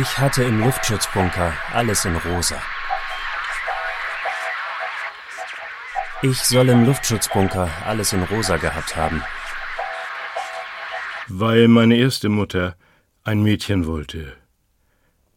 Ich 0.00 0.16
hatte 0.16 0.42
im 0.42 0.60
Luftschutzbunker 0.60 1.52
alles 1.70 2.06
in 2.06 2.16
rosa. 2.16 2.56
Ich 6.22 6.38
soll 6.38 6.70
im 6.70 6.86
Luftschutzbunker 6.86 7.68
alles 7.84 8.14
in 8.14 8.22
rosa 8.22 8.56
gehabt 8.56 8.96
haben. 8.96 9.22
Weil 11.28 11.68
meine 11.68 11.96
erste 11.96 12.30
Mutter 12.30 12.74
ein 13.22 13.42
Mädchen 13.42 13.86
wollte. 13.86 14.34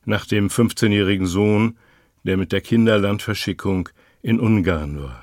Nach 0.06 0.26
dem 0.26 0.48
15-jährigen 0.48 1.28
Sohn, 1.28 1.78
der 2.24 2.38
mit 2.38 2.54
der 2.54 2.62
Kinderlandverschickung 2.62 3.90
in 4.22 4.40
Ungarn 4.40 5.04
war. 5.04 5.22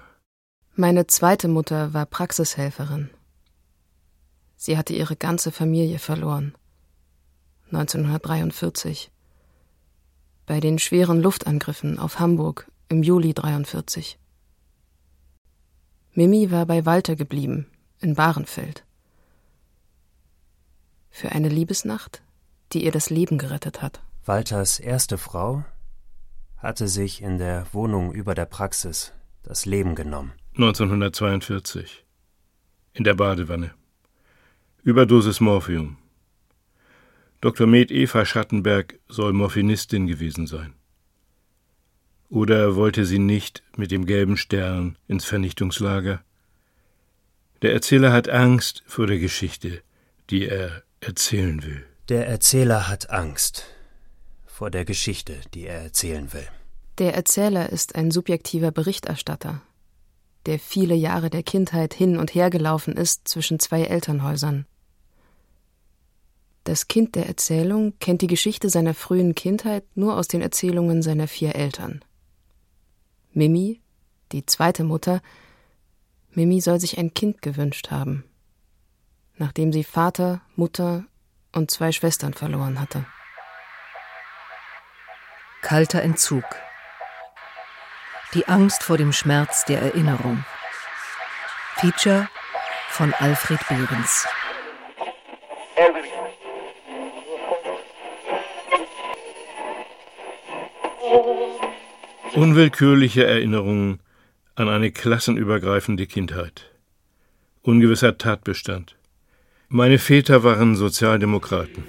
Meine 0.75 1.07
zweite 1.07 1.49
Mutter 1.49 1.95
war 1.95 2.05
Praxishelferin. 2.05 3.09
Sie 4.57 4.77
hatte 4.77 4.93
ihre 4.93 5.17
ganze 5.17 5.53
Familie 5.53 5.99
verloren. 5.99 6.55
1943. 7.73 9.11
Bei 10.47 10.61
den 10.61 10.79
schweren 10.79 11.23
Luftangriffen 11.23 11.99
auf 11.99 12.19
Hamburg 12.19 12.71
im 12.89 13.03
Juli 13.03 13.33
43. 13.33 14.19
Mimi 16.15 16.51
war 16.51 16.67
bei 16.67 16.85
Walter 16.85 17.17
geblieben, 17.17 17.67
in 18.01 18.15
Bahrenfeld. 18.15 18.85
Für 21.11 21.33
eine 21.33 21.49
Liebesnacht, 21.49 22.23
die 22.73 22.85
ihr 22.85 22.91
das 22.91 23.09
Leben 23.09 23.39
gerettet 23.39 23.83
hat. 23.83 24.03
Walters 24.25 24.79
erste 24.79 25.17
Frau 25.17 25.65
hatte 26.57 26.89
sich 26.89 27.23
in 27.23 27.39
der 27.39 27.67
Wohnung 27.73 28.13
über 28.13 28.35
der 28.35 28.47
Praxis 28.47 29.13
das 29.43 29.65
Leben 29.67 29.95
genommen. 29.95 30.33
1942. 30.55 32.05
In 32.95 33.05
der 33.05 33.15
Badewanne. 33.15 33.73
Überdosis 34.83 35.41
Morphium. 35.41 35.97
Dr. 37.43 37.67
Med 37.67 37.91
Eva 37.91 38.25
Schattenberg 38.25 39.01
soll 39.09 39.33
Morphinistin 39.33 40.07
gewesen 40.07 40.47
sein. 40.47 40.75
Oder 42.29 42.77
wollte 42.77 43.05
sie 43.05 43.19
nicht 43.19 43.65
mit 43.77 43.91
dem 43.91 44.07
gelben 44.07 44.37
Stern 44.37 44.97
ins 45.09 45.25
Vernichtungslager? 45.25 46.23
Der 47.61 47.73
Erzähler 47.73 48.13
hat 48.13 48.29
Angst 48.29 48.85
vor 48.87 49.09
der 49.09 49.19
Geschichte, 49.19 49.83
die 50.31 50.47
er 50.47 50.85
erzählen 51.01 51.65
will. 51.65 51.85
Der 52.09 52.29
Erzähler 52.29 52.89
hat 52.89 53.11
Angst 53.11 53.67
vor 54.47 54.71
der 54.71 54.85
Geschichte, 54.85 55.41
die 55.53 55.67
er 55.67 55.83
erzählen 55.83 56.33
will. 56.33 56.47
Der 56.99 57.13
Erzähler 57.15 57.71
ist 57.71 57.97
ein 57.97 58.13
subjektiver 58.13 58.71
Berichterstatter, 58.71 59.63
der 60.47 60.61
viele 60.61 60.95
Jahre 60.95 61.29
der 61.29 61.43
Kindheit 61.43 61.93
hin 61.93 62.19
und 62.19 62.37
her 62.37 62.51
gelaufen 62.51 62.97
ist 62.97 63.27
zwischen 63.27 63.59
zwei 63.59 63.83
Elternhäusern. 63.83 64.65
Das 66.65 66.87
Kind 66.87 67.17
der 67.17 67.27
Erzählung 67.27 67.99
kennt 67.99 68.23
die 68.23 68.29
Geschichte 68.29 68.71
seiner 68.71 68.95
frühen 68.95 69.35
Kindheit 69.35 69.85
nur 69.97 70.17
aus 70.17 70.29
den 70.29 70.43
Erzählungen 70.43 71.03
seiner 71.03 71.27
vier 71.27 71.57
Eltern. 71.57 72.05
Mimi, 73.33 73.81
die 74.31 74.47
zweite 74.47 74.85
Mutter, 74.85 75.23
Mimi 76.31 76.61
soll 76.61 76.79
sich 76.79 76.99
ein 76.99 77.15
Kind 77.15 77.43
gewünscht 77.43 77.91
haben, 77.91 78.25
nachdem 79.37 79.73
sie 79.73 79.85
Vater, 79.85 80.41
Mutter 80.55 81.05
und 81.53 81.71
zwei 81.71 81.91
Schwestern 81.91 82.33
verloren 82.33 82.81
hatte. 82.81 83.05
Kalter 85.63 86.03
Entzug. 86.03 86.45
Die 88.35 88.49
Angst 88.49 88.83
vor 88.83 88.97
dem 88.97 89.13
Schmerz 89.13 89.65
der 89.65 89.83
Erinnerung. 89.83 90.45
Feature 91.77 92.29
von 92.89 93.13
Alfred 93.15 93.61
Behrens. 93.69 94.27
Unwillkürliche 102.35 103.27
Erinnerungen 103.27 104.01
an 104.55 104.71
eine 104.71 104.91
klassenübergreifende 104.91 106.07
Kindheit. 106.07 106.71
Ungewisser 107.61 108.17
Tatbestand. 108.17 108.97
Meine 109.69 109.99
Väter 109.99 110.43
waren 110.43 110.75
Sozialdemokraten. 110.75 111.85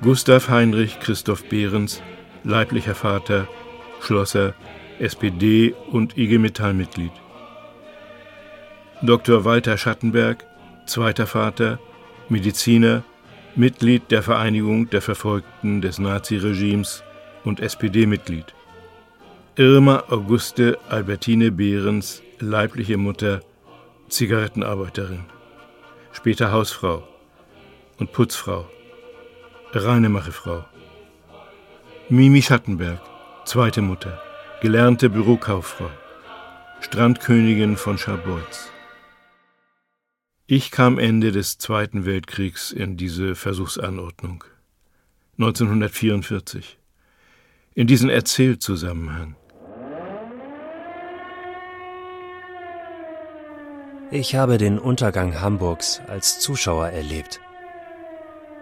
Gustav 0.00 0.48
Heinrich 0.48 0.98
Christoph 1.00 1.44
Behrens, 1.50 2.02
leiblicher 2.44 2.94
Vater, 2.94 3.46
Schlosser, 4.00 4.54
SPD 4.98 5.74
und 5.90 6.16
IG 6.16 6.38
Metall-Mitglied. 6.38 7.12
Dr. 9.02 9.44
Walter 9.44 9.76
Schattenberg, 9.76 10.46
zweiter 10.86 11.26
Vater, 11.26 11.78
Mediziner, 12.30 13.04
Mitglied 13.58 14.10
der 14.10 14.22
Vereinigung 14.22 14.90
der 14.90 15.00
Verfolgten 15.00 15.80
des 15.80 15.98
Naziregimes 15.98 17.02
und 17.42 17.58
SPD-Mitglied. 17.58 18.54
Irma 19.56 20.04
Auguste 20.10 20.78
Albertine 20.90 21.50
Behrens, 21.50 22.22
leibliche 22.38 22.98
Mutter, 22.98 23.40
Zigarettenarbeiterin, 24.10 25.24
später 26.12 26.52
Hausfrau 26.52 27.02
und 27.96 28.12
Putzfrau, 28.12 28.66
Reinemachefrau. 29.72 30.66
Mimi 32.10 32.42
Schattenberg, 32.42 33.00
zweite 33.46 33.80
Mutter, 33.80 34.20
gelernte 34.60 35.08
Bürokauffrau, 35.08 35.88
Strandkönigin 36.80 37.78
von 37.78 37.96
Scharbeutz. 37.96 38.70
Ich 40.48 40.70
kam 40.70 41.00
Ende 41.00 41.32
des 41.32 41.58
Zweiten 41.58 42.04
Weltkriegs 42.06 42.70
in 42.70 42.96
diese 42.96 43.34
Versuchsanordnung. 43.34 44.44
1944. 45.38 46.78
In 47.74 47.88
diesen 47.88 48.08
Erzählzusammenhang. 48.08 49.34
Ich 54.12 54.36
habe 54.36 54.56
den 54.56 54.78
Untergang 54.78 55.40
Hamburgs 55.40 56.00
als 56.06 56.38
Zuschauer 56.38 56.90
erlebt. 56.90 57.40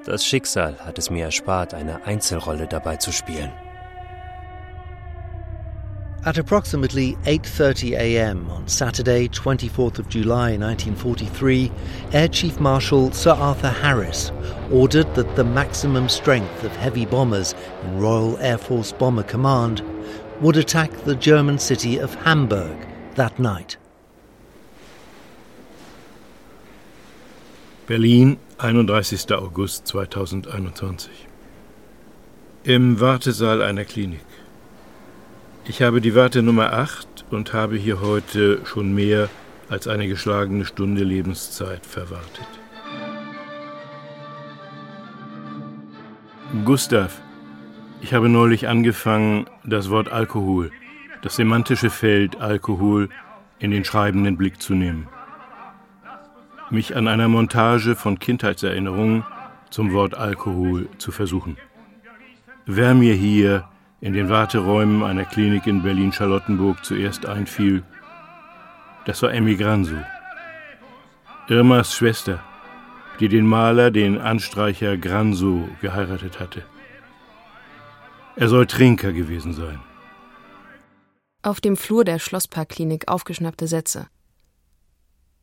Das 0.07 0.25
Schicksal 0.25 0.79
hat 0.79 0.97
es 0.97 1.11
mir 1.11 1.27
erspart, 1.27 1.75
eine 1.75 2.07
Einzelrolle 2.07 2.67
dabei 2.67 2.97
zu 2.97 3.13
spielen. 3.13 3.53
At 6.27 6.39
approximately 6.39 7.17
8:30 7.27 7.99
a.m. 7.99 8.49
on 8.51 8.67
Saturday, 8.67 9.29
24th 9.29 9.99
of 9.99 10.09
July 10.09 10.57
1943, 10.57 11.71
Air 12.15 12.29
Chief 12.29 12.59
Marshal 12.59 13.13
Sir 13.13 13.33
Arthur 13.33 13.69
Harris 13.69 14.33
ordered 14.73 15.15
that 15.17 15.37
the 15.37 15.45
maximum 15.45 16.09
strength 16.09 16.65
of 16.65 16.75
heavy 16.77 17.05
bombers 17.05 17.55
in 17.83 17.99
Royal 17.99 18.39
Air 18.39 18.57
Force 18.57 18.91
Bomber 18.91 19.23
Command 19.23 19.83
would 20.41 20.57
attack 20.57 20.91
the 21.05 21.15
German 21.15 21.59
city 21.59 21.99
of 21.99 22.15
Hamburg 22.15 22.75
that 23.17 23.39
night. 23.39 23.77
Berlin, 27.85 28.39
31. 28.61 29.45
August 29.45 29.85
2021. 29.85 30.97
Im 32.65 32.99
Wartesaal 32.99 33.61
einer 33.61 33.85
Klinik. 33.85 34.34
Ich 35.67 35.81
habe 35.81 36.03
die 36.03 36.15
Wartenummer 36.15 36.75
8 36.75 37.25
und 37.31 37.55
habe 37.55 37.77
hier 37.77 38.03
heute 38.03 38.61
schon 38.67 38.95
mehr 38.95 39.31
als 39.71 39.89
eine 39.89 40.07
geschlagene 40.07 40.67
Stunde 40.67 41.05
Lebenszeit 41.05 41.87
verwartet. 41.87 42.47
Gustav, 46.67 47.19
ich 48.03 48.13
habe 48.13 48.29
neulich 48.29 48.69
angefangen, 48.69 49.47
das 49.65 49.89
Wort 49.89 50.13
Alkohol, 50.13 50.71
das 51.23 51.37
semantische 51.37 51.89
Feld 51.89 52.39
Alkohol, 52.43 53.09
in 53.59 53.71
den 53.71 53.87
schreibenden 53.87 54.37
Blick 54.37 54.61
zu 54.61 54.75
nehmen. 54.75 55.09
Mich 56.69 56.95
an 56.95 57.09
einer 57.09 57.29
Montage 57.29 57.97
von 57.97 58.19
Kindheitserinnerungen 58.19 59.25
zum 59.71 59.95
Wort 59.95 60.15
Alkohol 60.15 60.89
zu 60.99 61.11
versuchen. 61.11 61.57
Wer 62.67 62.95
mir 62.95 63.15
hier 63.15 63.65
in 64.05 64.13
den 64.13 64.29
Warteräumen 64.29 65.03
einer 65.03 65.25
Klinik 65.25 65.67
in 65.67 65.83
Berlin-Charlottenburg 65.83 66.85
zuerst 66.85 67.25
einfiel, 67.25 67.83
das 69.07 69.23
war 69.23 69.33
Emmy 69.33 69.57
Granso. 69.57 69.97
Irmas 71.49 71.95
Schwester, 71.95 72.45
die 73.19 73.29
den 73.29 73.47
Maler, 73.47 73.91
den 73.91 74.21
Anstreicher 74.21 74.99
Granso, 74.99 75.71
geheiratet 75.81 76.39
hatte. 76.39 76.67
Er 78.37 78.51
soll 78.51 78.67
Trinker 78.67 79.15
gewesen 79.15 79.55
sein. 79.55 79.81
Auf 81.41 81.63
dem 81.63 81.75
Flur 81.75 82.05
der 82.05 82.19
Schlossparkklinik 82.19 83.09
aufgeschnappte 83.09 83.67
Sätze. 83.67 84.09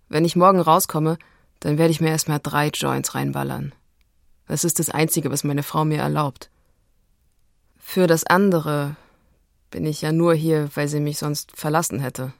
Wenn 0.08 0.24
ich 0.24 0.36
morgen 0.36 0.60
rauskomme, 0.60 1.18
dann 1.62 1.80
werde 1.80 1.92
ich 1.92 2.00
mir 2.00 2.10
erstmal 2.10 2.40
drei 2.40 2.68
Joints 2.68 3.16
reinballern. 3.16 3.74
Das 4.48 4.64
ist 4.64 4.78
das 4.78 4.92
Einzige, 4.92 5.32
was 5.32 5.44
meine 5.44 5.64
Frau 5.64 5.84
mir 5.84 6.00
erlaubt. 6.00 6.51
Für 7.84 8.08
das 8.08 8.24
andere 8.24 8.96
bin 9.70 9.86
ich 9.86 10.02
ja 10.02 10.14
nur 10.14 10.34
hier, 10.34 10.70
weil 10.76 10.88
sie 10.88 11.02
mich 11.02 11.18
sonst 11.18 11.58
verlassen 11.58 12.00
hätte. 12.00 12.32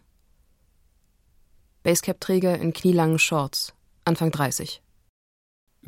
Basecap-Träger 1.84 2.58
in 2.58 2.72
knielangen 2.72 3.20
Shorts, 3.20 3.74
Anfang 4.06 4.32
30. 4.32 4.82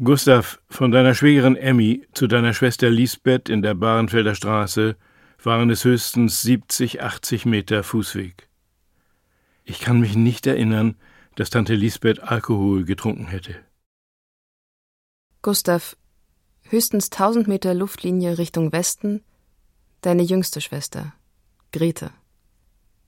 Gustav, 0.03 0.59
von 0.69 0.91
deiner 0.91 1.13
Schwägerin 1.13 1.55
Emmy 1.55 2.05
zu 2.13 2.27
deiner 2.27 2.53
Schwester 2.53 2.89
Lisbeth 2.89 3.47
in 3.47 3.61
der 3.61 3.75
Bahrenfelder 3.75 4.33
Straße 4.35 4.97
waren 5.41 5.69
es 5.69 5.85
höchstens 5.85 6.41
70, 6.41 7.01
80 7.01 7.45
Meter 7.45 7.83
Fußweg. 7.83 8.49
Ich 9.63 9.79
kann 9.79 9.99
mich 9.99 10.15
nicht 10.15 10.47
erinnern, 10.47 10.95
dass 11.35 11.51
Tante 11.51 11.75
Lisbeth 11.75 12.21
Alkohol 12.21 12.85
getrunken 12.85 13.27
hätte. 13.27 13.55
Gustav, 15.41 15.95
höchstens 16.63 17.11
1000 17.11 17.47
Meter 17.47 17.73
Luftlinie 17.73 18.37
Richtung 18.37 18.71
Westen, 18.71 19.23
deine 20.03 20.21
jüngste 20.21 20.61
Schwester, 20.61 21.13
Grete. 21.71 22.11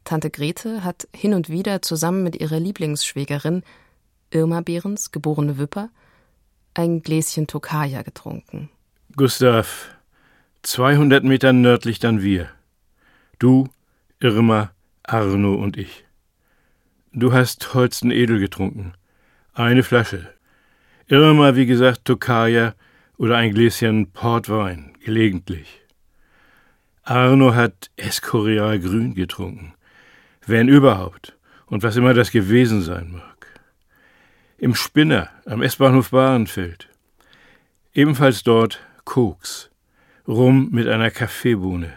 Tante 0.06 0.30
Grete 0.30 0.84
hat 0.84 1.08
hin 1.16 1.34
und 1.34 1.50
wieder 1.50 1.82
zusammen 1.82 2.24
mit 2.24 2.40
ihrer 2.40 2.60
Lieblingsschwägerin, 2.60 3.64
Irma 4.32 4.62
Behrens, 4.62 5.12
geborene 5.12 5.58
Wipper, 5.58 5.90
ein 6.74 7.02
Gläschen 7.02 7.48
Tokaja 7.48 8.02
getrunken. 8.02 8.70
Gustav, 9.16 9.96
200 10.64 11.24
Meter 11.24 11.54
nördlich 11.54 12.00
dann 12.00 12.22
wir. 12.22 12.50
Du, 13.40 13.68
Irma, 14.20 14.72
Arno 15.04 15.56
und 15.56 15.78
ich. 15.78 16.06
Du 17.12 17.34
hast 17.34 17.74
Holsten 17.74 18.12
Edel 18.12 18.40
getrunken. 18.40 18.94
Eine 19.54 19.84
Flasche. 19.84 20.34
Irma, 21.08 21.56
wie 21.56 21.66
gesagt, 21.66 22.06
Tokaja 22.06 22.74
oder 23.18 23.38
ein 23.38 23.54
Gläschen 23.54 24.12
Portwein, 24.12 24.94
gelegentlich. 25.04 25.85
Arno 27.08 27.54
hat 27.54 27.92
Escorial 27.98 28.80
Grün 28.80 29.14
getrunken. 29.14 29.76
Wenn 30.48 30.68
überhaupt. 30.68 31.38
Und 31.68 31.84
was 31.84 31.96
immer 31.98 32.16
das 32.16 32.32
gewesen 32.32 32.82
sein 32.82 33.12
mag. 33.12 33.62
Im 34.58 34.74
Spinner, 34.74 35.30
am 35.46 35.62
S-Bahnhof 35.62 36.10
Bahrenfeld. 36.10 36.90
Ebenfalls 37.94 38.42
dort 38.42 38.80
Koks. 39.04 39.70
Rum 40.28 40.70
mit 40.72 40.88
einer 40.88 41.12
Kaffeebohne. 41.12 41.94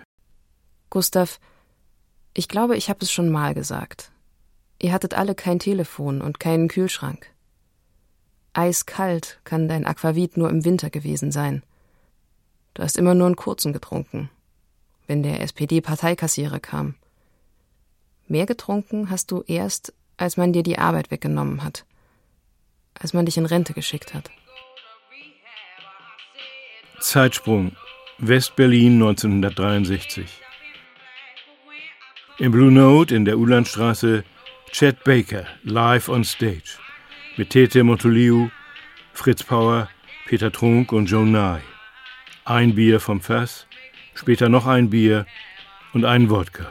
Gustav, 0.90 1.40
ich 2.34 2.48
glaube, 2.48 2.76
ich 2.76 2.90
habe 2.90 3.00
es 3.00 3.10
schon 3.10 3.30
mal 3.30 3.54
gesagt. 3.54 4.12
Ihr 4.78 4.92
hattet 4.92 5.14
alle 5.14 5.34
kein 5.34 5.58
Telefon 5.58 6.20
und 6.20 6.38
keinen 6.38 6.68
Kühlschrank. 6.68 7.32
Eiskalt 8.52 9.40
kann 9.44 9.68
dein 9.68 9.86
Aquavit 9.86 10.36
nur 10.36 10.50
im 10.50 10.66
Winter 10.66 10.90
gewesen 10.90 11.32
sein. 11.32 11.62
Du 12.74 12.82
hast 12.82 12.98
immer 12.98 13.14
nur 13.14 13.26
einen 13.26 13.36
kurzen 13.36 13.72
getrunken, 13.72 14.28
wenn 15.08 15.24
der 15.24 15.40
SPD-Parteikassierer 15.40 16.60
kam. 16.60 16.94
Mehr 18.28 18.46
getrunken 18.46 19.10
hast 19.10 19.32
du 19.32 19.42
erst, 19.46 19.92
als 20.16 20.36
man 20.36 20.52
dir 20.52 20.62
die 20.62 20.78
Arbeit 20.78 21.10
weggenommen 21.10 21.64
hat, 21.64 21.84
als 22.94 23.14
man 23.14 23.24
dich 23.24 23.36
in 23.36 23.46
Rente 23.46 23.72
geschickt 23.72 24.14
hat. 24.14 24.30
Zeitsprung 27.00 27.72
West-Berlin 28.18 28.94
1963. 28.94 30.26
Im 32.38 32.52
Blue 32.52 32.70
Note 32.70 33.14
in 33.14 33.24
der 33.24 33.38
Ulandstraße 33.38 34.24
Chet 34.72 35.04
Baker, 35.04 35.46
live 35.62 36.08
on 36.08 36.24
stage. 36.24 36.78
Mit 37.36 37.50
Tete 37.50 37.84
Montoliu, 37.84 38.50
Fritz 39.12 39.42
Power, 39.42 39.88
Peter 40.26 40.50
Trunk 40.50 40.92
und 40.92 41.06
Joe 41.06 41.24
Nye. 41.24 41.62
Ein 42.44 42.74
Bier 42.74 42.98
vom 42.98 43.20
Fass, 43.20 43.67
später 44.18 44.48
noch 44.48 44.66
ein 44.66 44.90
Bier 44.90 45.26
und 45.92 46.04
ein 46.04 46.28
Wodka. 46.28 46.66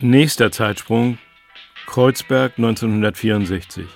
Nächster 0.00 0.50
Zeitsprung 0.50 1.18
Kreuzberg 1.86 2.54
1964. 2.58 3.86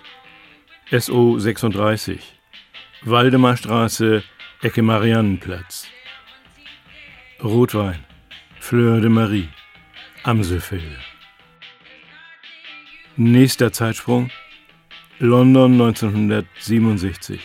SO 0.92 1.38
36. 1.38 2.20
Waldemarstraße, 3.02 4.22
Ecke 4.62 4.82
Mariannenplatz. 4.82 5.88
Rotwein, 7.42 8.04
Fleur 8.60 9.00
de 9.00 9.10
Marie, 9.10 9.48
Amselfelde. 10.22 10.98
Nächster 13.16 13.72
Zeitsprung 13.72 14.30
London 15.18 15.72
1967. 15.72 17.40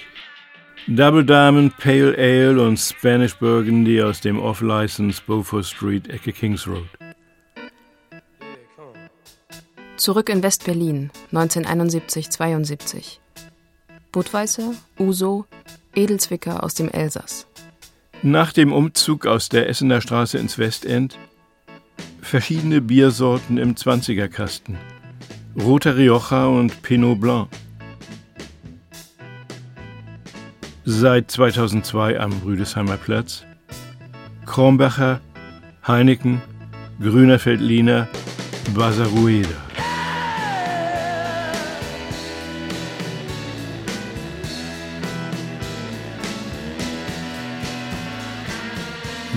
Double 0.90 1.26
Diamond 1.26 1.76
Pale 1.78 2.16
Ale 2.18 2.62
und 2.62 2.78
Spanish 2.78 3.36
Burgundy 3.36 4.02
aus 4.02 4.22
dem 4.22 4.40
Off-License 4.40 5.22
Beaufort 5.28 5.64
Street, 5.64 6.08
Ecke 6.08 6.32
Kings 6.32 6.66
Road. 6.66 6.88
Zurück 9.98 10.30
in 10.30 10.42
West-Berlin, 10.42 11.12
1971-72. 11.34 13.18
Budweiser, 14.14 14.76
Uso, 14.98 15.46
Edelzwicker 15.94 16.64
aus 16.64 16.76
dem 16.76 16.88
Elsass. 16.88 17.48
Nach 18.24 18.54
dem 18.54 18.72
Umzug 18.72 19.26
aus 19.26 19.50
der 19.50 19.68
Essener 19.68 20.00
Straße 20.00 20.38
ins 20.38 20.58
Westend 20.58 21.18
verschiedene 22.22 22.80
Biersorten 22.80 23.58
im 23.58 23.76
20er-Kasten. 23.76 24.78
Roter 25.60 25.98
Rioja 25.98 26.46
und 26.46 26.82
Pinot 26.82 27.20
Blanc. 27.20 27.50
Seit 30.90 31.30
2002 31.30 32.18
am 32.18 32.32
Rüdesheimer 32.46 32.96
Platz. 32.96 33.44
Kronbacher, 34.46 35.20
Heineken, 35.86 36.42
Grüner 37.02 37.40
Feldliner, 37.40 38.08
Basarueda. 38.74 39.50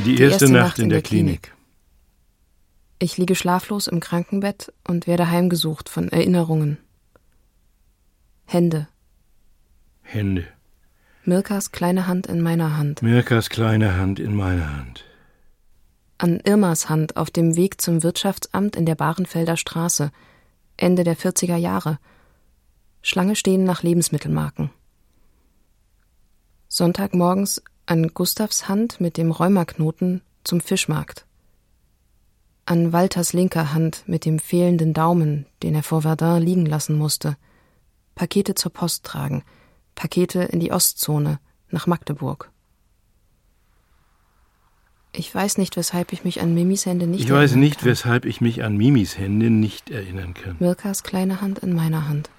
Die 0.05 0.11
erste, 0.13 0.15
Die 0.15 0.23
erste 0.23 0.45
Nacht, 0.53 0.53
Nacht 0.53 0.79
in 0.79 0.85
in 0.85 0.91
der 0.91 0.99
der 0.99 1.03
Klinik. 1.03 1.53
Ich 3.01 3.19
liege 3.19 3.35
schlaflos 3.35 3.89
im 3.89 3.99
Krankenbett 3.99 4.73
und 4.87 5.09
werde 5.09 5.29
heimgesucht 5.29 5.89
von 5.89 6.11
Erinnerungen. 6.11 6.79
Hände. 8.45 8.87
Hände. 10.03 10.47
Mirkas 11.31 11.71
kleine 11.71 12.09
Hand 12.09 12.27
in 12.27 12.41
meiner 12.41 12.77
Hand. 12.77 13.03
Mirkas 13.03 13.51
kleine 13.51 13.97
Hand 13.97 14.19
in 14.19 14.35
meiner 14.35 14.77
Hand. 14.77 15.05
An 16.19 16.41
Irmas 16.41 16.89
Hand 16.89 17.17
auf 17.17 17.31
dem 17.31 17.55
Weg 17.55 17.81
zum 17.81 18.03
Wirtschaftsamt 18.03 18.75
in 18.75 18.85
der 18.85 18.97
Bahrenfelder 18.97 19.57
Straße. 19.57 20.11
Ende 20.77 21.05
der 21.05 21.17
40er 21.17 21.55
Jahre. 21.55 22.01
Schlange 23.01 23.37
stehen 23.37 23.63
nach 23.63 23.85
Lebensmittelmarken. 23.85 24.71
Sonntagmorgens 26.67 27.63
an 27.87 28.09
Gustavs 28.09 28.69
Hand 28.69 29.01
mit 29.01 29.17
dem 29.17 29.31
Rheumaknoten 29.31 30.23
zum 30.43 30.61
Fischmarkt. 30.61 31.27
An 32.67 32.93
Walters 32.93 33.33
linker 33.35 33.73
Hand 33.73 34.03
mit 34.09 34.25
dem 34.25 34.41
fehlenden 34.41 34.95
Daumen, 34.95 35.47
den 35.63 35.77
er 35.77 35.85
vor 35.85 36.03
Verdun 36.03 36.43
liegen 36.43 36.67
lassen 36.67 36.99
musste. 36.99 37.37
Pakete 38.17 38.57
zur 38.57 38.73
Post 38.73 39.05
tragen, 39.05 39.45
Pakete 40.01 40.45
in 40.45 40.61
die 40.61 40.73
Ostzone, 40.73 41.41
nach 41.69 41.87
Magdeburg. 41.87 42.51
Ich 45.13 45.35
weiß 45.35 45.59
nicht, 45.59 45.77
weshalb 45.77 46.15
ich 46.15 46.25
mich 46.25 46.41
an 46.41 46.55
Mimis 46.55 46.87
Hände 46.87 47.07
nicht 47.07 47.25
Ich 47.25 47.31
weiß 47.31 47.57
nicht, 47.57 47.81
kann. 47.81 47.89
weshalb 47.91 48.25
ich 48.25 48.41
mich 48.41 48.65
an 48.65 48.79
Mimis 48.79 49.19
Hände 49.19 49.51
nicht 49.51 49.91
erinnern 49.91 50.33
kann. 50.33 50.57
Mirkas 50.59 51.03
kleine 51.03 51.43
Hand 51.43 51.59
in 51.59 51.75
meiner 51.75 52.09
Hand. 52.09 52.31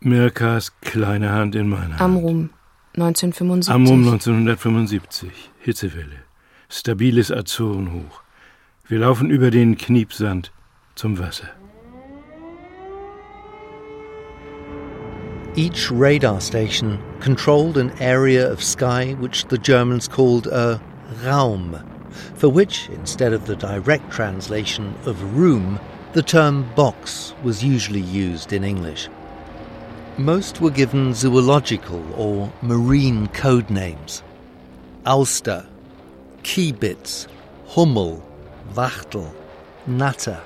Mirkas 0.00 0.78
kleine 0.82 1.30
Hand 1.30 1.54
in 1.54 1.70
meiner 1.70 1.98
Hand. 1.98 2.02
Amrum, 2.02 2.50
1975. 2.96 3.72
Amrum 3.74 4.00
1975. 4.00 5.50
Hitzewelle. 5.60 6.24
Stabiles 6.68 7.32
Azorenhoch. 7.32 8.22
Wir 8.86 8.98
laufen 8.98 9.30
über 9.30 9.50
den 9.50 9.78
Kniepsand 9.78 10.52
zum 10.96 11.18
Wasser. 11.18 11.48
Each 15.56 15.90
radar 15.90 16.40
station 16.40 17.02
controlled 17.18 17.76
an 17.76 17.90
area 17.98 18.48
of 18.48 18.62
sky 18.62 19.14
which 19.14 19.46
the 19.46 19.58
Germans 19.58 20.06
called 20.06 20.46
a 20.46 20.80
Raum, 21.24 21.84
for 22.36 22.48
which, 22.48 22.88
instead 22.90 23.32
of 23.32 23.46
the 23.46 23.56
direct 23.56 24.12
translation 24.12 24.94
of 25.06 25.36
room, 25.36 25.80
the 26.12 26.22
term 26.22 26.72
box 26.76 27.34
was 27.42 27.64
usually 27.64 28.00
used 28.00 28.52
in 28.52 28.62
English. 28.62 29.08
Most 30.18 30.60
were 30.60 30.70
given 30.70 31.14
zoological 31.14 32.00
or 32.14 32.52
marine 32.62 33.26
code 33.28 33.70
names. 33.70 34.22
Auster, 35.04 35.66
Kiebitz, 36.44 37.26
Hummel, 37.66 38.22
Wachtel, 38.76 39.34
Natter, 39.88 40.40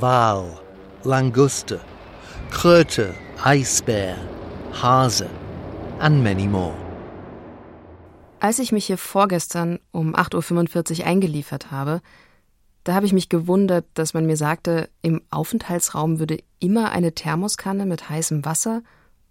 Wal, 0.00 0.60
Languste, 1.04 1.80
Kröte, 2.50 3.14
Eisbär, 3.44 4.16
Hase, 4.72 5.28
and 6.00 6.22
many 6.22 6.46
more. 6.46 6.74
Als 8.40 8.58
ich 8.58 8.72
mich 8.72 8.86
hier 8.86 8.98
vorgestern 8.98 9.78
um 9.92 10.16
8.45 10.16 11.00
Uhr 11.00 11.06
eingeliefert 11.06 11.70
habe, 11.70 12.00
da 12.84 12.94
habe 12.94 13.06
ich 13.06 13.12
mich 13.12 13.28
gewundert, 13.28 13.84
dass 13.94 14.14
man 14.14 14.26
mir 14.26 14.36
sagte, 14.36 14.88
im 15.02 15.22
Aufenthaltsraum 15.30 16.18
würde 16.18 16.38
immer 16.58 16.90
eine 16.90 17.14
Thermoskanne 17.14 17.84
mit 17.84 18.08
heißem 18.08 18.44
Wasser 18.44 18.82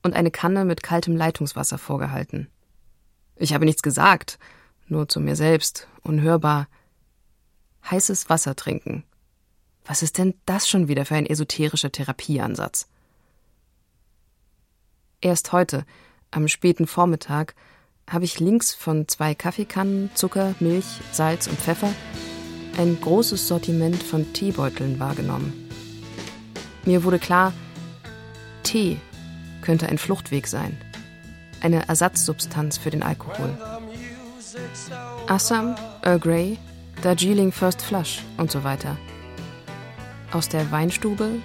und 0.04 0.14
eine 0.14 0.32
Kanne 0.32 0.64
mit 0.64 0.84
kaltem 0.84 1.18
Leitungswasser 1.18 1.78
vorgehalten. 1.78 2.48
Ich 3.36 3.54
habe 3.54 3.66
nichts 3.66 3.82
gesagt, 3.82 4.38
nur 4.88 5.10
zu 5.10 5.20
mir 5.20 5.36
selbst, 5.36 5.88
unhörbar. 6.04 6.68
Heißes 7.90 8.30
Wasser 8.30 8.56
trinken. 8.56 9.04
Was 9.86 10.04
ist 10.04 10.18
denn 10.18 10.36
das 10.46 10.70
schon 10.70 10.88
wieder 10.88 11.06
für 11.06 11.16
ein 11.16 11.26
esoterischer 11.26 11.92
Therapieansatz? 11.92 12.88
Erst 15.22 15.52
heute, 15.52 15.84
am 16.30 16.48
späten 16.48 16.86
Vormittag, 16.86 17.56
habe 18.08 18.26
ich 18.26 18.40
links 18.40 18.76
von 18.76 19.08
zwei 19.08 19.34
Kaffeekannen, 19.34 20.12
Zucker, 20.14 20.54
Milch, 20.60 20.86
Salz 21.12 21.48
und 21.48 21.60
Pfeffer 21.60 21.92
ein 22.78 23.00
großes 23.02 23.48
Sortiment 23.48 24.02
von 24.02 24.32
Teebeuteln 24.34 25.00
wahrgenommen. 25.00 25.70
Mir 26.86 27.04
wurde 27.04 27.18
klar, 27.18 27.52
Tee 28.62 28.98
könnte 29.62 29.90
ein 29.90 29.98
Fluchtweg 29.98 30.46
sein, 30.46 30.78
eine 31.62 31.88
Ersatzsubstanz 31.88 32.78
für 32.78 32.92
den 32.92 33.02
Alkohol. 33.02 33.58
Assam, 35.28 35.76
Earl 36.04 36.20
Grey, 36.20 36.58
Darjeeling 37.02 37.52
First 37.52 37.82
Flush 37.82 38.24
und 38.38 38.52
so 38.52 38.64
weiter. 38.64 38.96
Aus 40.32 40.48
der 40.48 40.70
Weinstube 40.72 41.42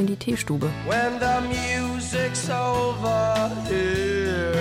in 0.00 0.06
die 0.06 0.16
Teestube. 0.16 0.70
When 0.86 1.20
the 1.20 1.40
music's 1.46 2.48
over 2.48 3.50
here. 3.68 4.54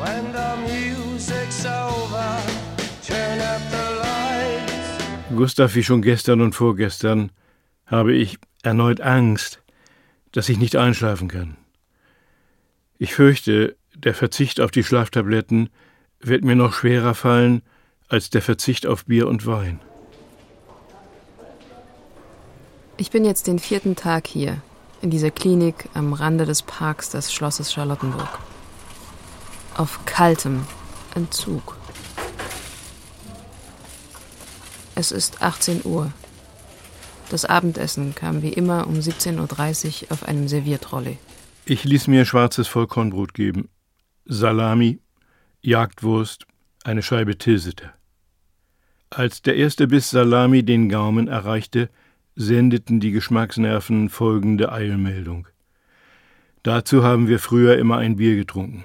When 0.00 0.32
the 0.32 0.50
music's 0.66 1.64
over, 1.64 2.38
turn 3.06 3.40
up 3.40 3.62
the 3.70 3.86
lights. 4.02 5.36
Gustav, 5.36 5.74
wie 5.76 5.84
schon 5.84 6.02
gestern 6.02 6.40
und 6.40 6.54
vorgestern, 6.54 7.30
habe 7.86 8.14
ich 8.14 8.38
erneut 8.62 9.00
Angst, 9.00 9.62
dass 10.32 10.48
ich 10.48 10.58
nicht 10.58 10.74
einschlafen 10.74 11.28
kann. 11.28 11.56
Ich 12.98 13.14
fürchte, 13.14 13.76
der 13.94 14.14
Verzicht 14.14 14.60
auf 14.60 14.72
die 14.72 14.82
Schlaftabletten 14.82 15.68
wird 16.18 16.42
mir 16.42 16.56
noch 16.56 16.72
schwerer 16.72 17.14
fallen 17.14 17.62
als 18.08 18.30
der 18.30 18.42
Verzicht 18.42 18.86
auf 18.86 19.04
Bier 19.06 19.26
und 19.28 19.46
Wein. 19.46 19.80
Ich 22.96 23.10
bin 23.10 23.24
jetzt 23.24 23.46
den 23.46 23.58
vierten 23.58 23.94
Tag 23.94 24.26
hier, 24.26 24.62
in 25.02 25.10
dieser 25.10 25.30
Klinik 25.30 25.88
am 25.92 26.12
Rande 26.12 26.46
des 26.46 26.62
Parks 26.62 27.10
des 27.10 27.32
Schlosses 27.32 27.72
Charlottenburg. 27.72 28.38
Auf 29.76 30.06
kaltem 30.06 30.66
Entzug. 31.14 31.76
Es 34.94 35.12
ist 35.12 35.42
18 35.42 35.82
Uhr. 35.84 36.10
Das 37.28 37.44
Abendessen 37.44 38.14
kam 38.14 38.40
wie 38.40 38.52
immer 38.52 38.86
um 38.86 38.94
17.30 38.94 40.04
Uhr 40.04 40.12
auf 40.12 40.26
einem 40.26 40.48
Serviertrolley. 40.48 41.18
Ich 41.66 41.84
ließ 41.84 42.06
mir 42.06 42.24
schwarzes 42.24 42.68
Vollkornbrot 42.68 43.34
geben, 43.34 43.68
Salami, 44.24 45.00
Jagdwurst, 45.60 46.46
eine 46.86 47.02
Scheibe 47.02 47.36
Tilsiter. 47.36 47.92
Als 49.10 49.42
der 49.42 49.56
erste 49.56 49.88
Biss 49.88 50.10
Salami 50.10 50.62
den 50.62 50.88
Gaumen 50.88 51.26
erreichte, 51.26 51.90
sendeten 52.36 53.00
die 53.00 53.10
Geschmacksnerven 53.10 54.08
folgende 54.08 54.70
Eilmeldung. 54.70 55.48
Dazu 56.62 57.02
haben 57.02 57.26
wir 57.28 57.38
früher 57.40 57.76
immer 57.78 57.98
ein 57.98 58.16
Bier 58.16 58.36
getrunken. 58.36 58.84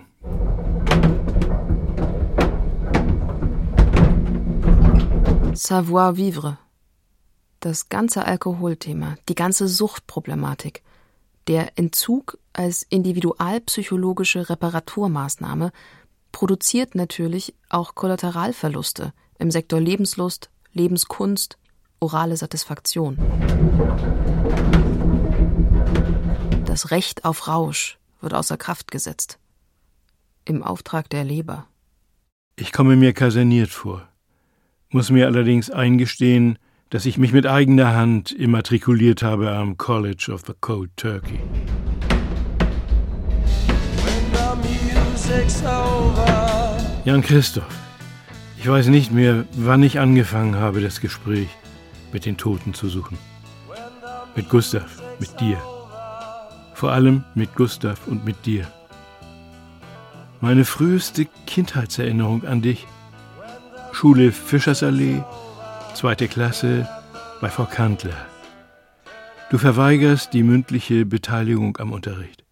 Savoir 5.53 6.17
vivre. 6.17 6.57
Das 7.59 7.89
ganze 7.89 8.25
Alkoholthema, 8.25 9.15
die 9.29 9.35
ganze 9.35 9.67
Suchtproblematik, 9.67 10.81
der 11.47 11.77
Entzug 11.77 12.39
als 12.53 12.83
individualpsychologische 12.83 14.49
Reparaturmaßnahme 14.49 15.71
produziert 16.31 16.95
natürlich 16.95 17.53
auch 17.69 17.95
Kollateralverluste 17.95 19.13
im 19.37 19.51
Sektor 19.51 19.79
Lebenslust, 19.79 20.49
Lebenskunst, 20.73 21.57
orale 21.99 22.37
Satisfaktion. 22.37 23.17
Das 26.65 26.91
Recht 26.91 27.25
auf 27.25 27.47
Rausch 27.47 27.97
wird 28.21 28.33
außer 28.33 28.57
Kraft 28.57 28.91
gesetzt. 28.91 29.39
Im 30.45 30.63
Auftrag 30.63 31.09
der 31.09 31.23
Leber. 31.23 31.67
Ich 32.55 32.71
komme 32.71 32.95
mir 32.95 33.13
kaserniert 33.13 33.69
vor, 33.69 34.07
muss 34.89 35.09
mir 35.09 35.25
allerdings 35.25 35.69
eingestehen, 35.69 36.57
dass 36.89 37.05
ich 37.05 37.17
mich 37.17 37.31
mit 37.31 37.47
eigener 37.47 37.95
Hand 37.95 38.31
immatrikuliert 38.31 39.23
habe 39.23 39.51
am 39.51 39.77
College 39.77 40.31
of 40.33 40.43
the 40.45 40.53
Cold 40.59 40.91
Turkey. 40.97 41.39
Jan 47.03 47.21
Christoph, 47.23 47.75
ich 48.57 48.67
weiß 48.67 48.87
nicht 48.87 49.11
mehr, 49.11 49.45
wann 49.53 49.81
ich 49.81 49.99
angefangen 49.99 50.55
habe, 50.55 50.81
das 50.81 51.01
Gespräch 51.01 51.49
mit 52.13 52.25
den 52.25 52.37
Toten 52.37 52.73
zu 52.73 52.89
suchen. 52.89 53.17
Mit 54.35 54.49
Gustav, 54.49 55.01
mit 55.19 55.39
dir. 55.39 55.57
Vor 56.73 56.91
allem 56.91 57.23
mit 57.35 57.55
Gustav 57.55 58.07
und 58.07 58.23
mit 58.23 58.45
dir. 58.45 58.67
Meine 60.41 60.63
früheste 60.63 61.27
Kindheitserinnerung 61.47 62.45
an 62.45 62.61
dich. 62.61 62.87
Schule 63.91 64.31
Fischersallee, 64.31 65.23
zweite 65.93 66.27
Klasse 66.27 66.87
bei 67.41 67.49
Frau 67.49 67.65
Kantler. 67.65 68.25
Du 69.49 69.57
verweigerst 69.57 70.33
die 70.33 70.43
mündliche 70.43 71.05
Beteiligung 71.05 71.77
am 71.77 71.91
Unterricht. 71.91 72.43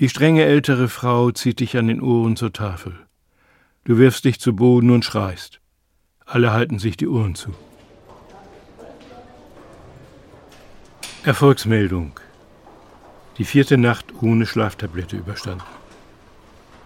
Die 0.00 0.08
strenge 0.08 0.44
ältere 0.44 0.88
Frau 0.88 1.32
zieht 1.32 1.58
dich 1.58 1.76
an 1.76 1.88
den 1.88 2.00
Ohren 2.00 2.36
zur 2.36 2.52
Tafel. 2.52 2.94
Du 3.82 3.98
wirfst 3.98 4.24
dich 4.24 4.38
zu 4.38 4.54
Boden 4.54 4.90
und 4.90 5.04
schreist. 5.04 5.60
Alle 6.24 6.52
halten 6.52 6.78
sich 6.78 6.96
die 6.96 7.08
Ohren 7.08 7.34
zu. 7.34 7.52
Erfolgsmeldung. 11.24 12.12
Die 13.38 13.44
vierte 13.44 13.76
Nacht 13.76 14.06
ohne 14.22 14.46
Schlaftablette 14.46 15.16
überstanden. 15.16 15.64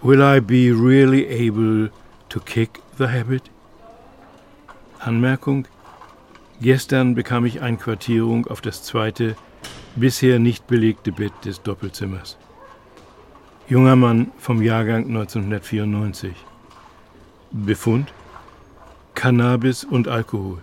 Will 0.00 0.23
I 0.23 0.40
be 0.40 0.73
really 0.75 1.26
able 1.26 1.90
to 2.31 2.40
kick 2.40 2.81
the 2.97 3.09
habit? 3.09 3.42
Anmerkung. 5.00 5.69
Gestern 6.62 7.14
bekam 7.14 7.45
ich 7.45 7.61
Einquartierung 7.61 8.47
auf 8.47 8.62
das 8.62 8.83
zweite, 8.85 9.37
bisher 9.97 10.38
nicht 10.38 10.66
belegte 10.66 11.12
Bett 11.12 11.33
des 11.45 11.61
Doppelzimmers. 11.61 12.38
Junger 13.73 13.97
Mann 13.97 14.31
vom 14.37 14.61
Jahrgang 14.61 15.07
1994. 15.07 16.35
Befund? 17.52 18.12
Cannabis 19.14 19.83
und 19.83 20.09
Alkohol. 20.09 20.59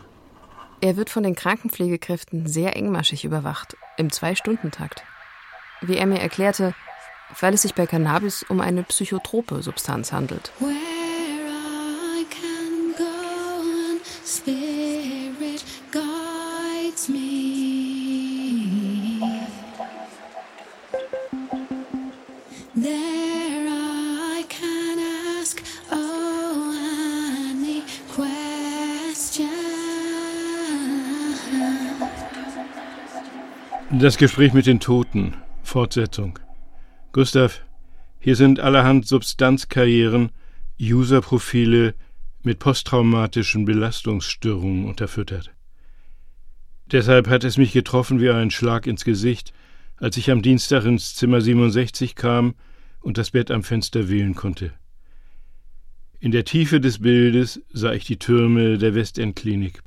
Er 0.80 0.96
wird 0.96 1.10
von 1.10 1.24
den 1.24 1.34
Krankenpflegekräften 1.34 2.46
sehr 2.46 2.76
engmaschig 2.76 3.26
überwacht, 3.26 3.76
im 3.98 4.12
Zwei-Stunden-Takt. 4.12 5.06
Wie 5.82 5.98
er 5.98 6.06
mir 6.06 6.20
erklärte, 6.20 6.76
weil 7.40 7.56
es 7.56 7.64
sich 7.64 7.74
bei 7.74 7.88
Cannabis 7.88 8.46
um 8.48 8.62
eine 8.62 8.84
psychotrope 8.84 9.64
Substanz 9.64 10.14
handelt. 10.14 10.52
Spirit 10.60 10.89
Das 34.00 34.18
Gespräch 34.18 34.54
mit 34.54 34.66
den 34.66 34.80
Toten. 34.80 35.36
Fortsetzung. 35.62 36.40
Gustav, 37.12 37.66
hier 38.18 38.38
sind 38.38 38.62
allerhand 38.62 39.06
Substanzkarrieren, 39.06 40.32
Userprofile 40.80 41.96
mit 42.42 42.60
posttraumatischen 42.60 43.66
Belastungsstörungen 43.66 44.86
unterfüttert. 44.86 45.52
Deshalb 46.90 47.28
hat 47.28 47.44
es 47.44 47.58
mich 47.58 47.74
getroffen 47.74 48.22
wie 48.22 48.30
ein 48.30 48.52
Schlag 48.52 48.88
ins 48.88 49.04
Gesicht, 49.04 49.52
als 49.98 50.16
ich 50.16 50.32
am 50.32 50.42
Dienstag 50.42 50.86
ins 50.86 51.16
Zimmer 51.16 51.42
67 51.42 52.16
kam 52.16 52.56
und 53.02 53.18
das 53.18 53.32
Bett 53.32 53.52
am 53.52 53.64
Fenster 53.64 54.08
wählen 54.08 54.34
konnte. 54.34 54.72
In 56.22 56.32
der 56.32 56.46
Tiefe 56.46 56.80
des 56.80 57.00
Bildes 57.00 57.62
sah 57.74 57.92
ich 57.92 58.06
die 58.06 58.18
Türme 58.18 58.78
der 58.78 58.96
Westendklinik. 58.96 59.82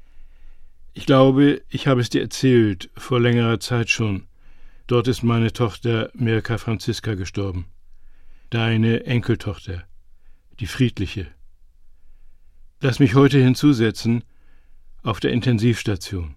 Ich 0.95 1.07
glaube, 1.07 1.63
ich 1.71 1.87
habe 1.87 2.01
es 2.01 2.11
dir 2.11 2.21
erzählt, 2.21 2.91
vor 2.97 3.19
längerer 3.19 3.61
Zeit 3.61 3.89
schon. 3.89 4.27
Dort 4.87 5.09
ist 5.09 5.23
meine 5.23 5.53
Tochter 5.53 6.11
Mirka 6.15 6.59
Franziska 6.59 7.15
gestorben. 7.15 7.67
Deine 8.51 9.07
Enkeltochter, 9.07 9.85
die 10.61 10.67
friedliche. 10.67 11.29
Lass 12.81 12.99
mich 12.99 13.15
heute 13.15 13.39
hinzusetzen, 13.39 14.25
auf 15.03 15.19
der 15.19 15.33
Intensivstation. 15.33 16.37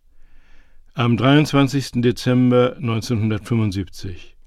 Am 0.93 1.17
23. 1.17 2.01
Dezember 2.01 2.77
1975, 2.77 4.37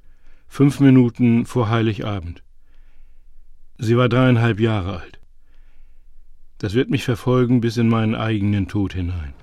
fünf 0.46 0.80
Minuten 0.80 1.44
vor 1.44 1.68
Heiligabend. 1.68 2.42
Sie 3.76 3.98
war 3.98 4.08
dreieinhalb 4.08 4.58
Jahre 4.58 5.00
alt. 5.00 5.20
Das 6.56 6.72
wird 6.72 6.88
mich 6.88 7.04
verfolgen 7.04 7.60
bis 7.60 7.76
in 7.76 7.88
meinen 7.88 8.14
eigenen 8.14 8.68
Tod 8.68 8.94
hinein. 8.94 9.34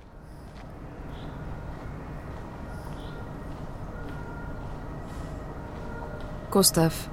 Gustav, 6.56 7.10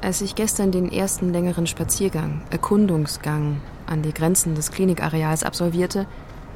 als 0.00 0.22
ich 0.22 0.34
gestern 0.34 0.72
den 0.72 0.90
ersten 0.90 1.34
längeren 1.34 1.66
Spaziergang, 1.66 2.40
Erkundungsgang 2.48 3.60
an 3.84 4.00
die 4.00 4.14
Grenzen 4.14 4.54
des 4.54 4.70
Klinikareals 4.70 5.44
absolvierte, 5.44 6.06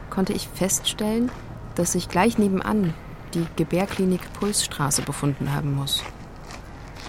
konnte 0.09 0.33
ich 0.33 0.49
feststellen, 0.49 1.31
dass 1.75 1.93
sich 1.93 2.09
gleich 2.09 2.39
nebenan 2.39 2.95
die 3.35 3.45
Gebärklinik 3.57 4.23
Pulsstraße 4.41 5.03
befunden 5.03 5.53
haben 5.53 5.75
muss, 5.75 6.03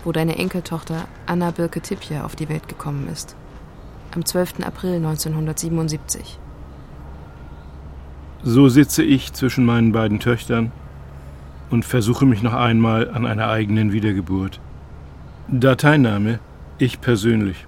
wo 0.03 0.11
deine 0.11 0.37
Enkeltochter 0.37 1.07
Anna 1.27 1.51
Birke 1.51 1.79
Tippje 1.79 2.25
auf 2.25 2.35
die 2.35 2.49
Welt 2.49 2.67
gekommen 2.67 3.07
ist, 3.07 3.37
am 4.13 4.25
12. 4.25 4.65
April 4.65 4.95
1977. 4.95 6.37
So 8.43 8.67
sitze 8.67 9.01
ich 9.01 9.31
zwischen 9.31 9.63
meinen 9.63 9.93
beiden 9.93 10.19
Töchtern 10.19 10.73
und 11.69 11.85
versuche 11.85 12.25
mich 12.25 12.43
noch 12.43 12.53
einmal 12.53 13.09
an 13.09 13.25
einer 13.25 13.47
eigenen 13.47 13.93
Wiedergeburt. 13.93 14.59
Dateiname 15.47 16.39
Ich 16.79 16.99
persönlich. 16.99 17.67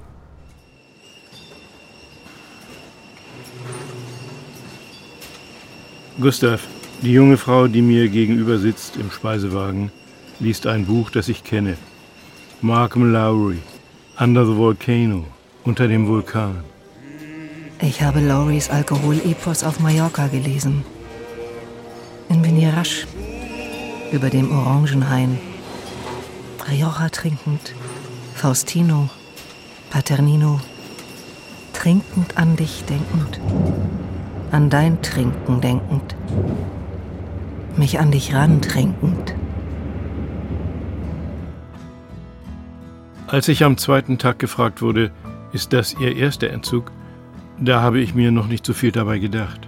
Gustav, 6.19 6.67
die 7.03 7.13
junge 7.13 7.37
Frau, 7.37 7.67
die 7.67 7.83
mir 7.83 8.09
gegenüber 8.09 8.57
sitzt 8.57 8.97
im 8.97 9.11
Speisewagen, 9.11 9.91
liest 10.39 10.65
ein 10.65 10.87
Buch, 10.87 11.11
das 11.11 11.29
ich 11.29 11.43
kenne. 11.43 11.77
Markham 12.61 13.13
Lowry, 13.13 13.59
Under 14.19 14.43
the 14.47 14.57
Volcano, 14.57 15.25
unter 15.63 15.87
dem 15.87 16.07
Vulkan. 16.07 16.63
Ich 17.79 18.01
habe 18.01 18.21
Lowrys 18.21 18.71
Alkoholepos 18.71 19.63
auf 19.63 19.79
Mallorca 19.79 20.25
gelesen. 20.27 20.83
In 22.27 22.43
Vinirasch, 22.43 23.05
über 24.11 24.31
dem 24.31 24.51
Orangenhain 24.51 25.37
Rioja 26.69 27.07
trinkend, 27.09 27.73
Faustino, 28.33 29.09
Paternino, 29.89 30.59
trinkend 31.71 32.37
an 32.37 32.57
dich 32.57 32.83
denkend, 32.83 33.39
an 34.51 34.69
dein 34.69 35.01
Trinken 35.01 35.61
denkend, 35.61 36.15
mich 37.77 37.99
an 37.99 38.11
dich 38.11 38.33
rantrinkend. 38.33 39.33
Als 43.27 43.47
ich 43.47 43.63
am 43.63 43.77
zweiten 43.77 44.17
Tag 44.17 44.37
gefragt 44.37 44.81
wurde, 44.81 45.11
ist 45.53 45.71
das 45.71 45.93
Ihr 45.93 46.17
erster 46.17 46.49
Entzug, 46.49 46.91
da 47.59 47.81
habe 47.81 48.01
ich 48.01 48.13
mir 48.13 48.31
noch 48.31 48.47
nicht 48.47 48.65
so 48.65 48.73
viel 48.73 48.91
dabei 48.91 49.19
gedacht. 49.19 49.61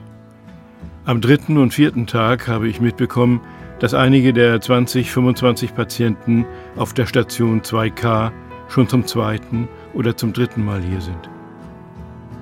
Am 1.05 1.21
dritten 1.21 1.57
und 1.57 1.73
vierten 1.73 2.07
Tag 2.07 2.49
habe 2.49 2.67
ich 2.67 2.81
mitbekommen, 2.81 3.39
dass 3.79 3.93
einige 3.93 4.33
der 4.33 4.59
20, 4.59 5.11
25 5.11 5.75
Patienten 5.75 6.45
auf 6.75 6.93
der 6.93 7.05
Station 7.05 7.61
2K 7.61 8.31
schon 8.67 8.87
zum 8.87 9.05
zweiten 9.05 9.67
oder 9.93 10.15
zum 10.15 10.33
dritten 10.33 10.63
Mal 10.63 10.81
hier 10.81 11.01
sind. 11.01 11.29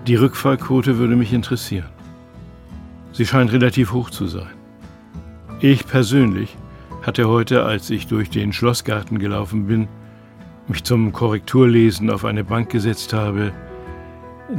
Die 0.08 0.16
Rückfallquote 0.16 0.98
würde 0.98 1.16
mich 1.16 1.34
interessieren. 1.34 1.90
Sie 3.12 3.26
scheint 3.26 3.52
relativ 3.52 3.94
hoch 3.94 4.10
zu 4.10 4.28
sein. 4.28 4.54
Ich 5.60 5.88
persönlich 5.88 6.56
hatte 7.02 7.28
heute, 7.28 7.64
als 7.64 7.90
ich 7.90 8.08
durch 8.08 8.30
den 8.30 8.54
Schlossgarten 8.54 9.18
gelaufen 9.18 9.68
bin, 9.68 9.88
mich 10.68 10.84
zum 10.84 11.14
Korrekturlesen 11.14 12.10
auf 12.10 12.26
eine 12.26 12.44
Bank 12.44 12.70
gesetzt 12.70 13.14
habe, 13.14 13.54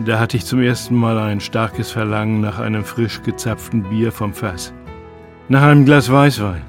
da 0.05 0.19
hatte 0.19 0.37
ich 0.37 0.45
zum 0.45 0.61
ersten 0.61 0.95
Mal 0.95 1.19
ein 1.19 1.41
starkes 1.41 1.91
Verlangen 1.91 2.41
nach 2.41 2.59
einem 2.59 2.85
frisch 2.85 3.23
gezapften 3.23 3.85
Bier 3.85 4.13
vom 4.13 4.35
Fass. 4.35 4.73
Nach 5.49 5.63
einem 5.63 5.87
Glas 5.87 6.13
Weißwein. 6.13 6.68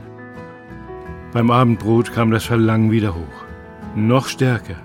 Beim 1.32 1.52
Abendbrot 1.52 2.12
kam 2.12 2.32
das 2.32 2.46
Verlangen 2.46 2.90
wieder 2.92 3.14
hoch. 3.14 3.46
Noch 3.96 4.28
stärker. 4.28 4.78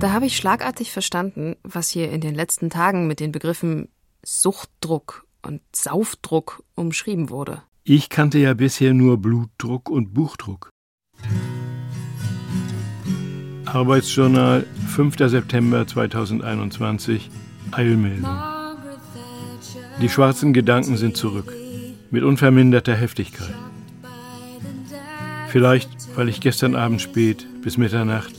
Da 0.00 0.12
habe 0.12 0.24
ich 0.24 0.36
schlagartig 0.36 0.90
verstanden, 0.90 1.56
was 1.62 1.90
hier 1.90 2.10
in 2.10 2.22
den 2.22 2.34
letzten 2.34 2.70
Tagen 2.70 3.06
mit 3.06 3.20
den 3.20 3.30
Begriffen 3.30 3.88
Suchtdruck 4.24 5.26
und 5.42 5.60
Saufdruck 5.74 6.62
umschrieben 6.74 7.28
wurde. 7.28 7.62
Ich 7.84 8.08
kannte 8.08 8.38
ja 8.38 8.54
bisher 8.54 8.94
nur 8.94 9.18
Blutdruck 9.18 9.90
und 9.90 10.14
Buchdruck. 10.14 10.70
Arbeitsjournal, 13.66 14.64
5. 14.88 15.16
September 15.18 15.86
2021, 15.86 17.30
Eilmeldung. 17.70 18.38
Die 20.00 20.08
schwarzen 20.08 20.54
Gedanken 20.54 20.96
sind 20.96 21.18
zurück, 21.18 21.52
mit 22.10 22.22
unverminderter 22.22 22.94
Heftigkeit. 22.94 23.54
Vielleicht, 25.54 25.88
weil 26.16 26.28
ich 26.28 26.40
gestern 26.40 26.74
Abend 26.74 27.00
spät 27.00 27.46
bis 27.62 27.78
Mitternacht 27.78 28.34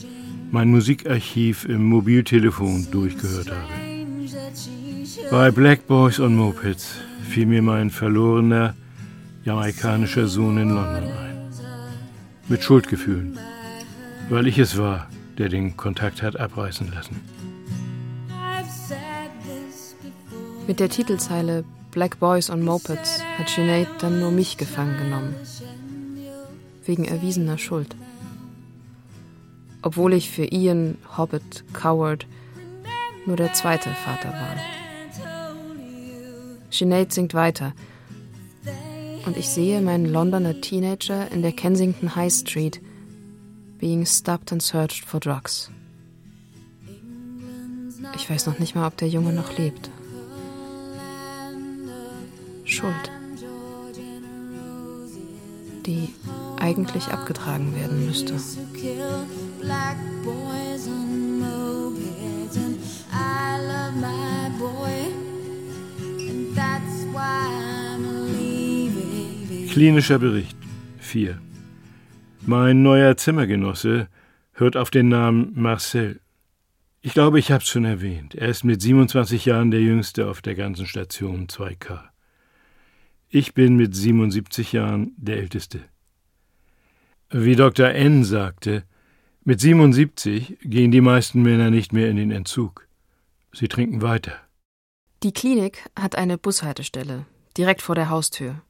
mein 0.52 0.68
Musikarchiv 0.68 1.64
im 1.64 1.86
Mobiltelefon 1.86 2.92
durchgehört 2.92 3.52
habe. 3.52 3.70
Bei 5.32 5.50
Black 5.50 5.88
Boys 5.88 6.20
on 6.20 6.36
Mopeds 6.36 6.96
fiel 7.30 7.46
mir 7.46 7.62
mein 7.62 7.90
verlorener 7.90 8.76
jamaikanischer 9.46 10.28
Sohn 10.28 10.58
in 10.58 10.72
London 10.72 11.06
ein. 11.06 11.38
Mit 12.50 12.62
Schuldgefühlen, 12.62 13.40
weil 14.28 14.48
ich 14.48 14.60
es 14.60 14.78
war, 14.78 15.08
der 15.38 15.48
den 15.48 15.78
Kontakt 15.78 16.22
hat 16.22 16.38
abreißen 16.38 16.92
lassen. 16.94 17.22
Mit 20.68 20.82
der 20.82 20.90
Titelzeile 20.90 21.64
Black 21.92 22.20
Boys 22.20 22.50
on 22.50 22.62
Mopeds 22.62 23.22
hat 23.38 23.48
Sinead 23.48 23.88
dann 24.00 24.20
nur 24.20 24.32
mich 24.32 24.58
gefangen 24.58 24.98
genommen 24.98 25.34
wegen 26.86 27.06
erwiesener 27.06 27.58
Schuld. 27.58 27.96
Obwohl 29.82 30.14
ich 30.14 30.30
für 30.30 30.46
Ian, 30.46 30.98
Hobbit, 31.18 31.64
Coward 31.74 32.26
nur 33.26 33.38
der 33.38 33.54
zweite 33.54 33.90
Vater 33.90 34.30
war. 34.30 34.56
Sinead 36.70 37.14
singt 37.14 37.34
weiter. 37.34 37.74
Und 39.26 39.38
ich 39.38 39.50
sehe 39.50 39.82
meinen 39.82 40.06
Londoner 40.06 40.62
Teenager 40.62 41.32
in 41.32 41.42
der 41.42 41.52
Kensington 41.52 42.16
High 42.16 42.32
Street 42.32 42.82
being 43.80 44.06
stopped 44.06 44.52
and 44.52 44.62
searched 44.62 45.04
for 45.04 45.20
drugs. 45.20 45.70
Ich 48.16 48.30
weiß 48.30 48.46
noch 48.46 48.60
nicht 48.60 48.76
mal, 48.76 48.88
ob 48.88 48.98
der 48.98 49.08
Junge 49.08 49.34
noch 49.34 49.58
lebt. 49.58 49.90
Schuld. 52.64 53.12
Die 55.86 56.10
eigentlich 56.66 57.10
abgetragen 57.10 57.76
werden 57.76 58.08
müsste. 58.08 58.34
Klinischer 69.72 70.18
Bericht 70.18 70.58
4. 71.00 71.40
Mein 72.48 72.82
neuer 72.82 73.16
Zimmergenosse 73.16 74.08
hört 74.54 74.76
auf 74.76 74.90
den 74.90 75.10
Namen 75.10 75.52
Marcel. 75.54 76.20
Ich 77.02 77.14
glaube, 77.14 77.38
ich 77.38 77.52
habe 77.52 77.62
es 77.62 77.70
schon 77.70 77.86
erwähnt. 77.86 78.34
Er 78.34 78.48
ist 78.48 78.64
mit 78.64 78.82
27 78.82 79.46
Jahren 79.46 79.70
der 79.70 79.82
jüngste 79.82 80.28
auf 80.28 80.42
der 80.42 80.56
ganzen 80.56 80.88
Station 80.88 81.46
2K. 81.46 82.00
Ich 83.30 83.54
bin 83.54 83.76
mit 83.76 83.96
77 83.96 84.72
Jahren 84.72 85.12
der 85.18 85.38
älteste. 85.38 85.82
Wie 87.30 87.56
Dr. 87.56 87.90
N 87.90 88.24
sagte, 88.24 88.84
mit 89.44 89.60
77 89.60 90.58
gehen 90.62 90.92
die 90.92 91.02
meisten 91.02 91.42
Männer 91.42 91.70
nicht 91.70 91.94
mehr 91.94 92.10
in 92.10 92.18
den 92.18 92.32
Entzug. 92.32 92.88
Sie 93.54 93.68
trinken 93.68 94.02
weiter. 94.02 94.40
Die 95.24 95.32
Klinik 95.32 95.90
hat 95.96 96.16
eine 96.16 96.38
Bushaltestelle 96.38 97.26
direkt 97.58 97.82
vor 97.82 97.96
der 97.96 98.10
Haustür. 98.10 98.62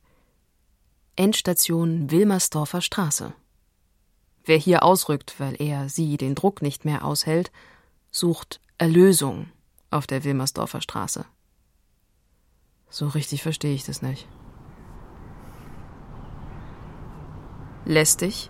Endstation 1.15 2.12
Wilmersdorfer 2.12 2.82
Straße. 2.82 3.34
Wer 4.44 4.58
hier 4.58 4.84
ausrückt, 4.84 5.36
weil 5.38 5.56
er 5.60 5.89
sie 5.89 6.18
den 6.18 6.36
Druck 6.36 6.62
nicht 6.62 6.86
mehr 6.86 7.04
aushält, 7.04 7.52
sucht 8.12 8.62
Erlösung 8.78 9.48
auf 9.89 10.08
der 10.08 10.24
Wilmersdorfer 10.24 10.82
Straße. 10.82 11.26
So 12.89 13.08
richtig 13.08 13.41
verstehe 13.41 13.74
ich 13.74 13.84
das 13.84 14.02
nicht. 14.02 14.28
Lästig, 17.86 18.50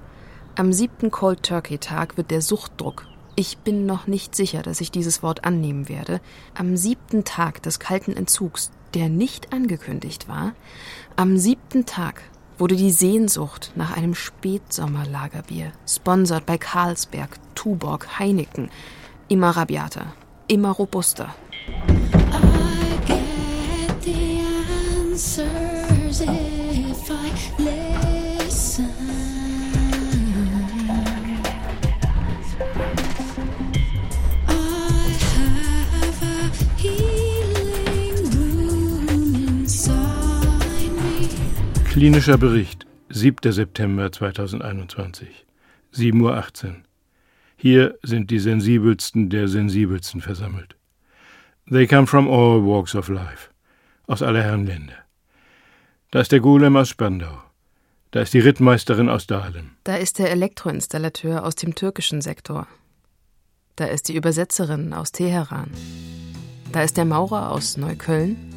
am 0.55 0.71
siebten 0.71 1.11
Cold 1.11 1.43
Turkey 1.43 1.77
Tag 1.77 2.15
wird 2.15 2.31
der 2.31 2.41
Suchtdruck 2.41 3.05
Ich 3.35 3.57
bin 3.57 3.85
noch 3.85 4.07
nicht 4.07 4.33
sicher, 4.33 4.61
dass 4.61 4.79
ich 4.79 4.91
dieses 4.91 5.21
Wort 5.21 5.43
annehmen 5.43 5.89
werde. 5.89 6.21
Am 6.53 6.77
siebten 6.77 7.25
Tag 7.25 7.61
des 7.61 7.79
kalten 7.79 8.15
Entzugs, 8.15 8.71
der 8.93 9.09
nicht 9.09 9.51
angekündigt 9.51 10.29
war, 10.29 10.53
am 11.17 11.37
siebten 11.37 11.85
Tag 11.85 12.21
wurde 12.57 12.77
die 12.77 12.91
Sehnsucht 12.91 13.73
nach 13.75 13.97
einem 13.97 14.15
Spätsommerlagerbier, 14.15 15.73
sponsert 15.85 16.45
bei 16.45 16.57
Carlsberg, 16.57 17.31
Tuborg, 17.55 18.17
Heineken, 18.17 18.69
immer 19.27 19.49
rabiater, 19.49 20.13
immer 20.47 20.71
robuster. 20.71 21.35
I 21.67 22.99
get 23.05 24.01
the 24.01 24.39
answers 25.11 25.64
Klinischer 42.05 42.37
Bericht, 42.37 42.85
7. 43.09 43.51
September 43.51 44.11
2021, 44.11 45.27
7.18 45.91 46.21
Uhr. 46.21 46.75
Hier 47.57 47.97
sind 48.03 48.29
die 48.29 48.37
sensibelsten 48.37 49.31
der 49.31 49.47
sensibelsten 49.47 50.21
versammelt. 50.21 50.75
They 51.67 51.87
come 51.87 52.05
from 52.05 52.27
all 52.27 52.63
walks 52.63 52.93
of 52.93 53.07
life, 53.07 53.49
aus 54.05 54.21
aller 54.21 54.43
Herren 54.43 54.67
Länder. 54.67 54.93
Da 56.11 56.21
ist 56.21 56.31
der 56.31 56.41
Golem 56.41 56.77
aus 56.77 56.89
Spandau. 56.89 57.41
Da 58.11 58.21
ist 58.21 58.35
die 58.35 58.39
Rittmeisterin 58.39 59.09
aus 59.09 59.25
Dahlem. 59.25 59.71
Da 59.83 59.95
ist 59.95 60.19
der 60.19 60.29
Elektroinstallateur 60.29 61.43
aus 61.43 61.55
dem 61.55 61.73
türkischen 61.73 62.21
Sektor. 62.21 62.67
Da 63.77 63.85
ist 63.85 64.09
die 64.09 64.15
Übersetzerin 64.15 64.93
aus 64.93 65.11
Teheran. 65.11 65.71
Da 66.71 66.83
ist 66.83 66.97
der 66.97 67.05
Maurer 67.05 67.51
aus 67.51 67.77
Neukölln. 67.77 68.54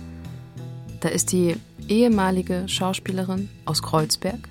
Da 1.00 1.08
ist 1.08 1.30
die 1.30 1.54
ehemalige 1.86 2.64
Schauspielerin 2.68 3.48
aus 3.64 3.82
Kreuzberg. 3.82 4.48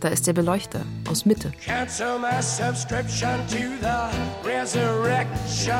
Da 0.00 0.08
ist 0.08 0.28
der 0.28 0.32
Beleuchter 0.32 0.82
aus 1.10 1.26
Mitte. 1.26 1.50
Cancel 1.64 2.18
my 2.20 2.40
subscription 2.40 3.30
to 3.48 3.56
the 3.80 4.48
resurrection. 4.48 5.74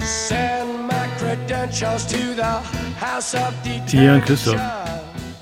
Send 0.00 0.86
my 0.88 1.08
credentials 1.18 2.06
to 2.06 2.18
the 2.36 2.60
house 3.00 3.34
of 3.34 3.54
Jan 3.90 4.20
Christoph, 4.22 4.60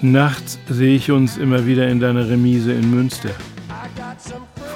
nachts 0.01 0.61
sehe 0.69 0.95
ich 0.95 1.11
uns 1.11 1.38
immer 1.38 1.67
wieder 1.67 1.88
in 1.88 1.99
deiner 1.99 2.29
Remise 2.29 2.73
in 2.73 2.88
Münster. 2.88 3.31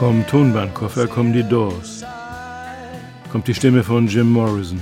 Vom 0.01 0.27
Tonbandkoffer 0.27 1.07
kommen 1.07 1.33
die 1.33 1.45
Doors. 1.45 2.05
Kommt 3.37 3.49
die 3.49 3.55
Stimme 3.55 3.85
von 3.85 4.09
Jim 4.09 4.33
Morrison. 4.33 4.81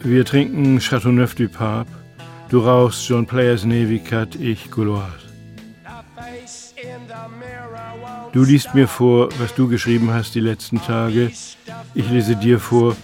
Wir 0.00 0.24
trinken 0.24 0.78
Chateauneuf 0.78 1.34
du 1.34 1.46
Pape. 1.50 1.90
Du 2.48 2.60
rauchst 2.60 3.06
John 3.06 3.26
Players 3.26 3.66
Navy 3.66 3.98
Cut, 3.98 4.36
ich 4.36 4.70
Gauloise. 4.70 5.28
Du 8.32 8.42
liest 8.42 8.74
mir 8.74 8.88
vor, 8.88 9.28
was 9.38 9.54
du 9.54 9.68
geschrieben 9.68 10.14
hast 10.14 10.34
die 10.34 10.40
letzten 10.40 10.80
Tage. 10.80 11.30
Ich 11.94 12.08
lese 12.08 12.36
dir 12.36 12.58
vor, 12.58 12.96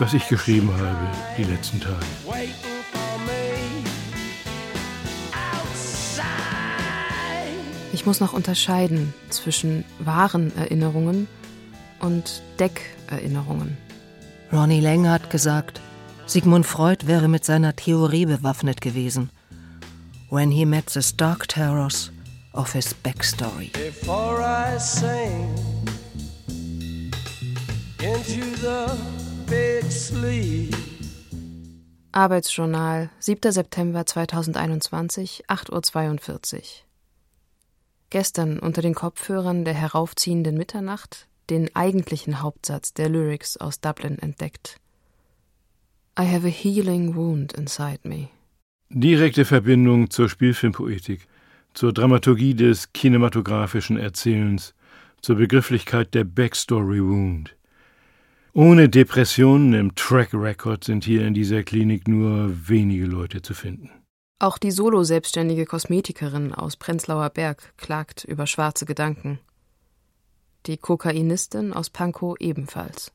was 0.00 0.12
ich 0.12 0.26
geschrieben 0.26 0.72
habe 0.72 1.06
die 1.36 1.44
letzten 1.44 1.78
Tage. 1.78 2.04
Ich 7.92 8.04
muss 8.04 8.18
noch 8.18 8.32
unterscheiden 8.32 9.14
zwischen 9.30 9.84
wahren 10.00 10.50
Erinnerungen 10.56 11.28
und 12.00 12.42
Deckerinnerungen. 13.08 13.76
Ronnie 14.52 14.80
Lang 14.80 15.08
hat 15.08 15.30
gesagt, 15.30 15.80
Sigmund 16.26 16.66
Freud 16.66 17.06
wäre 17.06 17.28
mit 17.28 17.44
seiner 17.44 17.74
Theorie 17.74 18.26
bewaffnet 18.26 18.80
gewesen. 18.80 19.30
When 20.30 20.50
he 20.50 20.66
met 20.66 20.90
the 20.90 21.02
stark 21.02 21.48
terrors 21.48 22.12
of 22.52 22.72
his 22.72 22.94
backstory. 22.94 23.70
Before 23.72 24.40
I 24.42 24.78
sing 24.78 25.54
into 27.98 28.56
the 28.60 28.90
big 29.46 29.90
sleep. 29.90 30.74
Arbeitsjournal, 32.12 33.10
7. 33.20 33.52
September 33.52 34.04
2021, 34.04 35.44
8.42 35.48 36.54
Uhr. 36.54 36.62
Gestern 38.10 38.58
unter 38.58 38.82
den 38.82 38.94
Kopfhörern 38.94 39.64
der 39.64 39.74
heraufziehenden 39.74 40.56
Mitternacht 40.56 41.28
den 41.50 41.74
eigentlichen 41.74 42.42
Hauptsatz 42.42 42.94
der 42.94 43.08
Lyrics 43.08 43.56
aus 43.56 43.80
Dublin 43.80 44.18
entdeckt. 44.18 44.76
I 46.18 46.22
have 46.22 46.46
a 46.46 46.50
healing 46.50 47.14
wound 47.14 47.52
inside 47.52 48.00
me. 48.02 48.28
Direkte 48.90 49.44
Verbindung 49.44 50.10
zur 50.10 50.28
Spielfilmpoetik, 50.28 51.28
zur 51.74 51.92
Dramaturgie 51.92 52.54
des 52.54 52.92
kinematografischen 52.92 53.98
Erzählens, 53.98 54.74
zur 55.20 55.36
Begrifflichkeit 55.36 56.14
der 56.14 56.24
Backstory 56.24 57.02
Wound. 57.02 57.54
Ohne 58.54 58.88
Depressionen 58.88 59.74
im 59.74 59.94
Track 59.94 60.30
Record 60.32 60.82
sind 60.84 61.04
hier 61.04 61.26
in 61.26 61.34
dieser 61.34 61.62
Klinik 61.62 62.08
nur 62.08 62.50
wenige 62.68 63.06
Leute 63.06 63.42
zu 63.42 63.54
finden. 63.54 63.90
Auch 64.40 64.58
die 64.58 64.70
solo-selbstständige 64.70 65.66
Kosmetikerin 65.66 66.54
aus 66.54 66.76
Prenzlauer 66.76 67.30
Berg 67.30 67.76
klagt 67.76 68.24
über 68.24 68.46
schwarze 68.46 68.86
Gedanken. 68.86 69.38
Die 70.66 70.76
Kokainistin 70.76 71.72
aus 71.72 71.90
Pankow 71.90 72.36
ebenfalls. 72.38 73.12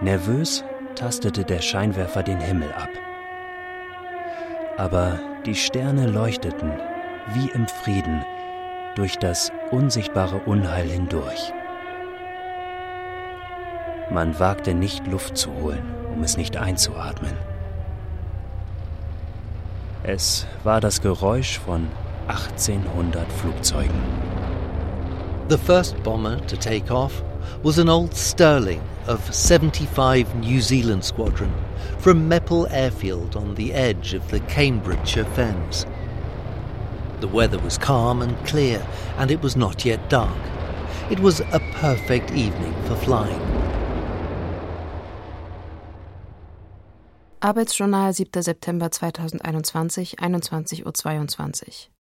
Nervös 0.00 0.64
tastete 0.94 1.44
der 1.44 1.60
Scheinwerfer 1.60 2.22
den 2.22 2.40
Himmel 2.40 2.72
ab. 2.72 2.90
Aber 4.76 5.18
die 5.46 5.54
Sterne 5.54 6.06
leuchteten 6.06 6.72
wie 7.34 7.50
im 7.50 7.66
Frieden 7.66 8.24
durch 8.94 9.16
das 9.16 9.50
unsichtbare 9.70 10.38
Unheil 10.46 10.88
hindurch. 10.88 11.52
Man 14.10 14.38
wagte 14.38 14.74
nicht 14.74 15.06
Luft 15.06 15.36
zu 15.36 15.52
holen, 15.54 15.94
um 16.14 16.22
es 16.22 16.36
nicht 16.36 16.56
einzuatmen. 16.56 17.36
Es 20.02 20.46
war 20.64 20.80
das 20.80 21.02
Geräusch 21.02 21.58
von 21.58 21.88
1800 22.28 23.28
Flugzeugen. 23.28 25.48
The 25.48 25.58
first 25.58 26.02
bomber 26.02 26.38
to 26.46 26.56
take 26.56 26.90
off 26.90 27.22
was 27.62 27.78
an 27.78 27.88
old 27.88 28.14
Sterling 28.14 28.82
of 29.06 29.34
75 29.34 30.34
New 30.36 30.60
Zealand 30.60 31.04
Squadron 31.04 31.52
from 31.98 32.28
Meppel 32.28 32.70
Airfield 32.70 33.34
on 33.34 33.54
the 33.54 33.72
edge 33.72 34.14
of 34.14 34.30
the 34.30 34.40
Cambridgeshire 34.40 35.24
Fens. 35.24 35.86
The 37.20 37.28
weather 37.28 37.58
was 37.58 37.78
calm 37.78 38.22
and 38.22 38.36
clear, 38.46 38.86
and 39.16 39.30
it 39.30 39.42
was 39.42 39.56
not 39.56 39.84
yet 39.84 40.08
dark. 40.08 40.38
It 41.10 41.20
was 41.20 41.40
a 41.40 41.60
perfect 41.72 42.30
evening 42.32 42.74
for 42.84 42.96
flying. 42.96 43.40
Arbeitsjournal 47.40 48.14
7. 48.14 48.42
September 48.42 48.88
2021, 48.88 49.62
21.22 49.62 50.84
Uhr. 50.84 51.97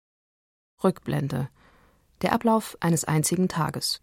Rückblende. 0.83 1.49
Der 2.21 2.33
Ablauf 2.33 2.77
eines 2.79 3.03
einzigen 3.03 3.47
Tages. 3.47 4.01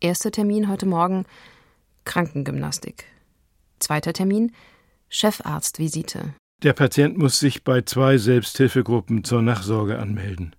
Erster 0.00 0.30
Termin 0.30 0.68
heute 0.68 0.86
Morgen 0.86 1.24
Krankengymnastik. 2.04 3.04
Zweiter 3.78 4.12
Termin 4.12 4.52
Chefarztvisite. 5.08 6.34
Der 6.62 6.72
Patient 6.72 7.18
muss 7.18 7.38
sich 7.38 7.64
bei 7.64 7.82
zwei 7.82 8.18
Selbsthilfegruppen 8.18 9.24
zur 9.24 9.42
Nachsorge 9.42 9.98
anmelden 9.98 10.54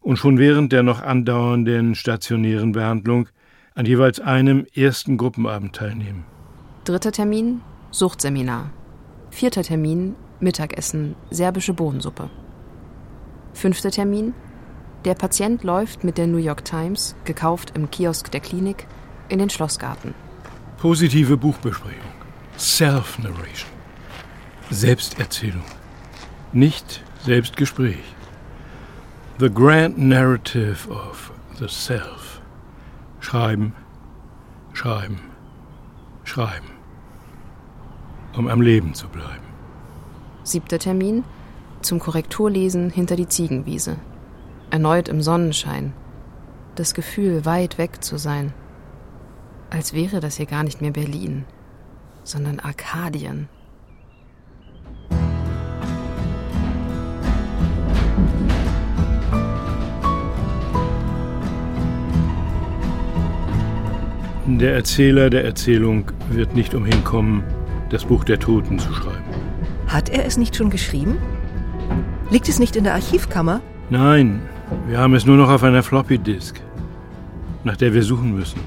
und 0.00 0.18
schon 0.18 0.38
während 0.38 0.72
der 0.72 0.82
noch 0.82 1.02
andauernden 1.02 1.94
stationären 1.94 2.72
Behandlung 2.72 3.28
an 3.74 3.86
jeweils 3.86 4.20
einem 4.20 4.66
ersten 4.74 5.16
Gruppenabend 5.16 5.74
teilnehmen. 5.74 6.24
Dritter 6.84 7.12
Termin 7.12 7.60
Suchtseminar. 7.90 8.70
Vierter 9.30 9.62
Termin 9.62 10.14
Mittagessen 10.40 11.16
serbische 11.30 11.74
Bohnensuppe. 11.74 12.30
Fünfter 13.54 13.90
Termin 13.90 14.34
der 15.04 15.14
Patient 15.14 15.62
läuft 15.64 16.02
mit 16.02 16.16
der 16.16 16.26
New 16.26 16.38
York 16.38 16.64
Times, 16.64 17.14
gekauft 17.26 17.72
im 17.74 17.90
Kiosk 17.90 18.30
der 18.30 18.40
Klinik, 18.40 18.86
in 19.28 19.38
den 19.38 19.50
Schlossgarten. 19.50 20.14
Positive 20.78 21.36
Buchbesprechung. 21.36 22.12
Self-Narration. 22.58 23.70
Selbsterzählung. 24.70 25.64
Nicht 26.54 27.02
Selbstgespräch. 27.22 28.02
The 29.38 29.50
Grand 29.50 29.98
Narrative 29.98 30.88
of 30.88 31.32
the 31.58 31.68
Self. 31.68 32.40
Schreiben, 33.20 33.74
schreiben, 34.72 35.20
schreiben. 36.24 36.70
Um 38.34 38.48
am 38.48 38.62
Leben 38.62 38.94
zu 38.94 39.08
bleiben. 39.08 39.44
Siebter 40.44 40.78
Termin. 40.78 41.24
Zum 41.84 41.98
Korrekturlesen 41.98 42.90
hinter 42.90 43.16
die 43.16 43.28
Ziegenwiese. 43.28 43.96
Erneut 44.70 45.08
im 45.08 45.22
Sonnenschein. 45.22 45.92
Das 46.74 46.94
Gefühl, 46.94 47.44
weit 47.44 47.78
weg 47.78 48.02
zu 48.02 48.18
sein. 48.18 48.52
Als 49.70 49.92
wäre 49.92 50.20
das 50.20 50.36
hier 50.36 50.46
gar 50.46 50.64
nicht 50.64 50.80
mehr 50.80 50.90
Berlin, 50.90 51.44
sondern 52.24 52.58
Arkadien. 52.60 53.48
Der 64.46 64.74
Erzähler 64.74 65.30
der 65.30 65.44
Erzählung 65.44 66.12
wird 66.30 66.54
nicht 66.54 66.74
umhin 66.74 67.02
kommen, 67.02 67.42
das 67.90 68.04
Buch 68.04 68.24
der 68.24 68.38
Toten 68.38 68.78
zu 68.78 68.92
schreiben. 68.92 69.24
Hat 69.86 70.10
er 70.10 70.26
es 70.26 70.36
nicht 70.36 70.54
schon 70.54 70.70
geschrieben? 70.70 71.16
Liegt 72.30 72.48
es 72.48 72.58
nicht 72.58 72.74
in 72.76 72.84
der 72.84 72.94
Archivkammer? 72.94 73.60
Nein, 73.90 74.42
wir 74.88 74.98
haben 74.98 75.14
es 75.14 75.26
nur 75.26 75.36
noch 75.36 75.50
auf 75.50 75.62
einer 75.62 75.82
Floppy-Disk, 75.82 76.60
nach 77.64 77.76
der 77.76 77.92
wir 77.92 78.02
suchen 78.02 78.34
müssen. 78.34 78.60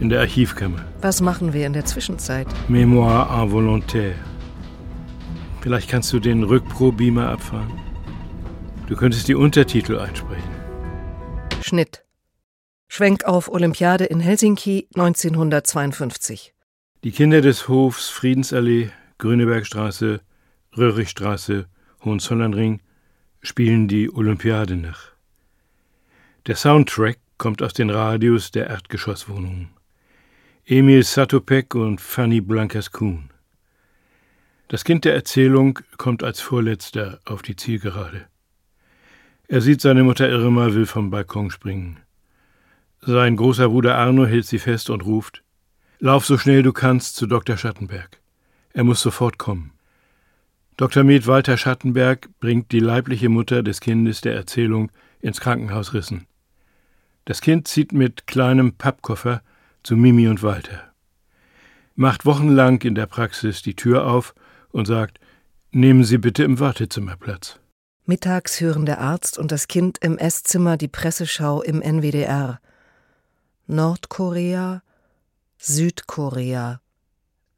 In 0.00 0.08
der 0.08 0.20
Archivkammer. 0.20 0.84
Was 1.02 1.20
machen 1.20 1.52
wir 1.52 1.66
in 1.66 1.72
der 1.74 1.84
Zwischenzeit? 1.84 2.48
Mémoire 2.68 3.42
involontaire. 3.42 4.16
Vielleicht 5.60 5.88
kannst 5.88 6.12
du 6.12 6.18
den 6.18 6.42
Rückpro-Beamer 6.42 7.28
abfahren. 7.28 7.72
Du 8.86 8.96
könntest 8.96 9.28
die 9.28 9.34
Untertitel 9.34 9.98
einsprechen. 9.98 10.50
Schnitt. 11.62 12.04
Schwenk 12.88 13.24
auf 13.24 13.48
Olympiade 13.48 14.04
in 14.04 14.20
Helsinki 14.20 14.88
1952. 14.94 16.54
Die 17.04 17.12
Kinder 17.12 17.40
des 17.40 17.68
Hofs 17.68 18.08
Friedensallee, 18.08 18.90
Grünebergstraße, 19.18 20.20
Röhrichstraße, 20.76 21.66
Hohenzollernring 22.04 22.80
spielen 23.44 23.88
die 23.88 24.10
Olympiade 24.10 24.74
nach. 24.74 25.10
Der 26.46 26.56
Soundtrack 26.56 27.18
kommt 27.36 27.62
aus 27.62 27.74
den 27.74 27.90
Radios 27.90 28.50
der 28.50 28.68
Erdgeschosswohnungen. 28.68 29.68
Emil 30.64 31.02
Satopek 31.02 31.74
und 31.74 32.00
Fanny 32.00 32.40
Blankers-Kuhn. 32.40 33.28
Das 34.68 34.82
Kind 34.82 35.04
der 35.04 35.14
Erzählung 35.14 35.78
kommt 35.98 36.24
als 36.24 36.40
Vorletzter 36.40 37.20
auf 37.26 37.42
die 37.42 37.54
Zielgerade. 37.54 38.26
Er 39.46 39.60
sieht 39.60 39.82
seine 39.82 40.04
Mutter 40.04 40.26
Irma 40.26 40.72
will 40.72 40.86
vom 40.86 41.10
Balkon 41.10 41.50
springen. 41.50 42.00
Sein 43.02 43.36
großer 43.36 43.68
Bruder 43.68 43.98
Arno 43.98 44.24
hält 44.24 44.46
sie 44.46 44.58
fest 44.58 44.88
und 44.88 45.04
ruft: 45.04 45.42
Lauf 45.98 46.24
so 46.24 46.38
schnell 46.38 46.62
du 46.62 46.72
kannst 46.72 47.16
zu 47.16 47.26
Dr. 47.26 47.58
Schattenberg. 47.58 48.22
Er 48.72 48.84
muss 48.84 49.02
sofort 49.02 49.36
kommen. 49.36 49.73
Dr. 50.76 51.04
Med 51.04 51.26
Walter 51.28 51.56
Schattenberg 51.56 52.28
bringt 52.40 52.72
die 52.72 52.80
leibliche 52.80 53.28
Mutter 53.28 53.62
des 53.62 53.80
Kindes 53.80 54.22
der 54.22 54.34
Erzählung 54.34 54.90
ins 55.20 55.40
Krankenhaus 55.40 55.94
Rissen. 55.94 56.26
Das 57.26 57.40
Kind 57.40 57.68
zieht 57.68 57.92
mit 57.92 58.26
kleinem 58.26 58.72
Pappkoffer 58.72 59.42
zu 59.84 59.96
Mimi 59.96 60.26
und 60.26 60.42
Walter. 60.42 60.92
Macht 61.94 62.26
wochenlang 62.26 62.82
in 62.82 62.96
der 62.96 63.06
Praxis 63.06 63.62
die 63.62 63.76
Tür 63.76 64.06
auf 64.06 64.34
und 64.72 64.86
sagt: 64.86 65.20
Nehmen 65.70 66.02
Sie 66.02 66.18
bitte 66.18 66.42
im 66.42 66.58
Wartezimmer 66.58 67.16
Platz. 67.16 67.60
Mittags 68.04 68.60
hören 68.60 68.84
der 68.84 69.00
Arzt 69.00 69.38
und 69.38 69.52
das 69.52 69.68
Kind 69.68 69.98
im 69.98 70.18
Esszimmer 70.18 70.76
die 70.76 70.88
Presseschau 70.88 71.62
im 71.62 71.80
NWDR. 71.80 72.60
Nordkorea, 73.68 74.82
Südkorea, 75.56 76.80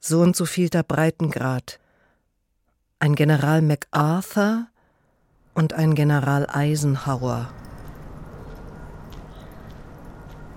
so 0.00 0.20
und 0.20 0.37
so 0.37 0.44
vielter 0.44 0.83
Breitengrad. 0.83 1.81
Ein 2.99 3.15
General 3.15 3.61
MacArthur 3.61 4.69
und 5.53 5.75
ein 5.75 5.95
General 5.95 6.47
Eisenhower. 6.51 7.51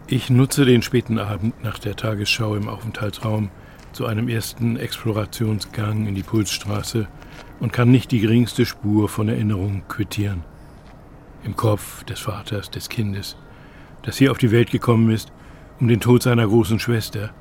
Ich 0.07 0.29
nutze 0.29 0.63
den 0.63 0.81
späten 0.81 1.19
Abend 1.19 1.61
nach 1.65 1.79
der 1.79 1.97
Tagesschau 1.97 2.55
im 2.55 2.69
Aufenthaltsraum 2.69 3.51
zu 3.91 4.05
einem 4.05 4.29
ersten 4.29 4.77
Explorationsgang 4.77 6.07
in 6.07 6.15
die 6.15 6.23
Pulsstraße 6.23 7.09
und 7.59 7.73
kann 7.73 7.91
nicht 7.91 8.09
die 8.11 8.21
geringste 8.21 8.65
Spur 8.65 9.09
von 9.09 9.27
Erinnerung 9.27 9.83
quittieren. 9.89 10.45
Im 11.43 11.57
Kopf 11.57 12.05
des 12.05 12.21
Vaters, 12.21 12.71
des 12.71 12.87
Kindes, 12.87 13.35
das 14.03 14.15
hier 14.15 14.31
auf 14.31 14.37
die 14.37 14.51
Welt 14.51 14.71
gekommen 14.71 15.11
ist, 15.11 15.33
um 15.81 15.89
den 15.89 15.99
Tod 15.99 16.23
seiner 16.23 16.47
großen 16.47 16.79
Schwester, 16.79 17.31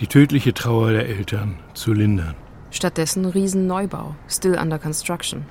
die 0.00 0.08
tödliche 0.08 0.52
Trauer 0.52 0.90
der 0.90 1.08
Eltern, 1.08 1.60
zu 1.74 1.92
lindern. 1.92 2.34
Stattdessen 2.70 3.24
Riesenneubau, 3.24 4.14
still 4.28 4.58
under 4.58 4.78
construction. 4.78 5.46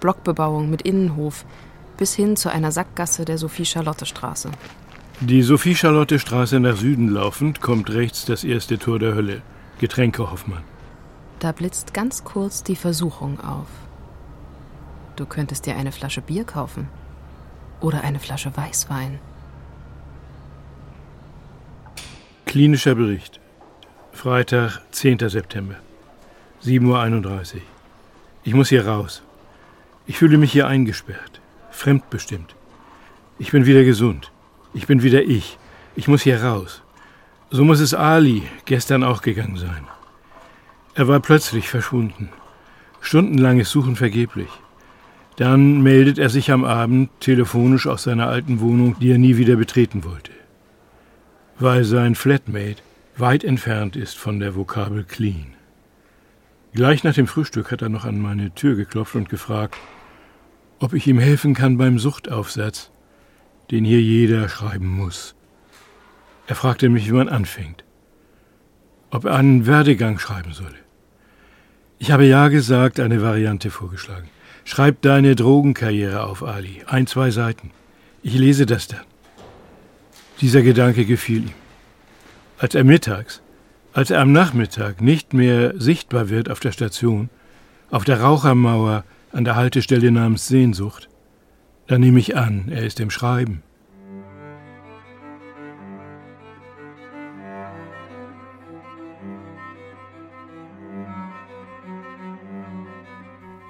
Blockbebauung 0.00 0.70
mit 0.70 0.82
Innenhof, 0.82 1.44
bis 1.96 2.14
hin 2.14 2.36
zu 2.36 2.50
einer 2.50 2.72
Sackgasse 2.72 3.24
der 3.24 3.38
Sophie-Charlotte-Straße. 3.38 4.50
Die 5.20 5.42
Sophie-Charlotte-Straße 5.42 6.60
nach 6.60 6.76
Süden 6.76 7.08
laufend 7.08 7.60
kommt 7.60 7.90
rechts 7.90 8.24
das 8.24 8.44
erste 8.44 8.78
Tor 8.78 8.98
der 8.98 9.14
Hölle, 9.14 9.42
Getränke 9.78 10.30
Hoffmann. 10.30 10.62
Da 11.40 11.52
blitzt 11.52 11.94
ganz 11.94 12.24
kurz 12.24 12.62
die 12.62 12.76
Versuchung 12.76 13.40
auf. 13.40 13.68
Du 15.16 15.26
könntest 15.26 15.66
dir 15.66 15.76
eine 15.76 15.92
Flasche 15.92 16.22
Bier 16.22 16.44
kaufen. 16.44 16.88
Oder 17.80 18.02
eine 18.02 18.18
Flasche 18.18 18.54
Weißwein. 18.56 19.18
Klinischer 22.46 22.94
Bericht. 22.94 23.40
Freitag, 24.12 24.80
10. 24.90 25.28
September. 25.28 25.76
7.31 26.64 27.54
Uhr. 27.54 27.60
Ich 28.44 28.54
muss 28.54 28.68
hier 28.68 28.86
raus. 28.86 29.22
Ich 30.06 30.18
fühle 30.18 30.38
mich 30.38 30.52
hier 30.52 30.66
eingesperrt, 30.66 31.40
fremdbestimmt. 31.70 32.54
Ich 33.38 33.52
bin 33.52 33.66
wieder 33.66 33.84
gesund. 33.84 34.30
Ich 34.74 34.86
bin 34.86 35.02
wieder 35.02 35.22
ich. 35.22 35.58
Ich 35.96 36.08
muss 36.08 36.22
hier 36.22 36.42
raus. 36.42 36.82
So 37.50 37.64
muss 37.64 37.80
es 37.80 37.94
Ali 37.94 38.42
gestern 38.64 39.04
auch 39.04 39.22
gegangen 39.22 39.56
sein. 39.56 39.86
Er 40.94 41.08
war 41.08 41.20
plötzlich 41.20 41.68
verschwunden. 41.68 42.30
Stundenlanges 43.00 43.70
Suchen 43.70 43.96
vergeblich. 43.96 44.50
Dann 45.36 45.80
meldet 45.80 46.18
er 46.18 46.28
sich 46.28 46.52
am 46.52 46.64
Abend 46.64 47.10
telefonisch 47.20 47.86
aus 47.86 48.02
seiner 48.02 48.28
alten 48.28 48.60
Wohnung, 48.60 48.96
die 49.00 49.10
er 49.10 49.18
nie 49.18 49.36
wieder 49.36 49.56
betreten 49.56 50.04
wollte 50.04 50.32
weil 51.60 51.84
sein 51.84 52.14
Flatmate 52.14 52.82
weit 53.16 53.44
entfernt 53.44 53.94
ist 53.94 54.16
von 54.16 54.40
der 54.40 54.56
Vokabel 54.56 55.04
clean. 55.04 55.54
Gleich 56.72 57.02
nach 57.02 57.14
dem 57.14 57.26
Frühstück 57.26 57.72
hat 57.72 57.82
er 57.82 57.88
noch 57.88 58.04
an 58.04 58.20
meine 58.20 58.54
Tür 58.54 58.76
geklopft 58.76 59.16
und 59.16 59.28
gefragt, 59.28 59.76
ob 60.78 60.94
ich 60.94 61.06
ihm 61.06 61.18
helfen 61.18 61.52
kann 61.52 61.76
beim 61.78 61.98
Suchtaufsatz, 61.98 62.90
den 63.70 63.84
hier 63.84 64.00
jeder 64.00 64.48
schreiben 64.48 64.88
muss. 64.88 65.34
Er 66.46 66.54
fragte 66.54 66.88
mich, 66.88 67.08
wie 67.08 67.14
man 67.14 67.28
anfängt, 67.28 67.84
ob 69.10 69.24
er 69.24 69.34
einen 69.34 69.66
Werdegang 69.66 70.18
schreiben 70.18 70.52
solle. 70.52 70.78
Ich 71.98 72.12
habe 72.12 72.24
ja 72.24 72.48
gesagt, 72.48 73.00
eine 73.00 73.20
Variante 73.20 73.70
vorgeschlagen. 73.70 74.30
Schreib 74.64 75.02
deine 75.02 75.34
Drogenkarriere 75.34 76.22
auf, 76.22 76.42
Ali. 76.42 76.82
Ein, 76.86 77.06
zwei 77.06 77.30
Seiten. 77.30 77.72
Ich 78.22 78.34
lese 78.34 78.64
das 78.64 78.86
dann. 78.86 79.04
Dieser 80.40 80.62
Gedanke 80.62 81.04
gefiel 81.04 81.44
ihm. 81.44 81.54
Als 82.58 82.74
er 82.74 82.84
mittags, 82.84 83.42
als 83.92 84.10
er 84.10 84.20
am 84.20 84.32
Nachmittag 84.32 85.00
nicht 85.00 85.34
mehr 85.34 85.72
sichtbar 85.80 86.28
wird 86.28 86.50
auf 86.50 86.60
der 86.60 86.72
Station, 86.72 87.28
auf 87.90 88.04
der 88.04 88.20
Rauchermauer 88.20 89.04
an 89.32 89.44
der 89.44 89.56
Haltestelle 89.56 90.10
namens 90.10 90.46
Sehnsucht, 90.48 91.08
dann 91.86 92.00
nehme 92.00 92.20
ich 92.20 92.36
an, 92.36 92.68
er 92.70 92.84
ist 92.84 93.00
im 93.00 93.10
Schreiben. 93.10 93.62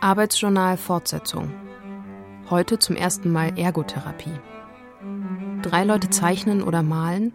Arbeitsjournal 0.03 0.79
Fortsetzung. 0.79 1.53
Heute 2.49 2.79
zum 2.79 2.97
ersten 2.97 3.31
Mal 3.31 3.59
Ergotherapie. 3.59 4.33
Drei 5.63 5.85
Leute 5.85 6.09
zeichnen 6.09 6.63
oder 6.63 6.83
malen. 6.83 7.35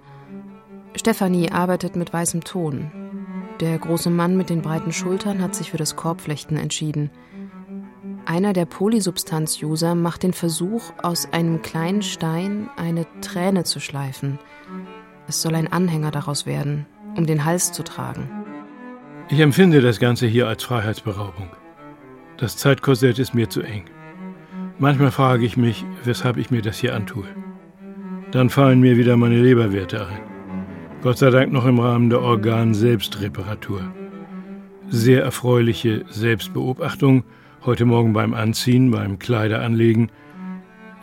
Stefanie 0.96 1.52
arbeitet 1.52 1.96
mit 1.96 2.14
weißem 2.14 2.44
Ton. 2.44 2.92
Der 3.60 3.78
große 3.78 4.10
Mann 4.10 4.36
mit 4.38 4.50
den 4.50 4.62
breiten 4.62 4.92
Schultern 4.92 5.42
hat 5.42 5.56
sich 5.56 5.72
für 5.72 5.78
das 5.78 5.96
Korbflechten 5.96 6.58
entschieden. 6.58 7.10
Einer 8.26 8.54
der 8.54 8.66
Polysubstanz-User 8.66 9.96
macht 9.96 10.24
den 10.24 10.34
Versuch, 10.34 10.92
aus 11.02 11.32
einem 11.32 11.62
kleinen 11.62 12.02
Stein 12.02 12.70
eine 12.76 13.06
Träne 13.22 13.64
zu 13.64 13.80
schleifen. 13.80 14.40
Es 15.28 15.42
soll 15.42 15.56
ein 15.56 15.72
Anhänger 15.72 16.12
daraus 16.12 16.46
werden, 16.46 16.86
um 17.16 17.26
den 17.26 17.46
Hals 17.46 17.72
zu 17.72 17.84
tragen. 17.84 18.30
Ich 19.30 19.40
empfinde 19.40 19.82
das 19.82 20.00
Ganze 20.00 20.28
hier 20.28 20.48
als 20.48 20.64
Freiheitsberaubung. 20.64 21.50
Das 22.38 22.58
Zeitkorsett 22.58 23.20
ist 23.20 23.34
mir 23.34 23.50
zu 23.50 23.62
eng. 23.62 23.86
Manchmal 24.78 25.12
frage 25.12 25.46
ich 25.46 25.56
mich, 25.56 25.86
weshalb 26.04 26.38
ich 26.38 26.52
mir 26.52 26.62
das 26.62 26.78
hier 26.78 26.96
antue. 26.96 27.26
Dann 28.32 28.50
fallen 28.50 28.82
mir 28.82 28.98
wieder 28.98 29.16
meine 29.16 29.42
Leberwerte 29.42 30.06
ein. 30.08 30.25
Gott 31.06 31.20
sei 31.20 31.30
Dank 31.30 31.52
noch 31.52 31.66
im 31.66 31.80
Rahmen 31.80 32.10
der 32.10 32.20
Organ-Selbstreparatur. 32.24 33.94
Sehr 34.90 35.22
erfreuliche 35.22 36.04
Selbstbeobachtung, 36.10 37.24
Heute 37.64 37.86
Morgen 37.86 38.14
beim 38.14 38.34
Anziehen, 38.34 38.90
beim 38.90 39.20
Kleideranlegen. 39.20 40.12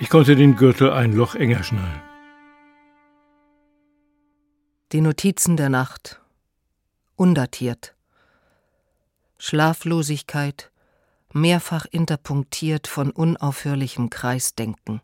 Ich 0.01 0.09
konnte 0.09 0.35
den 0.35 0.57
Gürtel 0.57 0.91
ein 0.91 1.12
Loch 1.12 1.37
enger 1.37 1.62
schnallen. 1.62 2.03
Die 4.91 5.01
Notizen 5.01 5.57
der 5.57 5.69
Nacht. 5.69 6.21
Undatiert. 7.15 7.95
Schlaflosigkeit, 9.38 10.73
mehrfach 11.33 11.87
interpunktiert 11.88 12.88
von 12.88 13.12
unaufhörlichem 13.12 14.11
Kreisdenken. 14.11 15.01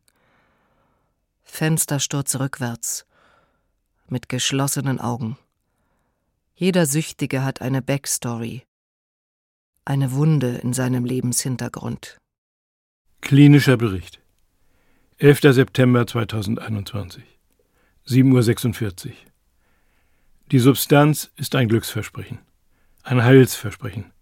Fenstersturz 1.45 2.41
rückwärts, 2.41 3.07
mit 4.11 4.29
geschlossenen 4.29 5.01
Augen. 5.01 5.37
Jeder 6.55 6.87
Süchtige 6.87 7.45
hat 7.45 7.61
eine 7.63 7.83
Backstory, 7.83 8.63
eine 9.85 10.13
Wunde 10.13 10.57
in 10.57 10.73
seinem 10.73 11.05
Lebenshintergrund. 11.05 12.19
Klinischer 13.21 13.77
Bericht. 13.77 14.21
11. 15.19 15.41
September 15.55 16.07
2021. 16.07 17.25
7.46 18.07 19.09
Uhr. 19.09 19.13
Die 20.51 20.59
Substanz 20.59 21.31
ist 21.37 21.55
ein 21.55 21.69
Glücksversprechen, 21.69 22.39
ein 23.03 23.23
Heilsversprechen, 23.23 24.13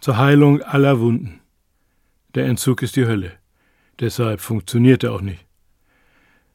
zur 0.00 0.16
Heilung 0.16 0.62
aller 0.62 0.98
Wunden. 0.98 1.40
Der 2.34 2.46
Entzug 2.46 2.82
ist 2.82 2.96
die 2.96 3.06
Hölle, 3.06 3.32
deshalb 4.00 4.40
funktioniert 4.40 5.04
er 5.04 5.12
auch 5.12 5.20
nicht. 5.20 5.46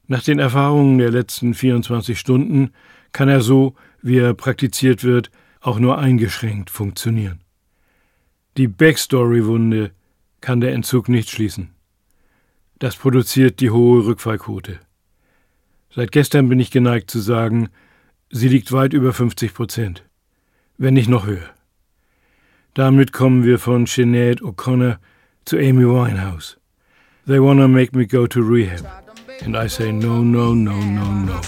Nach 0.07 0.23
den 0.23 0.39
Erfahrungen 0.39 0.97
der 0.97 1.11
letzten 1.11 1.53
24 1.53 2.19
Stunden 2.19 2.71
kann 3.11 3.29
er 3.29 3.41
so, 3.41 3.75
wie 4.01 4.17
er 4.17 4.33
praktiziert 4.33 5.03
wird, 5.03 5.31
auch 5.61 5.79
nur 5.79 5.97
eingeschränkt 5.97 6.69
funktionieren. 6.69 7.39
Die 8.57 8.67
Backstory-Wunde 8.67 9.91
kann 10.41 10.61
der 10.61 10.73
Entzug 10.73 11.09
nicht 11.09 11.29
schließen. 11.29 11.71
Das 12.77 12.95
produziert 12.95 13.61
die 13.61 13.71
hohe 13.71 14.05
Rückfallquote. 14.05 14.79
Seit 15.93 16.11
gestern 16.11 16.49
bin 16.49 16.59
ich 16.59 16.71
geneigt 16.71 17.09
zu 17.09 17.19
sagen, 17.19 17.69
Sie 18.31 18.49
liegt 18.49 18.71
weit 18.71 18.93
über 18.93 19.13
50 19.13 19.53
Prozent, 19.53 20.03
wenn 20.77 20.93
nicht 20.93 21.09
noch 21.09 21.25
höher. 21.25 21.49
Damit 22.73 23.13
kommen 23.13 23.43
wir 23.43 23.59
von 23.59 23.85
Sinead 23.85 24.41
O'Connor 24.41 24.97
zu 25.45 25.57
Amy 25.57 25.85
Winehouse. 25.85 26.57
They 27.25 27.39
wanna 27.39 27.67
make 27.67 27.95
me 27.97 28.05
go 28.05 28.27
to 28.27 28.41
rehab. 28.41 29.04
And 29.43 29.55
I 29.55 29.67
say 29.67 29.91
no, 29.91 30.21
no, 30.23 30.53
no, 30.53 30.79
no, 30.79 31.03
no. 31.25 31.41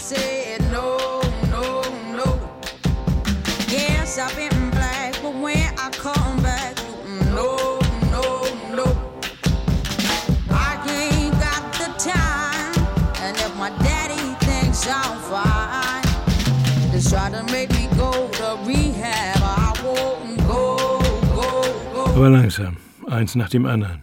Aber 22.15 22.29
langsam, 22.31 22.77
eins 23.07 23.35
nach 23.35 23.49
dem 23.49 23.65
anderen. 23.65 24.01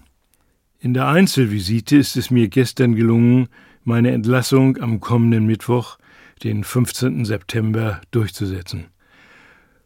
In 0.79 0.95
der 0.95 1.09
Einzelvisite 1.09 1.97
ist 1.97 2.17
es 2.17 2.31
mir 2.31 2.49
gestern 2.49 2.95
gelungen, 2.95 3.49
meine 3.85 4.11
Entlassung 4.13 4.79
am 4.79 5.01
kommenden 5.01 5.47
Mittwoch, 5.47 5.99
den 6.43 6.65
15. 6.65 7.25
September, 7.25 8.01
durchzusetzen. 8.11 8.87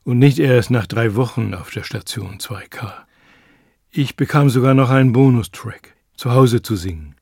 Und 0.05 0.19
nicht 0.19 0.39
erst 0.39 0.71
nach 0.71 0.87
drei 0.87 1.15
Wochen 1.15 1.55
auf 1.55 1.71
der 1.71 1.83
Station 1.83 2.39
2K. 2.39 2.93
Ich 3.91 4.17
bekam 4.17 4.49
sogar 4.49 4.75
noch 4.75 4.91
einen 4.91 5.13
Bonustrack, 5.13 5.95
zu 6.17 6.33
Hause 6.33 6.63
zu 6.63 6.77
singen. 6.77 7.15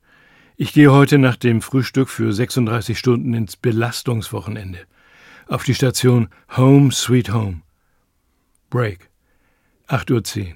Ich 0.55 0.73
gehe 0.73 0.91
heute 0.91 1.17
nach 1.17 1.35
dem 1.35 1.61
Frühstück 1.61 2.09
für 2.09 2.31
36 2.33 2.97
Stunden 2.97 3.33
ins 3.33 3.57
Belastungswochenende. 3.57 4.79
Auf 5.47 5.63
die 5.63 5.75
Station 5.75 6.29
Home 6.55 6.91
Sweet 6.91 7.31
Home. 7.31 7.61
Break. 8.69 9.09
8.10 9.87 10.41
Uhr. 10.41 10.55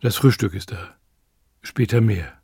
Das 0.00 0.16
Frühstück 0.16 0.54
ist 0.54 0.72
da. 0.72 0.96
Später 1.62 2.00
mehr. 2.00 2.37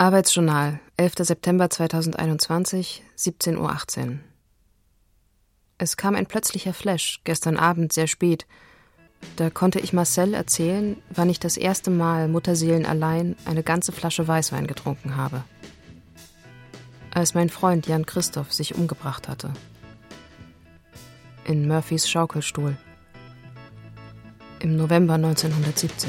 Arbeitsjournal, 0.00 0.78
11. 0.96 1.14
September 1.22 1.68
2021, 1.68 3.02
17.18 3.18 3.56
Uhr. 3.58 4.18
Es 5.76 5.96
kam 5.96 6.14
ein 6.14 6.26
plötzlicher 6.26 6.72
Flash, 6.72 7.20
gestern 7.24 7.56
Abend 7.56 7.92
sehr 7.92 8.06
spät. 8.06 8.46
Da 9.34 9.50
konnte 9.50 9.80
ich 9.80 9.92
Marcel 9.92 10.34
erzählen, 10.34 11.02
wann 11.10 11.28
ich 11.28 11.40
das 11.40 11.56
erste 11.56 11.90
Mal 11.90 12.28
Mutterseelen 12.28 12.86
allein 12.86 13.34
eine 13.44 13.64
ganze 13.64 13.90
Flasche 13.90 14.28
Weißwein 14.28 14.68
getrunken 14.68 15.16
habe. 15.16 15.42
Als 17.12 17.34
mein 17.34 17.48
Freund 17.48 17.88
Jan 17.88 18.06
Christoph 18.06 18.52
sich 18.52 18.76
umgebracht 18.76 19.26
hatte. 19.26 19.52
In 21.44 21.66
Murphys 21.66 22.08
Schaukelstuhl 22.08 22.76
im 24.60 24.76
November 24.76 25.14
1970. 25.14 26.08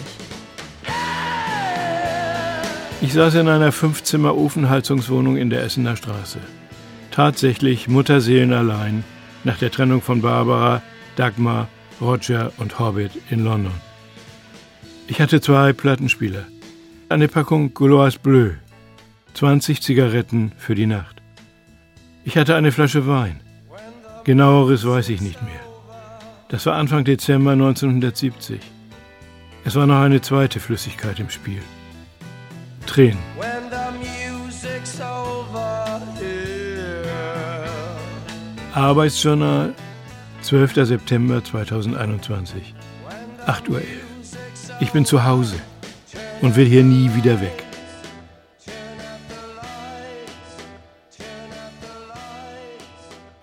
Ich 3.01 3.13
saß 3.13 3.35
in 3.35 3.47
einer 3.47 3.71
Fünfzimmer-Ofenheizungswohnung 3.71 5.37
in 5.37 5.49
der 5.49 5.63
Essener 5.63 5.95
Straße. 5.95 6.39
Tatsächlich 7.11 7.87
Mutterseelen 7.87 8.51
allein 8.51 9.05
nach 9.45 9.57
der 9.57 9.71
Trennung 9.71 10.01
von 10.01 10.21
Barbara, 10.21 10.81
Dagmar, 11.15 11.69
Roger 12.01 12.51
und 12.57 12.77
Hobbit 12.77 13.11
in 13.29 13.45
London. 13.45 13.73
Ich 15.07 15.21
hatte 15.21 15.39
zwei 15.39 15.71
Plattenspieler, 15.71 16.45
eine 17.07 17.29
Packung 17.29 17.73
Gaulois 17.73 18.17
Bleu, 18.21 18.51
20 19.33 19.81
Zigaretten 19.81 20.51
für 20.57 20.75
die 20.75 20.85
Nacht. 20.85 21.21
Ich 22.25 22.37
hatte 22.37 22.55
eine 22.55 22.73
Flasche 22.73 23.07
Wein. 23.07 23.39
Genaueres 24.25 24.85
weiß 24.85 25.07
ich 25.07 25.21
nicht 25.21 25.41
mehr. 25.41 25.61
Das 26.49 26.65
war 26.65 26.75
Anfang 26.75 27.05
Dezember 27.05 27.53
1970. 27.53 28.59
Es 29.63 29.75
war 29.75 29.87
noch 29.87 30.01
eine 30.01 30.19
zweite 30.19 30.59
Flüssigkeit 30.59 31.19
im 31.21 31.29
Spiel. 31.29 31.61
Tränen. 32.89 33.19
Arbeitsjournal, 38.73 39.75
12. 40.41 40.73
September 40.87 41.43
2021, 41.43 42.73
8.11 43.45 43.69
Uhr. 43.69 43.81
Ich 44.79 44.91
bin 44.91 45.05
zu 45.05 45.23
Hause 45.23 45.57
und 46.41 46.55
will 46.55 46.65
hier 46.65 46.83
nie 46.83 47.13
wieder 47.13 47.39
weg. 47.41 47.63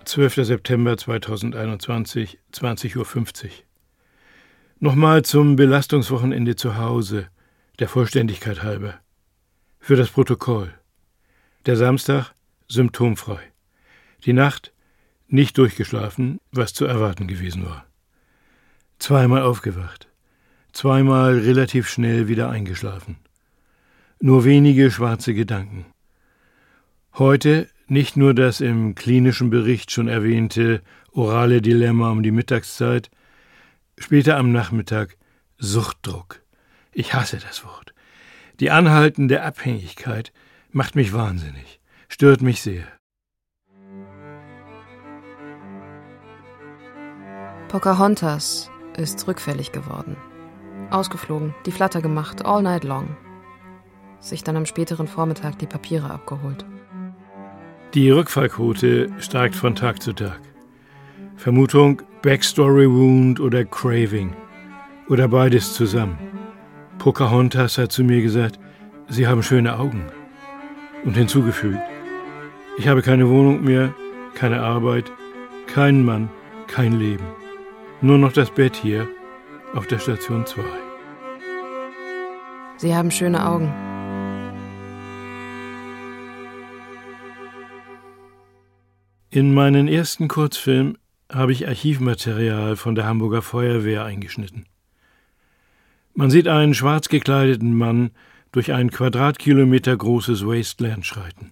12. 0.03 0.45
September 0.45 0.97
2021, 0.97 2.37
20.50 2.53 2.97
Uhr. 2.97 3.51
Nochmal 4.79 5.23
zum 5.23 5.55
Belastungswochenende 5.55 6.57
zu 6.57 6.75
Hause, 6.75 7.27
der 7.79 7.87
Vollständigkeit 7.87 8.61
halber. 8.61 8.99
Für 9.87 9.95
das 9.95 10.09
Protokoll. 10.09 10.73
Der 11.65 11.77
Samstag 11.77 12.33
symptomfrei. 12.67 13.39
Die 14.25 14.33
Nacht 14.33 14.73
nicht 15.29 15.57
durchgeschlafen, 15.57 16.41
was 16.51 16.73
zu 16.73 16.83
erwarten 16.83 17.25
gewesen 17.25 17.65
war. 17.65 17.85
Zweimal 18.99 19.43
aufgewacht. 19.43 20.09
Zweimal 20.73 21.39
relativ 21.39 21.87
schnell 21.87 22.27
wieder 22.27 22.49
eingeschlafen. 22.49 23.15
Nur 24.19 24.43
wenige 24.43 24.91
schwarze 24.91 25.33
Gedanken. 25.33 25.85
Heute 27.13 27.69
nicht 27.87 28.17
nur 28.17 28.33
das 28.33 28.59
im 28.59 28.93
klinischen 28.93 29.49
Bericht 29.49 29.91
schon 29.91 30.09
erwähnte 30.09 30.81
orale 31.13 31.61
Dilemma 31.61 32.11
um 32.11 32.23
die 32.23 32.31
Mittagszeit, 32.31 33.09
später 33.97 34.35
am 34.35 34.51
Nachmittag 34.51 35.15
Suchtdruck. 35.57 36.41
Ich 36.91 37.13
hasse 37.13 37.37
das 37.37 37.63
Wort. 37.63 37.93
Die 38.59 38.71
anhaltende 38.71 39.43
Abhängigkeit 39.43 40.31
macht 40.71 40.95
mich 40.95 41.13
wahnsinnig, 41.13 41.79
stört 42.09 42.41
mich 42.41 42.61
sehr. 42.61 42.83
Pocahontas 47.67 48.71
ist 48.95 49.27
rückfällig 49.27 49.71
geworden. 49.71 50.15
Ausgeflogen, 50.89 51.53
die 51.65 51.71
Flatter 51.71 52.01
gemacht, 52.01 52.45
all 52.45 52.63
night 52.63 52.83
long. 52.83 53.15
Sich 54.19 54.43
dann 54.43 54.55
am 54.55 54.65
späteren 54.65 55.07
Vormittag 55.07 55.59
die 55.59 55.67
Papiere 55.67 56.09
abgeholt. 56.09 56.65
Die 57.93 58.09
Rückfallquote 58.09 59.11
steigt 59.19 59.55
von 59.55 59.75
Tag 59.75 60.01
zu 60.01 60.13
Tag. 60.13 60.39
Vermutung 61.35 62.01
Backstory 62.23 62.89
Wound 62.89 63.39
oder 63.39 63.63
Craving. 63.65 64.35
Oder 65.09 65.27
beides 65.27 65.73
zusammen. 65.73 66.36
Pocahontas 66.99 67.77
hat 67.77 67.91
zu 67.91 68.03
mir 68.03 68.21
gesagt, 68.21 68.59
Sie 69.07 69.27
haben 69.27 69.43
schöne 69.43 69.77
Augen. 69.79 70.05
Und 71.05 71.15
hinzugefügt, 71.15 71.79
ich 72.77 72.87
habe 72.87 73.01
keine 73.01 73.29
Wohnung 73.29 73.63
mehr, 73.63 73.93
keine 74.33 74.61
Arbeit, 74.61 75.11
keinen 75.67 76.03
Mann, 76.03 76.29
kein 76.67 76.99
Leben. 76.99 77.25
Nur 78.01 78.17
noch 78.17 78.33
das 78.33 78.51
Bett 78.51 78.75
hier 78.75 79.07
auf 79.73 79.87
der 79.87 79.99
Station 79.99 80.45
2. 80.45 80.61
Sie 82.77 82.95
haben 82.95 83.09
schöne 83.09 83.45
Augen. 83.45 83.73
In 89.29 89.53
meinen 89.53 89.87
ersten 89.87 90.27
Kurzfilm 90.27 90.97
habe 91.31 91.51
ich 91.51 91.67
Archivmaterial 91.67 92.75
von 92.75 92.95
der 92.95 93.05
Hamburger 93.05 93.41
Feuerwehr 93.41 94.03
eingeschnitten. 94.05 94.65
Man 96.19 96.31
sieht 96.31 96.47
einen 96.47 96.73
schwarz 96.73 97.09
gekleideten 97.09 97.77
Mann 97.77 98.09
durch 98.51 98.73
ein 98.73 98.89
Quadratkilometer 98.89 99.95
großes 99.95 100.47
Wasteland 100.47 101.05
schreiten. 101.05 101.51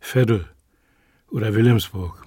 Veddel 0.00 0.46
oder 1.30 1.54
Wilhelmsburg. 1.54 2.24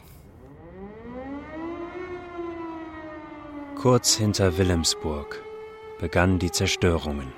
Kurz 3.75 4.15
hinter 4.15 4.57
Wilhelmsburg 4.57 5.43
begannen 5.99 6.39
die 6.39 6.51
Zerstörungen. 6.51 7.33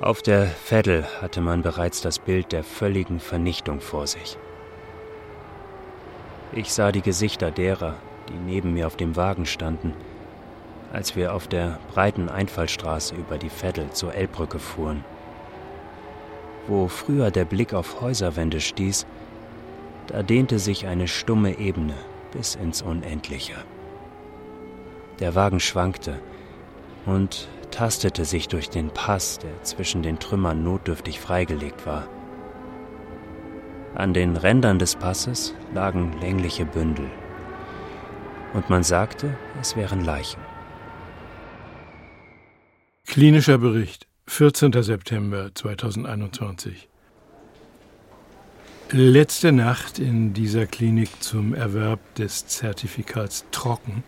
Auf 0.00 0.20
der 0.20 0.46
Veddel 0.46 1.06
hatte 1.20 1.40
man 1.40 1.62
bereits 1.62 2.00
das 2.00 2.18
Bild 2.18 2.50
der 2.50 2.64
völligen 2.64 3.20
Vernichtung 3.20 3.80
vor 3.80 4.08
sich. 4.08 4.38
Ich 6.50 6.72
sah 6.72 6.90
die 6.90 7.02
Gesichter 7.02 7.52
derer, 7.52 7.94
die 8.28 8.52
neben 8.52 8.74
mir 8.74 8.88
auf 8.88 8.96
dem 8.96 9.14
Wagen 9.14 9.46
standen, 9.46 9.92
als 10.94 11.16
wir 11.16 11.34
auf 11.34 11.48
der 11.48 11.80
breiten 11.92 12.28
Einfallstraße 12.28 13.16
über 13.16 13.36
die 13.36 13.50
Veddel 13.50 13.90
zur 13.90 14.14
Elbbrücke 14.14 14.60
fuhren. 14.60 15.04
Wo 16.68 16.86
früher 16.86 17.32
der 17.32 17.44
Blick 17.44 17.74
auf 17.74 18.00
Häuserwände 18.00 18.60
stieß, 18.60 19.04
da 20.06 20.22
dehnte 20.22 20.60
sich 20.60 20.86
eine 20.86 21.08
stumme 21.08 21.58
Ebene 21.58 21.94
bis 22.32 22.54
ins 22.54 22.80
Unendliche. 22.80 23.54
Der 25.18 25.34
Wagen 25.34 25.58
schwankte 25.58 26.20
und 27.06 27.48
tastete 27.72 28.24
sich 28.24 28.46
durch 28.46 28.70
den 28.70 28.90
Pass, 28.90 29.40
der 29.40 29.64
zwischen 29.64 30.02
den 30.02 30.20
Trümmern 30.20 30.62
notdürftig 30.62 31.18
freigelegt 31.18 31.86
war. 31.86 32.06
An 33.96 34.14
den 34.14 34.36
Rändern 34.36 34.78
des 34.78 34.94
Passes 34.94 35.54
lagen 35.72 36.12
längliche 36.20 36.64
Bündel. 36.64 37.10
Und 38.52 38.70
man 38.70 38.84
sagte, 38.84 39.36
es 39.60 39.74
wären 39.74 40.04
Leichen. 40.04 40.43
Klinischer 43.14 43.58
Bericht, 43.58 44.08
14. 44.26 44.72
September 44.82 45.48
2021. 45.54 46.88
Letzte 48.90 49.52
Nacht 49.52 50.00
in 50.00 50.32
dieser 50.32 50.66
Klinik 50.66 51.22
zum 51.22 51.54
Erwerb 51.54 52.00
des 52.16 52.48
Zertifikats 52.48 53.44
trocken. 53.52 54.02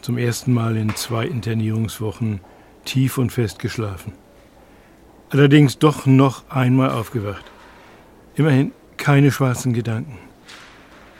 Zum 0.00 0.16
ersten 0.16 0.54
Mal 0.54 0.76
in 0.76 0.94
zwei 0.94 1.26
Internierungswochen 1.26 2.38
tief 2.84 3.18
und 3.18 3.32
fest 3.32 3.58
geschlafen. 3.58 4.12
Allerdings 5.30 5.80
doch 5.80 6.06
noch 6.06 6.48
einmal 6.50 6.90
aufgewacht. 6.90 7.50
Immerhin 8.36 8.70
keine 8.96 9.32
schwarzen 9.32 9.72
Gedanken. 9.72 10.18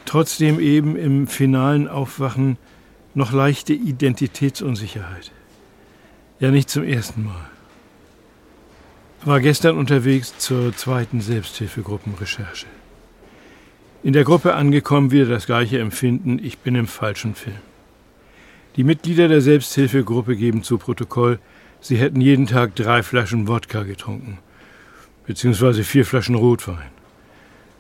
Trotzdem 0.05 0.61
eben 0.61 0.95
im 0.95 1.27
finalen 1.27 1.89
Aufwachen 1.89 2.57
noch 3.15 3.33
leichte 3.33 3.73
Identitätsunsicherheit. 3.73 5.33
Ja, 6.41 6.51
nicht 6.51 6.71
zum 6.71 6.85
ersten 6.85 7.27
Mal. 7.27 7.51
War 9.27 9.41
gestern 9.41 9.77
unterwegs 9.77 10.39
zur 10.39 10.75
zweiten 10.75 11.21
Selbsthilfegruppenrecherche. 11.21 12.65
In 14.03 14.15
der 14.15 14.25
Gruppe 14.25 14.55
angekommen 14.55 15.11
wieder 15.11 15.27
das 15.27 15.45
gleiche 15.45 15.79
Empfinden, 15.79 16.41
ich 16.43 16.57
bin 16.59 16.75
im 16.77 16.87
falschen 16.87 17.35
Film. 17.35 17.59
Die 18.77 18.85
Mitglieder 18.85 19.29
der 19.29 19.43
Selbsthilfegruppe 19.43 20.35
geben 20.35 20.63
zu 20.63 20.79
Protokoll, 20.79 21.39
sie 21.83 21.99
hätten 21.99 22.23
jeden 22.23 22.47
Tag 22.47 22.75
drei 22.75 23.03
Flaschen 23.03 23.47
Wodka 23.47 23.83
getrunken, 23.83 24.39
beziehungsweise 25.27 25.85
vier 25.85 26.07
Flaschen 26.07 26.37
Rotwein. 26.37 26.91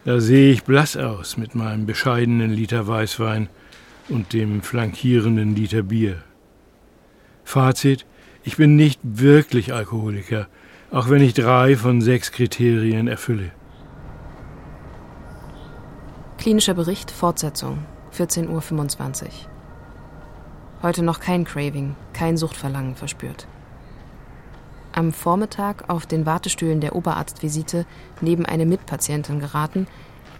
Da 0.04 0.20
sehe 0.20 0.52
ich 0.52 0.64
blass 0.64 0.98
aus 0.98 1.38
mit 1.38 1.54
meinem 1.54 1.86
bescheidenen 1.86 2.50
Liter 2.50 2.86
Weißwein 2.86 3.48
und 4.10 4.34
dem 4.34 4.60
flankierenden 4.60 5.56
Liter 5.56 5.82
Bier. 5.82 6.22
Fazit, 7.44 8.04
ich 8.42 8.56
bin 8.56 8.76
nicht 8.76 9.00
wirklich 9.02 9.72
Alkoholiker, 9.72 10.48
auch 10.90 11.08
wenn 11.08 11.22
ich 11.22 11.34
drei 11.34 11.76
von 11.76 12.00
sechs 12.00 12.32
Kriterien 12.32 13.08
erfülle. 13.08 13.52
Klinischer 16.38 16.74
Bericht, 16.74 17.10
Fortsetzung, 17.10 17.78
14.25 18.16 19.24
Uhr. 19.24 19.30
Heute 20.82 21.02
noch 21.02 21.20
kein 21.20 21.44
Craving, 21.44 21.94
kein 22.14 22.38
Suchtverlangen 22.38 22.96
verspürt. 22.96 23.46
Am 24.92 25.12
Vormittag 25.12 25.88
auf 25.88 26.06
den 26.06 26.26
Wartestühlen 26.26 26.80
der 26.80 26.96
Oberarztvisite 26.96 27.84
neben 28.22 28.46
eine 28.46 28.66
Mitpatientin 28.66 29.38
geraten, 29.38 29.86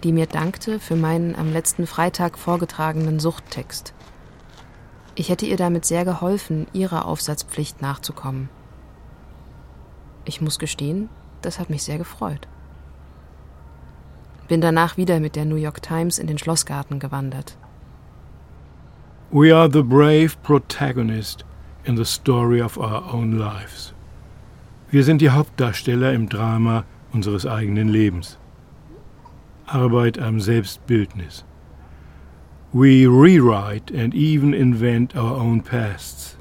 die 0.03 0.11
mir 0.11 0.25
dankte 0.25 0.79
für 0.79 0.95
meinen 0.95 1.35
am 1.35 1.53
letzten 1.53 1.85
Freitag 1.85 2.37
vorgetragenen 2.37 3.19
Suchttext. 3.19 3.93
Ich 5.15 5.29
hätte 5.29 5.45
ihr 5.45 5.57
damit 5.57 5.85
sehr 5.85 6.05
geholfen, 6.05 6.67
ihrer 6.73 7.05
Aufsatzpflicht 7.05 7.81
nachzukommen. 7.81 8.49
Ich 10.23 10.41
muss 10.41 10.59
gestehen, 10.59 11.09
das 11.41 11.59
hat 11.59 11.69
mich 11.69 11.83
sehr 11.83 11.97
gefreut. 11.97 12.47
Bin 14.47 14.61
danach 14.61 14.97
wieder 14.97 15.19
mit 15.19 15.35
der 15.35 15.45
New 15.45 15.55
York 15.55 15.81
Times 15.81 16.19
in 16.19 16.27
den 16.27 16.37
Schlossgarten 16.37 16.99
gewandert. 16.99 17.57
We 19.31 19.55
are 19.55 19.69
the 19.71 19.81
brave 19.81 20.31
protagonist 20.43 21.45
in 21.85 21.95
the 21.95 22.05
story 22.05 22.61
of 22.61 22.77
our 22.77 23.13
own 23.13 23.37
lives. 23.37 23.93
Wir 24.89 25.03
sind 25.03 25.21
die 25.21 25.29
Hauptdarsteller 25.29 26.13
im 26.13 26.27
Drama 26.27 26.83
unseres 27.13 27.45
eigenen 27.45 27.87
Lebens. 27.87 28.37
Arbeit 29.65 30.19
am 30.19 30.41
Selbstbildnis. 30.41 31.45
We 32.73 33.05
rewrite 33.05 33.91
and 33.91 34.13
even 34.13 34.53
invent 34.53 35.13
our 35.13 35.35
own 35.35 35.61
pasts. 35.61 36.37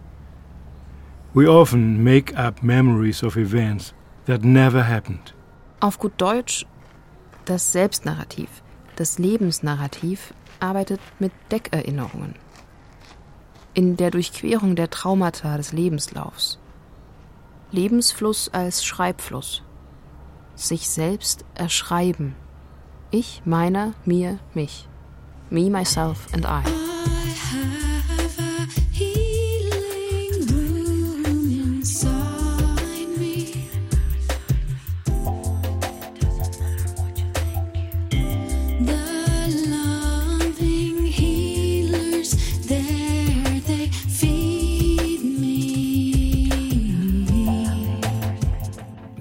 We 1.34 1.48
often 1.48 2.04
make 2.04 2.36
up 2.38 2.62
memories 2.62 3.24
of 3.24 3.36
events 3.36 3.92
that 4.26 4.44
never 4.44 4.84
happened. 4.84 5.34
Auf 5.80 5.98
gut 5.98 6.12
Deutsch, 6.18 6.66
das 7.46 7.72
Selbstnarrativ, 7.72 8.62
das 8.94 9.18
Lebensnarrativ 9.18 10.32
arbeitet 10.60 11.00
mit 11.18 11.32
Deckerinnerungen. 11.50 12.36
In 13.74 13.96
der 13.96 14.12
Durchquerung 14.12 14.76
der 14.76 14.90
Traumata 14.90 15.56
des 15.56 15.72
Lebenslaufs. 15.72 16.60
Lebensfluss 17.72 18.48
als 18.50 18.84
Schreibfluss. 18.84 19.64
Sich 20.54 20.88
selbst 20.88 21.44
erschreiben. 21.54 22.36
Ich, 23.10 23.42
meiner, 23.44 23.94
mir, 24.04 24.38
mich. 24.54 24.89
Me, 25.50 25.68
myself 25.68 26.32
and 26.32 26.46
I. 26.46 26.62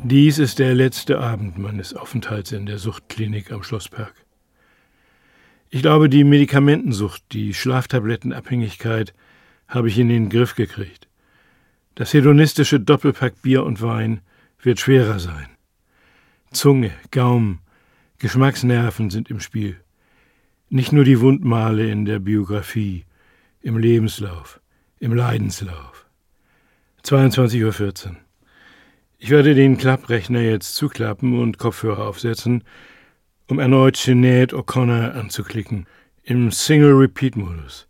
Dies 0.04 0.40
ist 0.40 0.58
der 0.58 0.74
letzte 0.74 1.20
Abend 1.20 1.60
meines 1.60 1.96
Aufenthalts 1.96 2.52
in 2.52 2.66
der 2.66 2.80
Suchtklinik 2.80 3.52
am 3.52 3.62
Schlossberg. 3.62 4.14
Ich 5.72 5.84
glaube, 5.84 6.10
die 6.10 6.24
Medikamentensucht, 6.24 7.22
die 7.32 7.54
Schlaftablettenabhängigkeit 7.54 9.14
habe 9.68 9.88
ich 9.88 10.00
in 10.00 10.10
den 10.10 10.30
Griff 10.30 10.56
gekriegt. 10.56 11.08
Das 11.94 12.12
hedonistische 12.14 12.80
Doppelpack 12.80 13.42
Bier 13.44 13.64
und 13.64 13.82
Wein 13.82 14.22
wird 14.62 14.80
schwerer 14.80 15.20
sein. 15.20 15.48
Zunge, 16.52 16.92
Gaumen, 17.12 17.60
Geschmacksnerven 18.18 19.12
sind 19.12 19.30
im 19.30 19.40
Spiel. 19.40 19.80
Nicht 20.70 20.92
nur 20.92 21.04
die 21.04 21.20
Wundmale 21.20 21.90
in 21.92 22.06
der 22.06 22.20
Biografie, 22.20 23.06
im 23.62 23.78
Lebenslauf, 23.78 24.60
im 25.00 25.14
Leidenslauf. 25.14 26.08
22.14 27.04 28.08
Uhr. 28.08 28.16
Ich 29.20 29.30
werde 29.30 29.54
den 29.54 29.78
Klapprechner 29.78 30.42
jetzt 30.42 30.76
zuklappen 30.76 31.40
und 31.40 31.60
Kopfhörer 31.60 32.08
aufsetzen, 32.08 32.64
um 33.50 33.58
erneut 33.58 33.97
Sinead 33.97 34.54
O'Connor 34.54 35.14
anzuklicken, 35.14 35.88
im 36.24 36.52
Single-Repeat-Modus. 36.52 37.88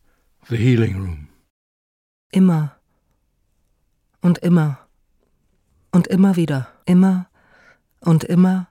The 0.47 0.55
Healing 0.55 0.95
Room. 0.95 1.27
Immer. 2.31 2.77
Und 4.21 4.37
immer. 4.37 4.79
Und 5.91 6.07
immer 6.07 6.37
wieder. 6.37 6.69
Immer. 6.85 7.29
Und 7.99 8.23
immer. 8.23 8.69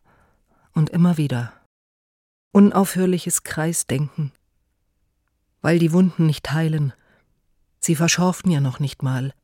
Und 0.73 0.89
immer 0.91 1.19
wieder. 1.19 1.53
Unaufhörliches 2.53 3.43
Kreisdenken. 3.43 4.33
Weil 5.61 5.79
die 5.79 5.93
Wunden 5.93 6.25
nicht 6.25 6.51
heilen. 6.51 6.95
Sie 7.81 7.97
verschorfen 7.97 8.51
ja 8.51 8.61
noch 8.61 8.81
nicht 8.81 9.03
mal. 9.03 9.35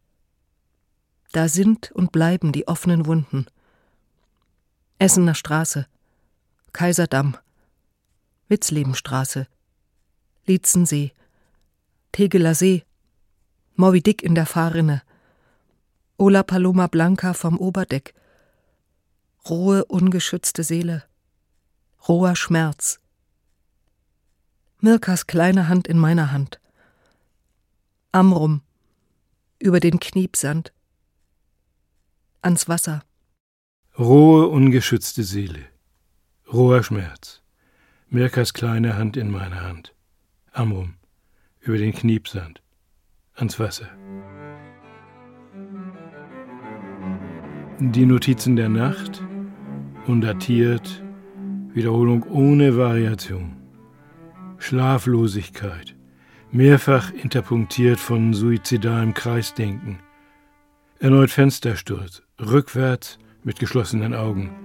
Da 1.32 1.48
sind 1.48 1.92
und 1.92 2.10
bleiben 2.10 2.52
die 2.52 2.66
offenen 2.68 3.04
Wunden. 3.04 3.46
Essener 4.98 5.34
Straße, 5.34 5.86
Kaiserdamm, 6.74 7.36
Witzlebenstraße, 8.48 9.46
Lietzensee, 10.44 11.12
Tegeler 12.10 12.56
See, 12.56 12.84
Moby 13.76 14.02
Dick 14.02 14.24
in 14.24 14.34
der 14.34 14.44
Fahrrinne, 14.44 15.02
Ola 16.18 16.42
Paloma 16.42 16.88
Blanca 16.88 17.32
vom 17.32 17.58
Oberdeck, 17.58 18.12
rohe, 19.48 19.84
ungeschützte 19.84 20.64
Seele, 20.64 21.04
roher 22.08 22.34
Schmerz. 22.34 22.98
Mirkas 24.80 25.28
kleine 25.28 25.68
Hand 25.68 25.86
in 25.86 25.98
meiner 25.98 26.32
Hand. 26.32 26.60
Amrum, 28.10 28.62
über 29.60 29.78
den 29.78 30.00
Kniepsand, 30.00 30.72
ans 32.42 32.68
Wasser. 32.68 33.04
Rohe, 33.96 34.48
ungeschützte 34.48 35.22
Seele, 35.22 35.68
roher 36.54 36.84
Schmerz. 36.84 37.42
Mirkas 38.10 38.54
kleine 38.54 38.96
Hand 38.96 39.16
in 39.16 39.30
meiner 39.30 39.62
Hand. 39.62 39.92
Amrum, 40.52 40.94
über 41.60 41.78
den 41.78 41.92
Kniepsand, 41.92 42.62
ans 43.34 43.58
Wasser. 43.58 43.88
Die 47.80 48.06
Notizen 48.06 48.54
der 48.54 48.68
Nacht, 48.68 49.20
undatiert, 50.06 51.02
Wiederholung 51.72 52.22
ohne 52.30 52.76
Variation. 52.76 53.56
Schlaflosigkeit, 54.58 55.96
mehrfach 56.52 57.12
interpunktiert 57.12 57.98
von 57.98 58.32
suizidalem 58.32 59.12
Kreisdenken. 59.12 59.98
Erneut 61.00 61.30
Fenstersturz, 61.30 62.22
rückwärts 62.40 63.18
mit 63.42 63.58
geschlossenen 63.58 64.14
Augen. 64.14 64.63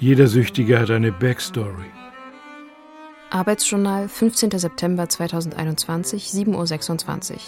Jeder 0.00 0.28
Süchtige 0.28 0.80
hat 0.80 0.90
eine 0.90 1.12
Backstory. 1.12 1.90
Arbeitsjournal, 3.28 4.08
15. 4.08 4.50
September 4.52 5.06
2021, 5.06 6.28
7.26 6.28 7.32
Uhr. 7.32 7.38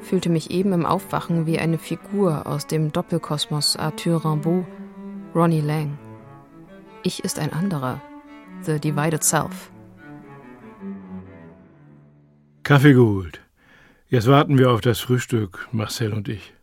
Fühlte 0.00 0.30
mich 0.30 0.52
eben 0.52 0.72
im 0.72 0.86
Aufwachen 0.86 1.44
wie 1.46 1.58
eine 1.58 1.76
Figur 1.76 2.46
aus 2.46 2.68
dem 2.68 2.92
Doppelkosmos 2.92 3.74
Arthur 3.74 4.24
Rimbaud, 4.24 4.64
Ronnie 5.34 5.60
Lang. 5.60 5.98
Ich 7.02 7.24
ist 7.24 7.40
ein 7.40 7.52
anderer, 7.52 8.00
The 8.62 8.78
Divided 8.78 9.24
Self. 9.24 9.72
Kaffee 12.62 12.92
geholt. 12.92 13.40
Jetzt 14.08 14.28
warten 14.28 14.56
wir 14.56 14.70
auf 14.70 14.82
das 14.82 15.00
Frühstück, 15.00 15.68
Marcel 15.72 16.12
und 16.12 16.28
ich. 16.28 16.54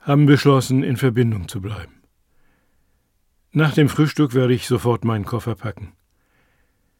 Haben 0.00 0.24
beschlossen, 0.24 0.82
in 0.82 0.96
Verbindung 0.96 1.46
zu 1.46 1.60
bleiben. 1.60 2.01
Nach 3.54 3.74
dem 3.74 3.90
Frühstück 3.90 4.32
werde 4.32 4.54
ich 4.54 4.66
sofort 4.66 5.04
meinen 5.04 5.26
Koffer 5.26 5.54
packen. 5.54 5.92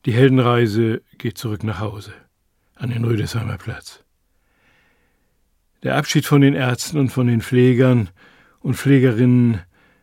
Die 0.05 0.12
Heldenreise 0.12 1.00
geht 1.16 1.38
zurück 1.38 1.64
nach 1.64 1.80
Hause, 1.80 2.12
an 2.74 2.90
den 2.90 3.07
Rüdesheimer 3.07 3.57
Platz. 3.57 4.05
Der 5.82 5.96
Abschied 5.96 6.26
von 6.26 6.42
den 6.42 6.55
Ärzten 6.55 6.98
und 6.98 7.09
von 7.09 7.26
den 7.26 7.40
Pflegern 7.40 8.11
und 8.61 8.74
Pflegerinnen 8.74 9.62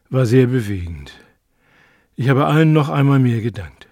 war 0.09 0.25
sehr 0.25 0.47
bewegend. 0.47 1.13
Ich 2.15 2.29
habe 2.29 2.47
allen 2.47 2.73
noch 2.73 2.89
einmal 2.89 3.19
mehr 3.19 3.41
gedankt. 3.41 3.87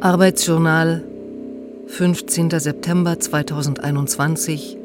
Arbeitsjournal 0.00 1.04
15. 1.86 2.50
September 2.50 3.20
2021 3.20 4.78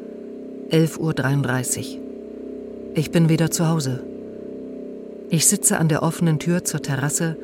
11.33 0.72 1.98
Uhr. 1.98 2.94
Ich 2.94 3.10
bin 3.10 3.28
wieder 3.28 3.50
zu 3.50 3.68
Hause. 3.68 4.02
Ich 5.28 5.46
sitze 5.46 5.78
an 5.78 5.88
der 5.88 6.02
offenen 6.02 6.38
Tür 6.38 6.64
zur 6.64 6.80
Terrasse 6.80 7.36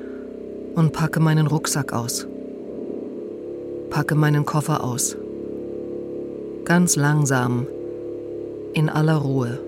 und 0.74 0.94
packe 0.94 1.20
meinen 1.20 1.46
Rucksack 1.46 1.92
aus. 1.92 2.26
Packe 3.90 4.14
meinen 4.14 4.46
Koffer 4.46 4.82
aus. 4.82 5.14
Ganz 6.64 6.96
langsam, 6.96 7.66
in 8.72 8.88
aller 8.88 9.16
Ruhe. 9.16 9.60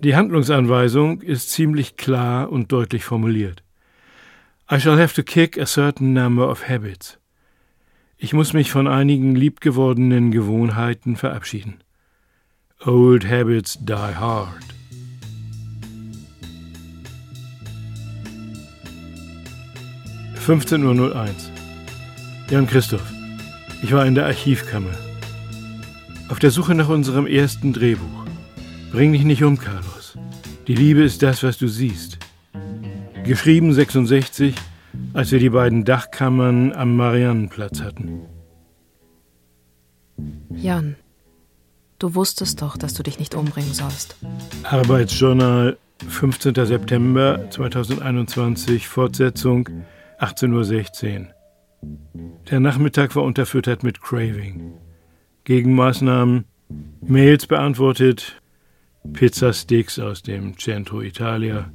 Die 0.00 0.16
Handlungsanweisung 0.16 1.22
ist 1.22 1.50
ziemlich 1.50 1.96
klar 1.96 2.52
und 2.52 2.72
deutlich 2.72 3.04
formuliert. 3.04 3.62
I 4.70 4.78
shall 4.78 5.00
have 5.00 5.14
to 5.14 5.22
kick 5.22 5.58
a 5.58 5.64
certain 5.64 6.12
number 6.12 6.50
of 6.50 6.68
habits. 6.68 7.19
Ich 8.22 8.34
muss 8.34 8.52
mich 8.52 8.70
von 8.70 8.86
einigen 8.86 9.34
liebgewordenen 9.34 10.30
Gewohnheiten 10.30 11.16
verabschieden. 11.16 11.78
Old 12.84 13.26
habits 13.26 13.78
die 13.80 13.94
hard. 13.94 14.62
Fünfzehn 20.34 20.84
Uhr 20.84 21.16
eins. 21.16 21.50
Jan 22.50 22.66
Christoph. 22.66 23.10
Ich 23.82 23.92
war 23.92 24.04
in 24.04 24.14
der 24.14 24.26
Archivkammer. 24.26 24.94
Auf 26.28 26.38
der 26.38 26.50
Suche 26.50 26.74
nach 26.74 26.90
unserem 26.90 27.26
ersten 27.26 27.72
Drehbuch. 27.72 28.26
Bring 28.92 29.14
dich 29.14 29.24
nicht 29.24 29.42
um, 29.44 29.56
Carlos. 29.56 30.18
Die 30.66 30.74
Liebe 30.74 31.02
ist 31.02 31.22
das, 31.22 31.42
was 31.42 31.56
du 31.56 31.68
siehst. 31.68 32.18
Geschrieben 33.24 33.72
66, 33.72 34.54
als 35.12 35.32
wir 35.32 35.38
die 35.38 35.50
beiden 35.50 35.84
Dachkammern 35.84 36.72
am 36.72 36.96
Mariannenplatz 36.96 37.80
hatten. 37.80 38.22
Jan, 40.50 40.96
du 41.98 42.14
wusstest 42.14 42.62
doch, 42.62 42.76
dass 42.76 42.94
du 42.94 43.02
dich 43.02 43.18
nicht 43.18 43.34
umbringen 43.34 43.72
sollst. 43.72 44.16
Arbeitsjournal 44.64 45.76
15. 46.08 46.54
September 46.54 47.50
2021, 47.50 48.88
Fortsetzung 48.88 49.68
18.16 50.18 51.20
Uhr. 51.20 51.26
Der 52.50 52.60
Nachmittag 52.60 53.16
war 53.16 53.22
unterfüttert 53.22 53.82
mit 53.82 54.00
Craving. 54.00 54.74
Gegenmaßnahmen, 55.44 56.44
Mails 57.00 57.46
beantwortet, 57.46 58.40
Pizzasticks 59.12 59.98
aus 59.98 60.22
dem 60.22 60.58
Centro 60.58 61.00
Italia, 61.00 61.70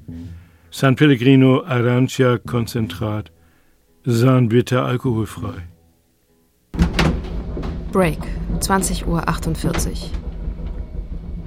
San 0.78 0.98
Pellegrino 0.98 1.64
Arancia 1.64 2.38
Konzentrat, 2.38 3.32
Sanbitter 4.04 4.84
alkoholfrei. 4.84 5.70
Break, 7.94 8.20
20.48 8.60 9.06
Uhr. 9.06 9.96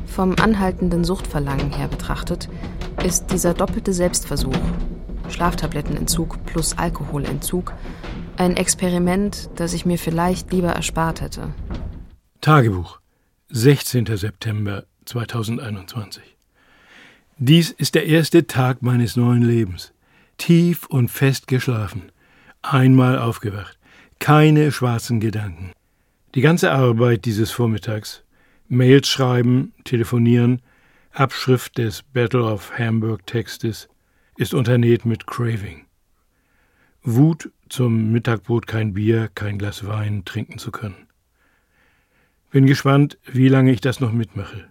Vom 0.06 0.34
anhaltenden 0.40 1.04
Suchtverlangen 1.04 1.74
her 1.74 1.88
betrachtet, 1.88 2.48
ist 3.04 3.30
dieser 3.30 3.52
doppelte 3.52 3.92
Selbstversuch, 3.92 4.56
Schlaftablettenentzug 5.28 6.42
plus 6.46 6.78
Alkoholentzug, 6.78 7.74
ein 8.38 8.56
Experiment, 8.56 9.50
das 9.56 9.74
ich 9.74 9.84
mir 9.84 9.98
vielleicht 9.98 10.50
lieber 10.54 10.70
erspart 10.70 11.20
hätte. 11.20 11.52
Tagebuch, 12.40 13.00
16. 13.50 14.06
September 14.16 14.84
2021. 15.04 16.37
Dies 17.40 17.70
ist 17.70 17.94
der 17.94 18.04
erste 18.06 18.48
Tag 18.48 18.82
meines 18.82 19.14
neuen 19.14 19.42
Lebens. 19.42 19.92
Tief 20.38 20.86
und 20.86 21.08
fest 21.08 21.46
geschlafen. 21.46 22.10
Einmal 22.62 23.16
aufgewacht. 23.16 23.78
Keine 24.18 24.72
schwarzen 24.72 25.20
Gedanken. 25.20 25.70
Die 26.34 26.40
ganze 26.40 26.72
Arbeit 26.72 27.26
dieses 27.26 27.52
Vormittags, 27.52 28.24
Mails 28.66 29.06
schreiben, 29.06 29.72
telefonieren, 29.84 30.62
Abschrift 31.12 31.78
des 31.78 32.02
Battle 32.02 32.42
of 32.42 32.76
Hamburg 32.76 33.24
Textes, 33.24 33.88
ist 34.36 34.52
unternäht 34.52 35.04
mit 35.04 35.28
Craving. 35.28 35.86
Wut, 37.04 37.52
zum 37.68 38.10
Mittagbrot 38.10 38.66
kein 38.66 38.94
Bier, 38.94 39.30
kein 39.32 39.58
Glas 39.58 39.86
Wein 39.86 40.24
trinken 40.24 40.58
zu 40.58 40.72
können. 40.72 41.06
Bin 42.50 42.66
gespannt, 42.66 43.16
wie 43.30 43.48
lange 43.48 43.70
ich 43.70 43.80
das 43.80 44.00
noch 44.00 44.10
mitmache. 44.10 44.68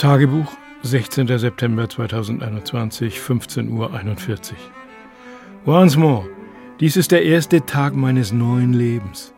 Tagebuch, 0.00 0.46
16. 0.82 1.28
September 1.36 1.86
2021, 1.86 3.18
15.41 3.18 3.68
Uhr. 3.68 3.90
Once 5.66 5.94
more, 5.98 6.26
dies 6.80 6.96
ist 6.96 7.10
der 7.10 7.22
erste 7.22 7.66
Tag 7.66 7.94
meines 7.94 8.32
neuen 8.32 8.72
Lebens. 8.72 9.34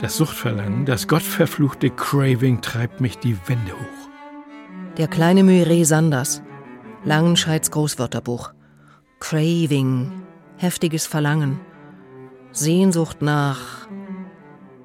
Das 0.00 0.16
Suchtverlangen, 0.16 0.86
das 0.86 1.08
gottverfluchte 1.08 1.90
Craving 1.90 2.60
treibt 2.60 3.00
mich 3.00 3.18
die 3.18 3.36
Wände 3.48 3.72
hoch. 3.72 4.08
Der 4.98 5.08
kleine 5.08 5.40
Myré 5.40 5.84
Sanders, 5.84 6.44
Langenscheids 7.04 7.72
Großwörterbuch. 7.72 8.52
Craving, 9.18 10.12
heftiges 10.58 11.08
Verlangen, 11.08 11.58
Sehnsucht 12.52 13.20
nach. 13.20 13.88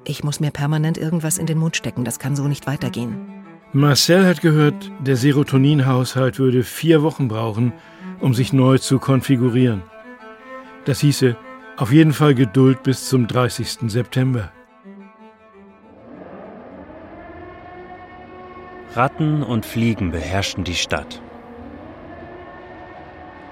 Ich 0.02 0.24
muss 0.24 0.40
mir 0.40 0.50
permanent 0.50 0.98
irgendwas 0.98 1.38
in 1.38 1.46
den 1.46 1.58
Mund 1.58 1.76
stecken, 1.76 2.04
das 2.04 2.18
kann 2.18 2.34
so 2.34 2.48
nicht 2.48 2.66
weitergehen. 2.66 3.37
Marcel 3.74 4.26
hat 4.26 4.40
gehört, 4.40 4.90
der 5.00 5.16
Serotoninhaushalt 5.16 6.38
würde 6.38 6.62
vier 6.62 7.02
Wochen 7.02 7.28
brauchen, 7.28 7.74
um 8.18 8.32
sich 8.32 8.54
neu 8.54 8.78
zu 8.78 8.98
konfigurieren. 8.98 9.82
Das 10.86 11.00
hieße 11.00 11.36
auf 11.76 11.92
jeden 11.92 12.14
Fall 12.14 12.34
Geduld 12.34 12.82
bis 12.82 13.08
zum 13.08 13.26
30. 13.26 13.90
September. 13.90 14.50
Ratten 18.94 19.42
und 19.42 19.66
Fliegen 19.66 20.12
beherrschten 20.12 20.64
die 20.64 20.74
Stadt. 20.74 21.20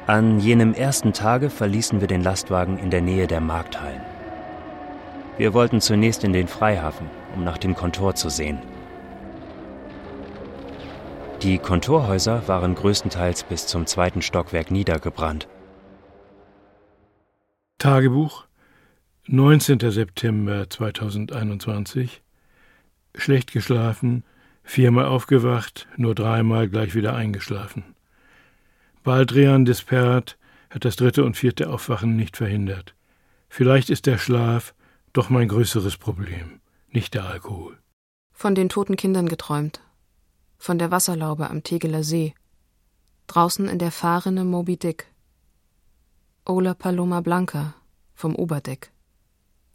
An 0.07 0.41
jenem 0.41 0.73
ersten 0.73 1.13
Tage 1.13 1.51
verließen 1.51 2.01
wir 2.01 2.09
den 2.09 2.23
Lastwagen 2.23 2.79
in 2.79 2.91
der 2.91 3.03
Nähe 3.03 3.27
der 3.27 3.43
Markthallen. 3.43 4.01
Wir 5.37 5.53
wollten 5.53 5.83
zunächst 5.83 6.25
in 6.25 6.33
den 6.33 6.49
Freihafen, 6.49 7.07
um 7.35 7.45
nach 7.45 7.59
dem 7.59 7.75
Kontor 7.75 8.15
zu 8.15 8.31
sehen. 8.31 8.59
Die 11.43 11.59
Kontorhäuser 11.59 12.49
waren 12.49 12.75
größtenteils 12.75 13.45
bis 13.45 13.67
zum 13.67 13.87
zweiten 13.87 14.23
Stockwerk 14.23 14.71
niedergebrannt. 14.71 15.49
Tagebuch 17.79 18.47
19. 19.27 19.79
September 19.91 20.71
2021 20.71 22.23
Schlecht 23.15 23.53
geschlafen, 23.53 24.25
viermal 24.63 25.07
aufgewacht, 25.07 25.87
nur 25.97 26.15
dreimal 26.15 26.69
gleich 26.69 26.95
wieder 26.95 27.15
eingeschlafen. 27.15 27.97
Baldrian 29.03 29.65
Despert 29.65 30.39
hat 30.71 30.85
das 30.85 30.97
dritte 30.97 31.25
und 31.25 31.37
vierte 31.37 31.71
Aufwachen 31.71 32.17
nicht 32.17 32.37
verhindert. 32.37 32.95
Vielleicht 33.49 33.91
ist 33.91 34.07
der 34.07 34.19
Schlaf 34.19 34.75
doch 35.13 35.31
mein 35.31 35.49
größeres 35.49 35.97
Problem, 35.97 36.61
nicht 36.91 37.15
der 37.15 37.25
Alkohol. 37.25 37.79
Von 38.33 38.55
den 38.55 38.69
toten 38.69 38.97
Kindern 38.97 39.29
geträumt. 39.29 39.81
Von 40.67 40.81
der 40.81 40.91
Wasserlaube 40.91 41.49
am 41.49 41.63
Tegeler 41.63 42.03
See. 42.03 42.35
Draußen 43.29 43.69
in 43.69 43.79
der 43.79 43.93
Fahrrinne 43.93 44.45
Moby 44.45 44.77
Dick. 44.77 45.07
Ola 46.45 46.75
Paloma 46.75 47.21
Blanca 47.21 47.75
vom 48.17 48.35
Oberdeck. 48.35 48.91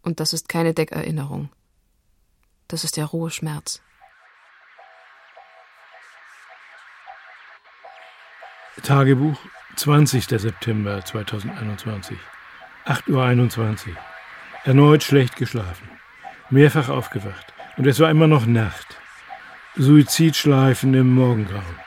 Und 0.02 0.20
das 0.20 0.34
ist 0.34 0.50
keine 0.50 0.74
Deckerinnerung. 0.74 1.48
Das 2.68 2.84
ist 2.84 2.98
der 2.98 3.06
rohe 3.06 3.30
Schmerz. 3.32 3.82
Tagebuch 8.84 9.40
20. 9.78 10.26
September 10.26 11.06
2021 11.06 12.18
8.21 12.86 13.88
Uhr 13.88 13.96
Erneut 14.66 15.04
schlecht 15.04 15.38
geschlafen, 15.38 15.90
mehrfach 16.50 16.90
aufgewacht 16.90 17.54
und 17.78 17.88
es 17.88 18.02
war 18.02 18.10
immer 18.12 18.28
noch 18.28 18.46
Nacht. 18.46 19.01
Suizidschleifen 19.76 20.94
im 20.94 21.14
Morgengrauen. 21.14 21.80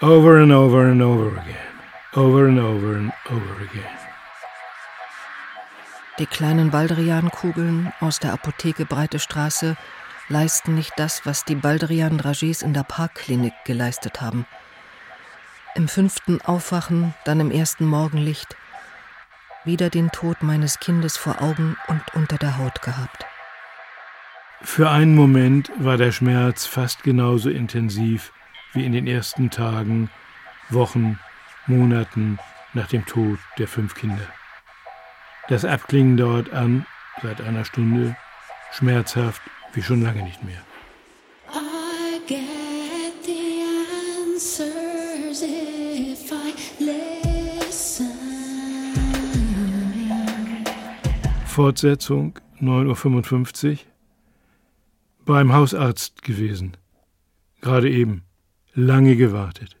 Over 0.00 0.42
and 0.42 0.52
over 0.52 0.90
and 0.90 1.02
over 1.02 1.36
again. 1.38 1.56
Over 2.14 2.48
and 2.48 2.58
over 2.58 2.96
and 2.96 3.12
over 3.30 3.56
again. 3.68 3.98
Die 6.18 6.26
kleinen 6.26 6.70
Baldrian-Kugeln 6.70 7.92
aus 8.00 8.18
der 8.18 8.32
Apotheke 8.32 8.84
Breite 8.84 9.18
Straße 9.18 9.76
leisten 10.28 10.74
nicht 10.74 10.92
das, 10.96 11.24
was 11.26 11.44
die 11.44 11.54
Baldrian-Dragés 11.54 12.64
in 12.64 12.74
der 12.74 12.82
Parkklinik 12.82 13.54
geleistet 13.64 14.20
haben. 14.20 14.46
Im 15.74 15.86
fünften 15.88 16.40
Aufwachen, 16.42 17.14
dann 17.24 17.40
im 17.40 17.50
ersten 17.50 17.86
Morgenlicht– 17.86 18.56
wieder 19.68 19.90
den 19.90 20.10
Tod 20.10 20.42
meines 20.42 20.80
Kindes 20.80 21.16
vor 21.16 21.42
Augen 21.42 21.76
und 21.88 22.02
unter 22.14 22.38
der 22.38 22.58
Haut 22.58 22.82
gehabt. 22.82 23.26
Für 24.62 24.90
einen 24.90 25.14
Moment 25.14 25.70
war 25.78 25.96
der 25.96 26.10
Schmerz 26.10 26.66
fast 26.66 27.04
genauso 27.04 27.48
intensiv 27.48 28.32
wie 28.72 28.84
in 28.84 28.92
den 28.92 29.06
ersten 29.06 29.50
Tagen, 29.50 30.10
Wochen, 30.68 31.18
Monaten 31.66 32.38
nach 32.74 32.88
dem 32.88 33.06
Tod 33.06 33.38
der 33.58 33.68
fünf 33.68 33.94
Kinder. 33.94 34.26
Das 35.48 35.64
Abklingen 35.64 36.16
dauert 36.16 36.52
an, 36.52 36.86
seit 37.22 37.40
einer 37.40 37.64
Stunde, 37.64 38.16
schmerzhaft 38.72 39.40
wie 39.72 39.82
schon 39.82 40.02
lange 40.02 40.22
nicht 40.22 40.42
mehr. 40.42 40.62
Fortsetzung 51.46 52.38
9.55 52.60 53.70
Uhr 53.70 53.78
beim 55.28 55.52
Hausarzt 55.52 56.22
gewesen. 56.22 56.78
Gerade 57.60 57.90
eben. 57.90 58.22
Lange 58.72 59.14
gewartet. 59.14 59.76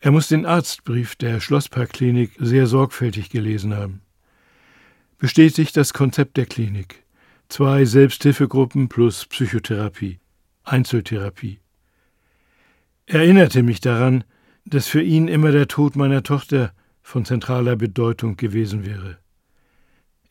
Er 0.00 0.10
muss 0.10 0.26
den 0.26 0.46
Arztbrief 0.46 1.14
der 1.14 1.38
Schlossparkklinik 1.38 2.32
sehr 2.40 2.66
sorgfältig 2.66 3.30
gelesen 3.30 3.72
haben. 3.76 4.00
Bestätigt 5.18 5.76
das 5.76 5.92
Konzept 5.92 6.38
der 6.38 6.46
Klinik. 6.46 7.04
Zwei 7.48 7.84
Selbsthilfegruppen 7.84 8.88
plus 8.88 9.26
Psychotherapie, 9.26 10.18
Einzeltherapie. 10.64 11.60
Erinnerte 13.06 13.62
mich 13.62 13.80
daran, 13.80 14.24
dass 14.64 14.88
für 14.88 15.02
ihn 15.02 15.28
immer 15.28 15.52
der 15.52 15.68
Tod 15.68 15.94
meiner 15.94 16.24
Tochter 16.24 16.72
von 17.00 17.24
zentraler 17.24 17.76
Bedeutung 17.76 18.36
gewesen 18.36 18.84
wäre. 18.84 19.18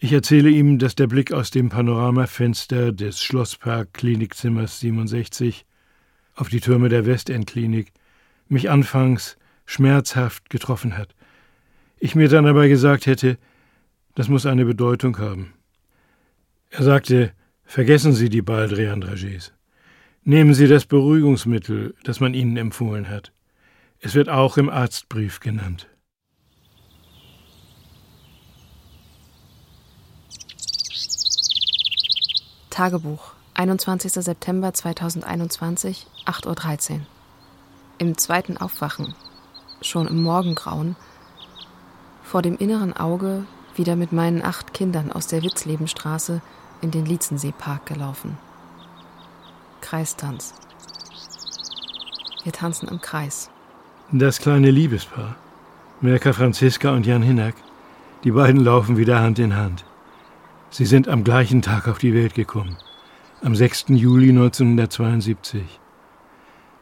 Ich 0.01 0.13
erzähle 0.13 0.49
ihm, 0.49 0.79
dass 0.79 0.95
der 0.95 1.07
Blick 1.07 1.33
aus 1.33 1.51
dem 1.51 1.67
Panoramafenster 1.67 2.93
des 2.93 3.21
Schlosspark 3.21 3.93
Klinikzimmers 3.93 4.79
67 4.79 5.65
auf 6.35 6.47
die 6.47 6.61
Türme 6.61 6.87
der 6.87 7.05
Westendklinik 7.05 7.91
mich 8.47 8.69
anfangs 8.69 9.37
schmerzhaft 9.65 10.49
getroffen 10.49 10.97
hat. 10.97 11.15
Ich 11.97 12.15
mir 12.15 12.29
dann 12.29 12.45
aber 12.45 12.69
gesagt 12.69 13.07
hätte, 13.07 13.37
das 14.15 14.29
muss 14.29 14.45
eine 14.45 14.63
Bedeutung 14.63 15.17
haben. 15.17 15.53
Er 16.69 16.83
sagte, 16.83 17.33
vergessen 17.65 18.13
Sie 18.13 18.29
die 18.29 18.41
Baldrian-Dragés. 18.41 19.51
Nehmen 20.23 20.53
Sie 20.53 20.67
das 20.67 20.85
Beruhigungsmittel, 20.85 21.93
das 22.05 22.21
man 22.21 22.33
Ihnen 22.33 22.55
empfohlen 22.55 23.09
hat. 23.09 23.33
Es 23.99 24.15
wird 24.15 24.29
auch 24.29 24.55
im 24.55 24.69
Arztbrief 24.69 25.41
genannt. 25.41 25.89
Tagebuch, 32.69 33.33
21. 33.55 34.13
September 34.13 34.73
2021, 34.73 36.05
8.13 36.25 36.93
Uhr. 36.93 36.99
Im 37.97 38.17
zweiten 38.17 38.57
Aufwachen, 38.57 39.15
schon 39.81 40.07
im 40.07 40.21
Morgengrauen, 40.21 40.95
vor 42.23 42.43
dem 42.43 42.57
inneren 42.57 42.95
Auge 42.95 43.43
wieder 43.75 43.95
mit 43.95 44.11
meinen 44.11 44.43
acht 44.43 44.73
Kindern 44.73 45.11
aus 45.11 45.25
der 45.25 45.41
Witzlebenstraße 45.41 46.41
in 46.81 46.91
den 46.91 47.05
Lietzenseepark 47.05 47.87
gelaufen. 47.87 48.37
Kreistanz. 49.81 50.53
Wir 52.43 52.53
tanzen 52.53 52.87
im 52.87 53.01
Kreis. 53.01 53.49
Das 54.11 54.39
kleine 54.39 54.69
Liebespaar, 54.69 55.35
Merka 56.01 56.33
Franziska 56.33 56.91
und 56.91 57.05
Jan 57.05 57.23
Hinnack, 57.23 57.55
die 58.23 58.31
beiden 58.31 58.63
laufen 58.63 58.95
wieder 58.95 59.19
Hand 59.19 59.39
in 59.39 59.55
Hand. 59.55 59.85
Sie 60.71 60.85
sind 60.85 61.07
am 61.07 61.23
gleichen 61.23 61.63
Tag 61.63 61.87
auf 61.87 61.97
die 61.97 62.13
Welt 62.13 62.35
gekommen, 62.35 62.77
am 63.41 63.55
6. 63.55 63.85
Juli 63.89 64.29
1972. 64.29 65.63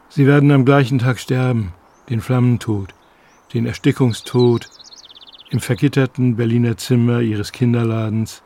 Sie 0.09 0.27
werden 0.27 0.51
am 0.51 0.65
gleichen 0.65 0.99
Tag 0.99 1.19
sterben, 1.19 1.73
den 2.09 2.19
Flammentod, 2.19 2.93
den 3.53 3.65
Erstickungstod 3.65 4.67
im 5.51 5.61
vergitterten 5.61 6.35
Berliner 6.35 6.75
Zimmer 6.75 7.21
ihres 7.21 7.53
Kinderladens 7.53 8.43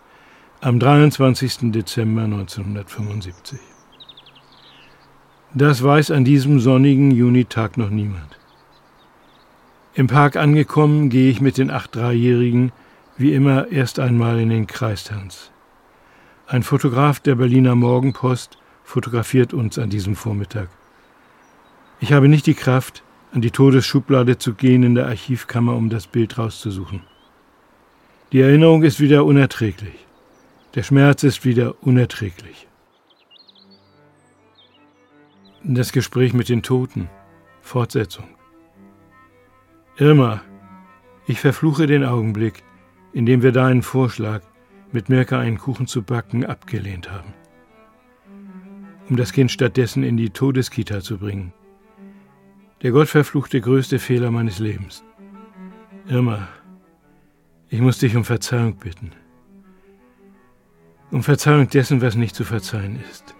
am 0.61 0.79
23. 0.79 1.71
Dezember 1.71 2.23
1975. 2.23 3.59
Das 5.55 5.81
weiß 5.81 6.11
an 6.11 6.23
diesem 6.23 6.59
sonnigen 6.59 7.09
Junitag 7.09 7.77
noch 7.77 7.89
niemand. 7.89 8.37
Im 9.95 10.05
Park 10.05 10.35
angekommen, 10.35 11.09
gehe 11.09 11.31
ich 11.31 11.41
mit 11.41 11.57
den 11.57 11.71
acht 11.71 11.95
Dreijährigen 11.95 12.71
wie 13.21 13.33
immer 13.33 13.71
erst 13.71 13.99
einmal 13.99 14.39
in 14.39 14.49
den 14.49 14.67
Kreistanz. 14.67 15.51
Ein 16.47 16.63
Fotograf 16.63 17.19
der 17.19 17.35
Berliner 17.35 17.75
Morgenpost 17.75 18.57
fotografiert 18.83 19.53
uns 19.53 19.79
an 19.79 19.89
diesem 19.89 20.15
Vormittag. 20.15 20.69
Ich 21.99 22.11
habe 22.11 22.27
nicht 22.27 22.45
die 22.45 22.55
Kraft, 22.55 23.03
an 23.31 23.41
die 23.41 23.51
Todesschublade 23.51 24.37
zu 24.37 24.53
gehen 24.53 24.83
in 24.83 24.95
der 24.95 25.07
Archivkammer, 25.07 25.75
um 25.75 25.89
das 25.89 26.07
Bild 26.07 26.37
rauszusuchen. 26.37 27.03
Die 28.31 28.41
Erinnerung 28.41 28.83
ist 28.83 28.99
wieder 28.99 29.23
unerträglich. 29.25 30.05
Der 30.75 30.83
Schmerz 30.83 31.23
ist 31.23 31.45
wieder 31.45 31.75
unerträglich. 31.81 32.67
Das 35.63 35.91
Gespräch 35.91 36.33
mit 36.33 36.49
den 36.49 36.63
Toten. 36.63 37.09
Fortsetzung. 37.61 38.25
Irma, 39.97 40.41
ich 41.27 41.39
verfluche 41.39 41.85
den 41.85 42.03
Augenblick, 42.03 42.63
indem 43.13 43.41
wir 43.43 43.51
deinen 43.51 43.81
Vorschlag, 43.81 44.41
mit 44.91 45.09
Mirka 45.09 45.39
einen 45.39 45.57
Kuchen 45.57 45.87
zu 45.87 46.03
backen, 46.03 46.45
abgelehnt 46.45 47.11
haben. 47.11 47.33
um 49.09 49.17
das 49.17 49.33
Kind 49.33 49.51
stattdessen 49.51 50.03
in 50.03 50.15
die 50.15 50.29
Todeskita 50.29 51.01
zu 51.01 51.17
bringen. 51.17 51.53
Der 52.81 52.91
gottverfluchte 52.91 53.59
größte 53.59 53.99
Fehler 53.99 54.31
meines 54.31 54.59
Lebens. 54.59 55.03
Irma, 56.07 56.47
ich 57.69 57.81
muss 57.81 57.99
dich 57.99 58.15
um 58.15 58.23
Verzeihung 58.23 58.77
bitten. 58.77 59.11
Um 61.11 61.23
Verzeihung 61.23 61.67
dessen, 61.67 62.01
was 62.01 62.15
nicht 62.15 62.35
zu 62.35 62.45
verzeihen 62.45 62.99
ist. 63.11 63.35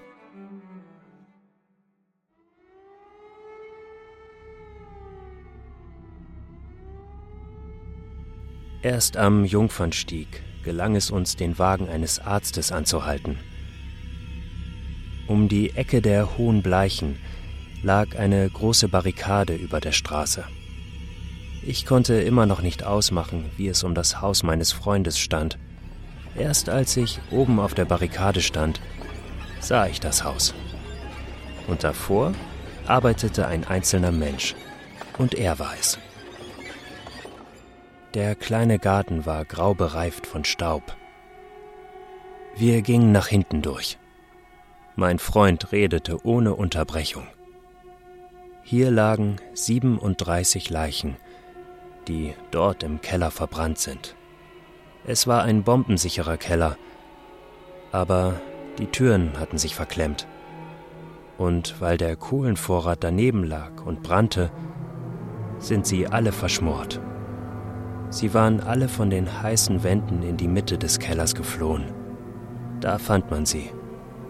Erst 8.84 9.16
am 9.16 9.46
Jungfernstieg 9.46 10.42
gelang 10.64 10.96
es 10.96 11.12
uns, 11.12 11.36
den 11.36 11.60
Wagen 11.60 11.88
eines 11.88 12.18
Arztes 12.20 12.72
anzuhalten. 12.72 13.38
Um 15.28 15.48
die 15.48 15.76
Ecke 15.76 16.02
der 16.02 16.38
Hohen 16.38 16.64
Bleichen 16.64 17.20
lag 17.84 18.18
eine 18.18 18.50
große 18.50 18.88
Barrikade 18.88 19.54
über 19.54 19.80
der 19.80 19.92
Straße. 19.92 20.46
Ich 21.64 21.86
konnte 21.86 22.16
immer 22.16 22.48
noch 22.48 22.64
nicht 22.64 22.84
ausmachen, 22.84 23.52
wie 23.56 23.68
es 23.68 23.84
um 23.84 23.94
das 23.94 24.20
Haus 24.20 24.42
meines 24.42 24.72
Freundes 24.72 25.20
stand. 25.20 25.60
Erst 26.36 26.68
als 26.68 26.98
ich 26.98 27.20
oben 27.30 27.60
auf 27.60 27.76
der 27.76 27.86
Barrikade 27.86 28.42
stand, 28.42 28.82
sah 29.60 29.86
ich 29.86 30.00
das 30.00 30.24
Haus. 30.24 30.56
Und 31.68 31.84
davor 31.84 32.34
arbeitete 32.88 33.46
ein 33.48 33.64
einzelner 33.64 34.12
Mensch. 34.12 34.56
Und 35.20 35.36
er 35.36 35.60
war 35.60 35.74
es. 35.80 36.00
Der 38.14 38.36
kleine 38.36 38.78
Garten 38.78 39.26
war 39.26 39.46
grau 39.46 39.74
bereift 39.74 40.28
von 40.28 40.44
Staub. 40.44 40.98
Wir 42.58 42.82
gingen 42.82 43.14
nach 43.14 43.28
hinten 43.28 43.62
durch. 43.62 43.98
Mein 44.98 45.18
Freund 45.18 45.72
redete 45.72 46.26
ohne 46.26 46.54
Unterbrechung. 46.54 47.26
Hier 48.64 48.92
lagen 48.92 49.38
37 49.54 50.70
Leichen, 50.70 51.16
die 52.10 52.34
dort 52.52 52.84
im 52.84 53.00
Keller 53.00 53.32
verbrannt 53.32 53.78
sind. 53.78 54.18
Es 55.06 55.26
war 55.26 55.44
ein 55.44 55.64
bombensicherer 55.64 56.36
Keller, 56.36 56.78
aber 57.94 58.42
die 58.78 58.88
Türen 58.88 59.40
hatten 59.40 59.58
sich 59.58 59.74
verklemmt. 59.74 60.28
Und 61.38 61.80
weil 61.80 61.98
der 61.98 62.18
Kohlenvorrat 62.18 63.06
daneben 63.06 63.46
lag 63.46 63.86
und 63.86 64.04
brannte, 64.04 64.52
sind 65.60 65.88
sie 65.88 66.08
alle 66.08 66.34
verschmort. 66.34 67.00
Sie 68.12 68.34
waren 68.34 68.60
alle 68.60 68.90
von 68.90 69.10
den 69.10 69.42
heißen 69.42 69.84
Wänden 69.84 70.22
in 70.22 70.36
die 70.36 70.50
Mitte 70.50 70.78
des 70.78 71.00
Kellers 71.00 71.34
geflohen. 71.34 71.86
Da 72.82 72.98
fand 72.98 73.32
man 73.32 73.46
sie, 73.46 73.72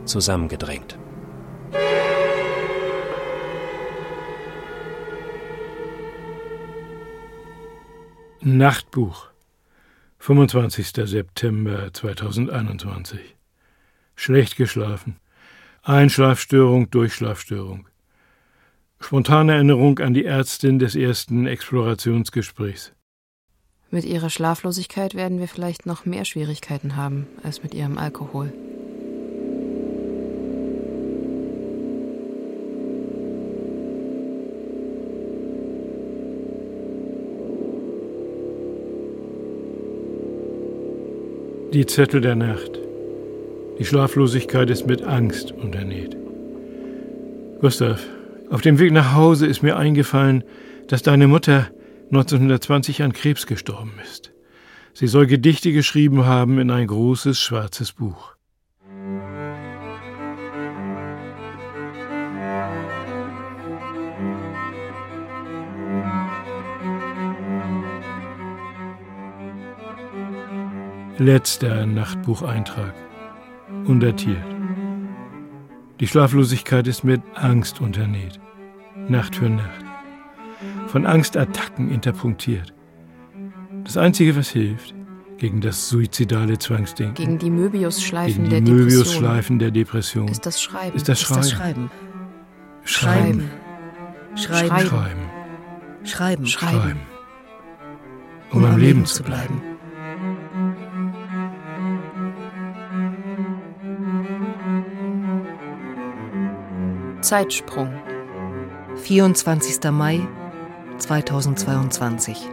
zusammengedrängt. 0.05 0.99
Nachtbuch 8.41 9.29
25. 10.19 10.87
September 11.09 11.91
2021 11.91 13.35
Schlecht 14.15 14.57
geschlafen. 14.57 15.17
Einschlafstörung, 15.81 16.91
Durchschlafstörung. 16.91 17.87
Spontane 18.99 19.53
Erinnerung 19.53 19.97
an 19.97 20.13
die 20.13 20.25
Ärztin 20.25 20.77
des 20.77 20.95
ersten 20.95 21.47
Explorationsgesprächs. 21.47 22.93
Mit 23.93 24.05
ihrer 24.05 24.29
Schlaflosigkeit 24.29 25.15
werden 25.15 25.39
wir 25.39 25.49
vielleicht 25.49 25.85
noch 25.85 26.05
mehr 26.05 26.23
Schwierigkeiten 26.23 26.95
haben 26.95 27.27
als 27.43 27.61
mit 27.61 27.73
ihrem 27.73 27.97
Alkohol. 27.97 28.53
Die 41.73 41.85
Zettel 41.85 42.21
der 42.21 42.35
Nacht. 42.35 42.79
Die 43.77 43.85
Schlaflosigkeit 43.85 44.69
ist 44.69 44.87
mit 44.87 45.03
Angst 45.03 45.51
unternäht. 45.51 46.15
Gustav, 47.59 48.01
auf 48.49 48.61
dem 48.61 48.79
Weg 48.79 48.93
nach 48.93 49.15
Hause 49.15 49.47
ist 49.47 49.63
mir 49.63 49.75
eingefallen, 49.75 50.45
dass 50.87 51.01
deine 51.01 51.27
Mutter 51.27 51.67
1920 52.11 53.03
an 53.03 53.13
Krebs 53.13 53.45
gestorben 53.45 53.93
ist. 54.03 54.33
Sie 54.93 55.07
soll 55.07 55.27
Gedichte 55.27 55.71
geschrieben 55.71 56.25
haben 56.25 56.59
in 56.59 56.69
ein 56.69 56.87
großes 56.87 57.39
schwarzes 57.39 57.93
Buch. 57.93 58.35
Letzter 71.17 71.85
Nachtbucheintrag. 71.85 72.93
Undatiert. 73.85 74.43
Die 76.01 76.07
Schlaflosigkeit 76.07 76.87
ist 76.87 77.05
mit 77.05 77.21
Angst 77.35 77.79
unternäht. 77.79 78.37
Nacht 79.07 79.37
für 79.37 79.47
Nacht 79.47 79.90
von 80.91 81.05
Angstattacken 81.05 81.89
interpunktiert. 81.89 82.73
Das 83.85 83.95
Einzige, 83.95 84.35
was 84.35 84.49
hilft, 84.49 84.93
gegen 85.37 85.61
das 85.61 85.87
suizidale 85.87 86.59
Zwangsdenken. 86.59 87.15
Gegen 87.15 87.39
die 87.39 87.49
Möbiusschleifen 87.49 88.49
der 88.49 88.59
Depression. 88.59 88.77
Möbiusschleifen 88.77 89.59
der 89.59 89.71
Depression. 89.71 90.27
Ist 90.27 90.45
das 90.45 90.61
Schreiben. 90.61 90.95
Ist 90.95 91.07
das 91.07 91.21
Schreiben. 91.21 91.39
Ist 91.41 91.51
das 91.51 91.59
Schreiben. 91.59 91.91
Schreiben. 92.83 93.49
Schreiben. 94.35 94.87
Schreiben. 94.87 95.29
Schreiben. 96.03 96.45
Schreiben. 96.45 96.99
Um, 98.51 98.65
am 98.65 98.77
Leben 98.77 99.05
zu 99.05 99.23
bleiben. 99.23 99.61
Zeitsprung. 107.21 107.93
24. 108.97 109.89
Mai 109.91 110.27
2022. 111.01 112.47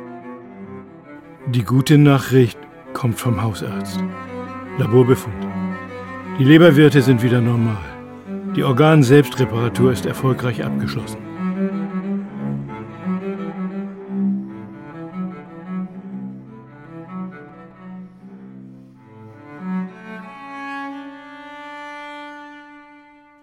Die 1.49 1.65
gute 1.65 1.99
Nachricht 1.99 2.59
kommt 2.95 3.21
vom 3.21 3.43
Hausarzt. 3.43 4.03
Laborbefund. 4.79 5.47
Die 6.39 6.45
Leberwerte 6.45 7.03
sind 7.03 7.23
wieder 7.23 7.41
normal. 7.41 7.77
Die 8.57 8.65
Organselbstreparatur 8.65 9.93
ist 9.93 10.07
erfolgreich 10.07 10.65
abgeschlossen. 10.65 11.19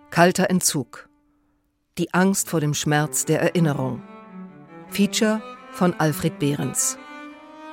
Kalter 0.09 0.49
Entzug. 0.49 1.09
Die 1.99 2.13
Angst 2.13 2.49
vor 2.49 2.59
dem 2.59 2.73
Schmerz 2.73 3.25
der 3.25 3.41
Erinnerung. 3.41 4.01
Feature 4.89 5.41
von 5.71 5.93
Alfred 5.99 6.39
Behrens. 6.39 6.97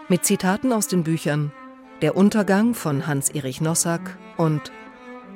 Mit 0.09 0.25
Zitaten 0.25 0.73
aus 0.73 0.89
den 0.89 1.05
Büchern 1.05 1.53
Der 2.01 2.17
Untergang 2.17 2.75
von 2.75 3.07
Hans-Erich 3.07 3.61
Nossack 3.61 4.19
und 4.37 4.73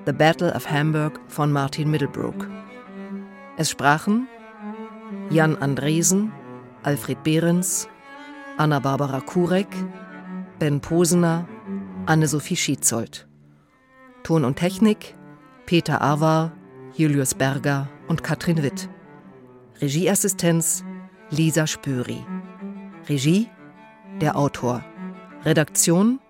The 0.05 0.13
Battle 0.13 0.53
of 0.53 0.71
Hamburg 0.71 1.21
von 1.29 1.53
Martin 1.53 1.91
Middlebrook. 1.91 2.49
Es 3.57 3.71
sprachen 3.71 4.27
Jan 5.31 5.57
Andresen, 5.57 6.33
Alfred 6.83 7.23
Behrens, 7.23 7.89
Anna-Barbara 8.57 9.21
Kurek, 9.21 9.69
Ben 10.59 10.81
Posener, 10.81 11.47
Anne-Sophie 12.07 12.57
Schietzold. 12.57 13.29
Ton 14.23 14.45
und 14.45 14.57
Technik 14.57 15.15
Peter 15.67 16.01
Awar, 16.01 16.53
Julius 16.95 17.35
Berger 17.35 17.89
und 18.09 18.25
Katrin 18.25 18.63
Witt. 18.63 18.89
Regieassistenz 19.81 20.85
Lisa 21.31 21.67
Spüri. 21.67 22.25
Regie 23.09 23.49
der 24.21 24.37
Autor. 24.37 24.85
Redaktion 25.45 26.21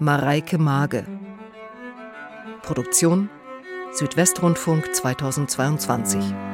Mareike 0.00 0.58
Mage. 0.58 1.06
Produktion 2.62 3.30
Südwestrundfunk 3.92 4.92
2022. 4.92 6.49